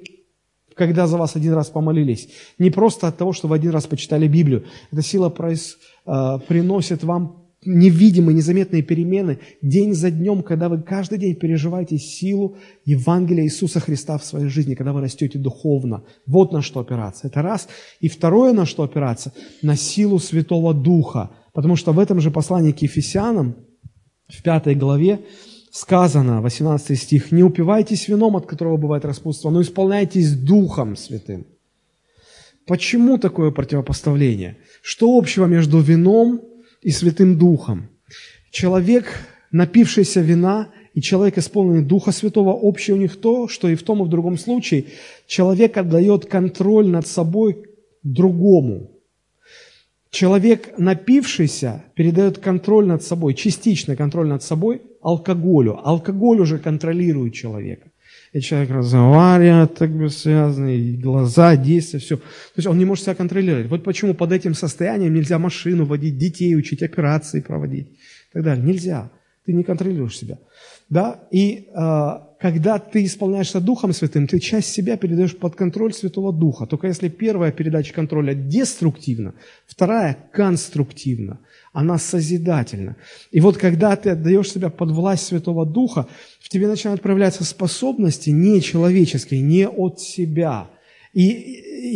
когда 0.76 1.08
за 1.08 1.18
вас 1.18 1.36
один 1.36 1.54
раз 1.54 1.70
помолились. 1.70 2.30
Не 2.60 2.70
просто 2.70 3.08
от 3.08 3.18
того, 3.18 3.34
что 3.34 3.48
вы 3.48 3.56
один 3.56 3.72
раз 3.72 3.86
почитали 3.88 4.28
Библию. 4.28 4.66
Эта 4.92 5.02
сила 5.02 5.30
проис, 5.30 5.78
э, 6.06 6.40
приносит 6.48 7.04
вам 7.04 7.44
невидимые, 7.66 8.36
незаметные 8.36 8.82
перемены 8.82 9.40
день 9.62 9.94
за 9.94 10.12
днем, 10.12 10.44
когда 10.44 10.70
вы 10.70 10.82
каждый 10.82 11.18
день 11.18 11.36
переживаете 11.36 11.98
силу 11.98 12.58
Евангелия 12.86 13.46
Иисуса 13.46 13.80
Христа 13.80 14.18
в 14.18 14.26
своей 14.26 14.48
жизни, 14.48 14.76
когда 14.76 14.94
вы 14.94 15.02
растете 15.02 15.40
духовно. 15.40 16.04
Вот 16.28 16.52
на 16.52 16.62
что 16.62 16.80
опираться. 16.80 17.28
Это 17.28 17.42
раз. 17.42 17.68
И 18.00 18.10
второе, 18.10 18.54
на 18.54 18.66
что 18.66 18.84
опираться, 18.84 19.34
на 19.62 19.76
силу 19.76 20.20
Святого 20.20 20.74
Духа. 20.74 21.32
Потому 21.54 21.76
что 21.76 21.94
в 21.94 22.00
этом 22.00 22.20
же 22.20 22.32
послании 22.32 22.72
к 22.72 22.82
Ефесянам, 22.82 23.56
в 24.28 24.42
пятой 24.42 24.76
главе, 24.76 25.20
сказано, 25.74 26.42
18 26.42 26.96
стих, 27.00 27.32
«Не 27.32 27.44
упивайтесь 27.44 28.08
вином, 28.08 28.36
от 28.36 28.46
которого 28.46 28.78
бывает 28.78 29.06
распутство, 29.06 29.50
но 29.50 29.62
исполняйтесь 29.62 30.36
Духом 30.36 30.96
Святым». 30.96 31.48
Почему 32.68 33.18
такое 33.18 33.50
противопоставление? 33.50 34.58
Что 34.84 35.18
общего 35.18 35.48
между 35.48 35.80
вином 35.80 36.42
и 36.84 36.92
Святым 36.92 37.40
Духом? 37.40 37.90
Человек, 38.52 39.08
напившийся 39.52 40.22
вина, 40.22 40.70
и 40.94 41.02
человек, 41.02 41.40
исполненный 41.40 41.84
Духа 41.84 42.12
Святого, 42.12 42.54
общее 42.54 42.96
у 42.96 43.00
них 43.00 43.20
то, 43.20 43.48
что 43.48 43.68
и 43.68 43.74
в 43.74 43.82
том, 43.82 44.04
и 44.04 44.06
в 44.06 44.10
другом 44.10 44.38
случае 44.38 44.86
человек 45.26 45.76
отдает 45.76 46.28
контроль 46.28 46.88
над 46.88 47.08
собой 47.08 47.64
другому. 48.04 48.92
Человек, 50.12 50.78
напившийся, 50.78 51.84
передает 51.96 52.38
контроль 52.38 52.86
над 52.86 53.02
собой, 53.02 53.34
частично 53.34 53.96
контроль 53.96 54.28
над 54.28 54.44
собой 54.44 54.84
алкоголю. 55.04 55.80
Алкоголь 55.84 56.40
уже 56.40 56.58
контролирует 56.58 57.34
человека. 57.34 57.90
И 58.34 58.42
человек 58.42 58.72
разговаривает, 58.72 59.76
так 59.76 59.92
бессвязный, 59.92 60.98
глаза, 60.98 61.56
действия, 61.56 62.00
все. 62.00 62.18
То 62.18 62.24
есть 62.58 62.68
он 62.68 62.78
не 62.78 62.86
может 62.86 63.04
себя 63.04 63.16
контролировать. 63.16 63.68
Вот 63.68 63.84
почему 63.84 64.16
под 64.16 64.32
этим 64.32 64.56
состоянием 64.56 65.14
нельзя 65.14 65.38
машину 65.38 65.86
водить, 65.86 66.18
детей 66.18 66.56
учить, 66.56 66.82
операции 66.82 67.42
проводить 67.42 67.88
и 67.88 68.34
так 68.34 68.44
далее. 68.44 68.66
Нельзя. 68.66 69.12
Ты 69.46 69.54
не 69.54 69.64
контролируешь 69.64 70.18
себя. 70.18 70.40
Да? 70.90 71.28
И 71.32 71.68
э, 71.76 72.12
когда 72.44 72.78
ты 72.78 73.06
исполняешься 73.06 73.62
Духом 73.62 73.94
Святым, 73.94 74.28
ты 74.28 74.38
часть 74.38 74.68
себя 74.68 74.98
передаешь 74.98 75.34
под 75.34 75.56
контроль 75.56 75.94
Святого 75.94 76.34
Духа. 76.34 76.66
Только 76.66 76.88
если 76.88 77.08
первая 77.08 77.54
передача 77.54 77.94
контроля 77.94 78.34
деструктивна, 78.34 79.34
вторая 79.66 80.18
конструктивна, 80.34 81.40
она 81.72 81.98
созидательна. 81.98 82.98
И 83.32 83.40
вот 83.40 83.56
когда 83.56 83.96
ты 83.96 84.10
отдаешь 84.10 84.52
себя 84.52 84.70
под 84.70 84.92
власть 84.92 85.26
Святого 85.26 85.66
Духа, 85.66 86.08
в 86.42 86.50
тебе 86.50 86.68
начинают 86.68 87.02
проявляться 87.02 87.46
способности 87.46 88.32
нечеловеческие, 88.32 89.40
не 89.40 89.66
от 89.66 90.02
себя. 90.02 90.68
И, 91.14 91.30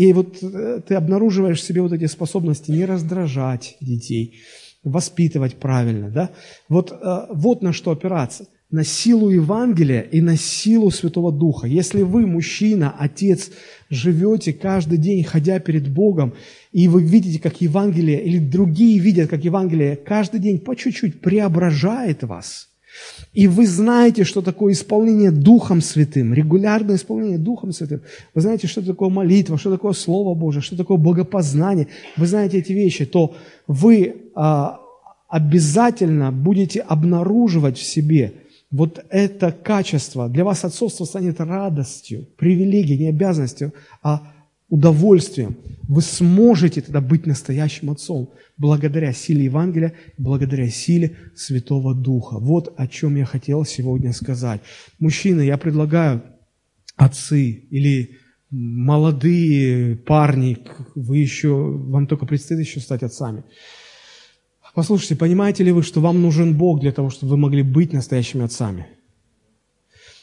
и 0.05 0.13
вот 0.13 0.41
э, 0.41 0.79
ты 0.87 0.95
обнаруживаешь 0.95 1.59
в 1.59 1.65
себе 1.65 1.81
вот 1.81 1.91
эти 1.91 2.05
способности 2.05 2.71
не 2.71 2.85
раздражать 2.85 3.75
детей, 3.81 4.39
воспитывать 4.85 5.55
правильно. 5.55 6.09
Да? 6.09 6.29
Вот, 6.69 6.93
э, 6.93 7.25
вот 7.33 7.61
на 7.61 7.73
что 7.73 7.91
опираться– 7.91 8.47
на 8.69 8.83
силу 8.83 9.29
Евангелия 9.29 10.01
и 10.01 10.19
на 10.19 10.35
силу 10.35 10.91
Святого 10.91 11.31
Духа. 11.31 11.67
Если 11.67 12.01
вы, 12.01 12.27
мужчина, 12.27 12.93
отец, 12.97 13.49
живете 13.89 14.51
каждый 14.51 14.97
день, 14.97 15.23
ходя 15.23 15.59
перед 15.59 15.87
Богом, 15.87 16.33
и 16.73 16.89
вы 16.89 17.01
видите, 17.01 17.39
как 17.39 17.61
Евангелие, 17.61 18.21
или 18.21 18.39
другие 18.39 18.99
видят, 18.99 19.29
как 19.29 19.45
Евангелие 19.45 19.95
каждый 19.95 20.41
день 20.41 20.59
по 20.59 20.75
чуть-чуть 20.75 21.21
преображает 21.21 22.23
вас, 22.23 22.67
и 23.33 23.47
вы 23.47 23.67
знаете, 23.67 24.23
что 24.23 24.41
такое 24.41 24.73
исполнение 24.73 25.31
Духом 25.31 25.81
Святым, 25.81 26.33
регулярное 26.33 26.95
исполнение 26.95 27.37
Духом 27.37 27.71
Святым. 27.71 28.01
Вы 28.33 28.41
знаете, 28.41 28.67
что 28.67 28.81
такое 28.81 29.09
молитва, 29.09 29.57
что 29.57 29.71
такое 29.71 29.93
Слово 29.93 30.33
Божие, 30.33 30.61
что 30.61 30.75
такое 30.75 30.97
богопознание. 30.97 31.87
Вы 32.17 32.25
знаете 32.25 32.57
эти 32.57 32.73
вещи, 32.73 33.05
то 33.05 33.35
вы 33.67 34.15
а, 34.33 34.79
обязательно 35.29 36.31
будете 36.31 36.81
обнаруживать 36.81 37.77
в 37.77 37.83
себе– 37.83 38.33
вот 38.71 39.05
это 39.09 39.51
качество 39.51 40.27
для 40.29 40.43
вас 40.43 40.65
отцовство 40.65 41.05
станет 41.05 41.39
радостью, 41.39 42.27
привилегией, 42.37 42.99
не 42.99 43.09
обязанностью, 43.09 43.73
а 44.03 44.33
удовольствием. 44.69 45.57
Вы 45.87 46.01
сможете 46.01 46.81
тогда 46.81 46.99
быть 46.99 47.25
настоящим 47.25 47.89
отцом 47.91 48.33
благодаря 48.57 49.13
силе 49.13 49.45
Евангелия, 49.45 49.93
благодаря 50.17 50.69
силе 50.69 51.15
Святого 51.35 51.95
Духа. 51.95 52.39
Вот 52.39 52.73
о 52.77 52.87
чем 52.87 53.15
я 53.15 53.25
хотел 53.25 53.63
сегодня 53.63 54.11
сказать. 54.11 54.61
Мужчины, 54.99 55.41
я 55.41 55.57
предлагаю 55.57 56.23
отцы 56.97 57.49
или 57.51 58.17
молодые 58.49 59.95
парни, 59.95 60.57
вы 60.95 61.17
еще, 61.17 61.53
вам 61.53 62.07
только 62.07 62.25
предстоит 62.25 62.61
еще 62.61 62.79
стать 62.79 63.03
отцами. 63.03 63.43
Послушайте, 64.77 65.15
понимаете 65.15 65.63
ли 65.63 65.71
вы, 65.71 65.81
что 65.81 66.01
вам 66.01 66.21
нужен 66.21 66.55
Бог 66.55 66.81
для 66.81 66.91
того, 66.91 67.09
чтобы 67.09 67.31
вы 67.31 67.37
могли 67.37 67.63
быть 67.63 67.93
настоящими 67.93 68.45
отцами? 68.45 68.85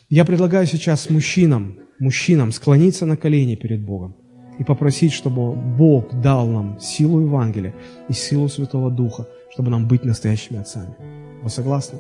Я 0.09 0.25
предлагаю 0.25 0.65
сейчас 0.69 1.11
мужчинам, 1.11 1.81
мужчинам 1.99 2.53
склониться 2.53 3.05
на 3.05 3.17
колени 3.17 3.57
перед 3.57 3.85
Богом 3.85 4.15
и 4.61 4.63
попросить, 4.63 5.13
чтобы 5.13 5.57
Бог 5.57 6.21
дал 6.21 6.47
нам 6.47 6.79
силу 6.79 7.19
Евангелия 7.19 7.75
и 8.09 8.13
силу 8.13 8.49
Святого 8.49 8.93
Духа, 8.93 9.27
чтобы 9.53 9.73
нам 9.73 9.89
быть 9.89 10.05
настоящими 10.05 10.61
отцами. 10.61 10.95
Вы 11.43 11.51
согласны? 11.51 11.99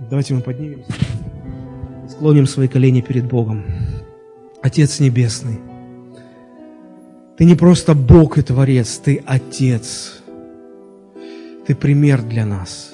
Давайте 0.00 0.34
мы 0.34 0.40
поднимемся 0.40 0.92
склоним 2.10 2.46
свои 2.46 2.66
колени 2.66 3.02
перед 3.02 3.28
Богом. 3.28 3.62
Отец 4.62 4.98
Небесный, 4.98 5.60
Ты 7.38 7.44
не 7.44 7.54
просто 7.54 7.94
Бог 7.94 8.36
и 8.36 8.42
Творец, 8.42 8.98
Ты 8.98 9.22
Отец. 9.24 10.24
Ты 11.66 11.74
пример 11.74 12.22
для 12.22 12.46
нас. 12.46 12.92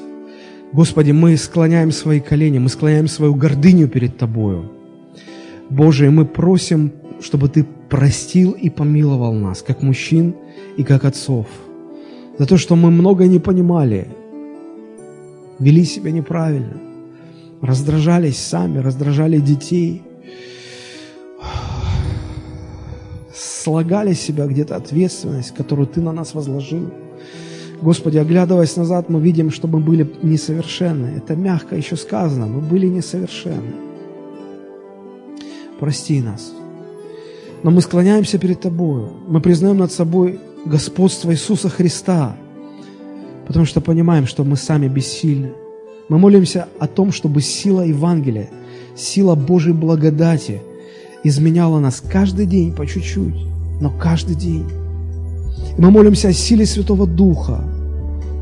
Господи, 0.72 1.12
мы 1.12 1.36
склоняем 1.36 1.92
свои 1.92 2.20
колени, 2.20 2.58
мы 2.58 2.70
склоняем 2.70 3.06
свою 3.06 3.34
гордыню 3.34 3.88
перед 3.88 4.16
Тобою. 4.16 4.72
Боже, 5.68 6.10
мы 6.10 6.24
просим, 6.24 6.92
чтобы 7.20 7.48
Ты 7.48 7.66
простил 7.90 8.52
и 8.52 8.70
помиловал 8.70 9.34
нас, 9.34 9.62
как 9.62 9.82
мужчин 9.82 10.34
и 10.78 10.84
как 10.84 11.04
отцов, 11.04 11.46
за 12.38 12.46
то, 12.46 12.56
что 12.56 12.74
мы 12.74 12.90
много 12.90 13.26
не 13.26 13.38
понимали, 13.38 14.08
вели 15.58 15.84
себя 15.84 16.10
неправильно, 16.10 16.78
раздражались 17.60 18.38
сами, 18.38 18.78
раздражали 18.78 19.38
детей, 19.38 20.02
слагали 23.34 24.14
себя 24.14 24.46
где-то 24.46 24.76
ответственность, 24.76 25.54
которую 25.54 25.86
Ты 25.86 26.00
на 26.00 26.12
нас 26.12 26.34
возложил. 26.34 26.90
Господи, 27.82 28.16
оглядываясь 28.18 28.76
назад, 28.76 29.08
мы 29.08 29.20
видим, 29.20 29.50
что 29.50 29.66
мы 29.66 29.80
были 29.80 30.08
несовершенны. 30.22 31.16
Это 31.16 31.34
мягко 31.34 31.74
еще 31.74 31.96
сказано, 31.96 32.46
мы 32.46 32.60
были 32.60 32.86
несовершенны. 32.86 33.74
Прости 35.80 36.20
нас. 36.20 36.52
Но 37.64 37.72
мы 37.72 37.80
склоняемся 37.80 38.38
перед 38.38 38.60
Тобою. 38.60 39.10
Мы 39.26 39.40
признаем 39.40 39.78
над 39.78 39.90
собой 39.90 40.38
господство 40.64 41.32
Иисуса 41.32 41.68
Христа, 41.68 42.36
потому 43.48 43.66
что 43.66 43.80
понимаем, 43.80 44.28
что 44.28 44.44
мы 44.44 44.56
сами 44.56 44.86
бессильны. 44.86 45.52
Мы 46.08 46.18
молимся 46.18 46.68
о 46.78 46.86
том, 46.86 47.10
чтобы 47.10 47.40
сила 47.40 47.82
Евангелия, 47.82 48.48
сила 48.94 49.34
Божьей 49.34 49.72
благодати 49.72 50.62
изменяла 51.24 51.80
нас 51.80 52.00
каждый 52.00 52.46
день 52.46 52.72
по 52.72 52.86
чуть-чуть, 52.86 53.34
но 53.80 53.90
каждый 53.90 54.36
день. 54.36 54.81
И 55.76 55.80
мы 55.80 55.90
молимся 55.90 56.28
о 56.28 56.32
силе 56.32 56.66
Святого 56.66 57.06
Духа. 57.06 57.64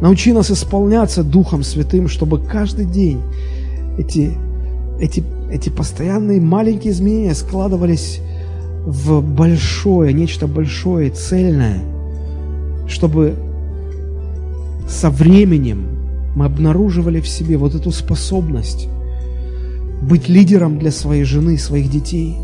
Научи 0.01 0.32
нас 0.32 0.51
исполняться 0.51 1.23
Духом 1.23 1.62
Святым, 1.62 2.09
чтобы 2.09 2.41
каждый 2.41 2.87
день 2.87 3.20
эти, 3.99 4.32
эти, 4.99 5.23
эти 5.51 5.69
постоянные 5.69 6.41
маленькие 6.41 6.93
изменения 6.93 7.35
складывались 7.35 8.20
в 8.87 9.20
большое, 9.20 10.12
нечто 10.12 10.47
большое, 10.47 11.11
цельное, 11.11 11.82
чтобы 12.89 13.35
со 14.89 15.11
временем 15.11 15.87
мы 16.35 16.47
обнаруживали 16.47 17.20
в 17.20 17.28
себе 17.28 17.57
вот 17.57 17.74
эту 17.74 17.91
способность 17.91 18.89
быть 20.03 20.28
лидером 20.28 20.78
для 20.78 20.91
своей 20.91 21.24
жены, 21.24 21.59
своих 21.59 21.91
детей, 21.91 22.37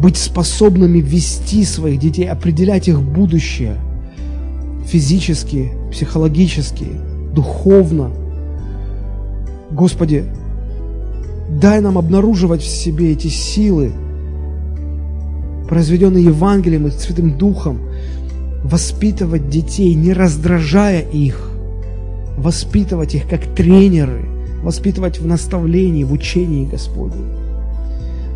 быть 0.00 0.16
способными 0.16 0.98
вести 0.98 1.64
своих 1.64 2.00
детей, 2.00 2.28
определять 2.28 2.88
их 2.88 3.02
будущее 3.02 3.76
физически, 4.86 5.72
психологически, 5.90 6.86
духовно. 7.32 8.10
Господи, 9.70 10.24
дай 11.48 11.80
нам 11.80 11.98
обнаруживать 11.98 12.62
в 12.62 12.68
себе 12.68 13.12
эти 13.12 13.28
силы, 13.28 13.92
произведенные 15.68 16.24
Евангелием 16.24 16.86
и 16.86 16.90
Святым 16.90 17.36
Духом, 17.36 17.80
воспитывать 18.62 19.48
детей, 19.48 19.94
не 19.94 20.12
раздражая 20.12 21.00
их, 21.00 21.50
воспитывать 22.36 23.14
их 23.14 23.28
как 23.28 23.44
тренеры, 23.54 24.26
воспитывать 24.62 25.18
в 25.18 25.26
наставлении, 25.26 26.04
в 26.04 26.12
учении 26.12 26.66
Господнем. 26.66 27.43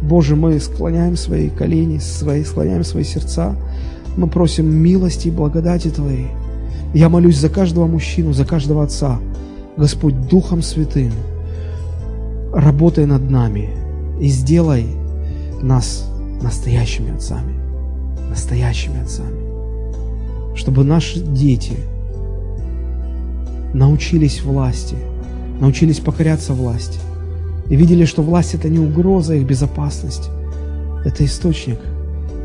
Боже, 0.03 0.37
мы 0.37 0.59
склоняем 0.61 1.17
свои 1.17 1.51
колени, 1.51 1.99
свои, 1.99 2.45
склоняем 2.45 2.85
свои 2.85 3.05
сердца, 3.05 3.57
мы 4.17 4.29
просим 4.29 4.71
милости 4.71 5.29
и 5.29 5.33
благодати 5.33 5.89
Твоей. 5.89 6.29
Я 6.95 7.09
молюсь 7.09 7.39
за 7.39 7.49
каждого 7.49 7.87
мужчину, 7.87 8.33
за 8.33 8.45
каждого 8.45 8.85
отца. 8.85 9.19
Господь, 9.77 10.29
Духом 10.29 10.63
Святым, 10.63 11.13
работай 12.53 13.07
над 13.07 13.31
нами 13.31 13.71
и 14.21 14.29
сделай 14.29 14.87
нас 15.63 16.09
настоящими 16.43 17.15
отцами, 17.15 17.55
настоящими 18.29 19.03
отцами, 19.03 20.57
чтобы 20.57 20.85
наши 20.85 21.21
дети 21.21 21.77
научились 23.75 24.43
власти, 24.43 24.97
научились 25.61 26.01
покоряться 26.01 26.55
власти 26.55 26.99
и 27.69 27.77
видели, 27.77 28.05
что 28.05 28.23
власть 28.23 28.55
это 28.55 28.69
не 28.69 28.79
угроза 28.79 29.35
их 29.35 29.47
безопасности, 29.47 30.31
это 31.05 31.25
источник 31.25 31.79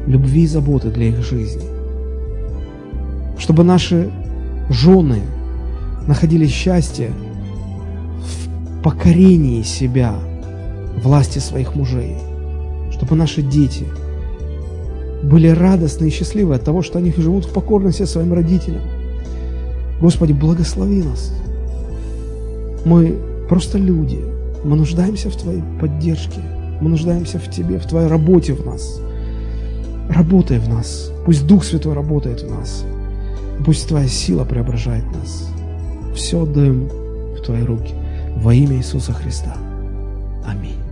любви 0.07 0.43
и 0.43 0.47
заботы 0.47 0.89
для 0.89 1.07
их 1.09 1.23
жизни. 1.23 1.63
Чтобы 3.37 3.63
наши 3.63 4.11
жены 4.69 5.21
находили 6.07 6.47
счастье 6.47 7.11
в 8.21 8.83
покорении 8.83 9.63
себя 9.63 10.15
власти 11.03 11.39
своих 11.39 11.75
мужей– 11.75 12.17
чтобы 13.03 13.15
наши 13.15 13.41
дети 13.41 13.85
были 15.23 15.47
радостны 15.47 16.07
и 16.07 16.09
счастливы 16.09 16.55
от 16.55 16.63
того, 16.63 16.81
что 16.81 16.99
они 16.99 17.11
живут 17.11 17.45
в 17.45 17.53
покорности 17.53 18.05
своим 18.05 18.33
родителям. 18.33 18.81
Господи, 19.99 20.33
благослови 20.33 21.03
нас. 21.03 21.33
Мы 22.85 23.17
просто 23.49 23.77
люди. 23.77 24.19
Мы 24.64 24.76
нуждаемся 24.76 25.30
в 25.30 25.35
Твоей 25.35 25.61
поддержке. 25.80 26.41
Мы 26.81 26.90
нуждаемся 26.90 27.40
в 27.40 27.49
Тебе, 27.49 27.80
в 27.80 27.85
Твоей 27.85 28.07
работе 28.07 28.53
в 28.53 28.65
нас. 28.65 28.99
Работай 30.10 30.60
в 30.60 30.68
нас. 30.68 31.11
Пусть 31.26 31.48
Дух 31.48 31.64
Святой 31.64 31.94
работает 31.94 32.41
в 32.41 32.49
нас. 32.49 32.85
Пусть 33.65 33.88
Твоя 33.88 34.07
сила 34.07 34.45
преображает 34.45 35.06
нас. 35.06 35.49
Все 36.15 36.44
отдаем 36.44 36.88
в 37.38 37.41
Твои 37.41 37.64
руки. 37.64 37.94
Во 38.38 38.53
имя 38.53 38.77
Иисуса 38.77 39.14
Христа. 39.14 39.56
Аминь. 40.45 40.82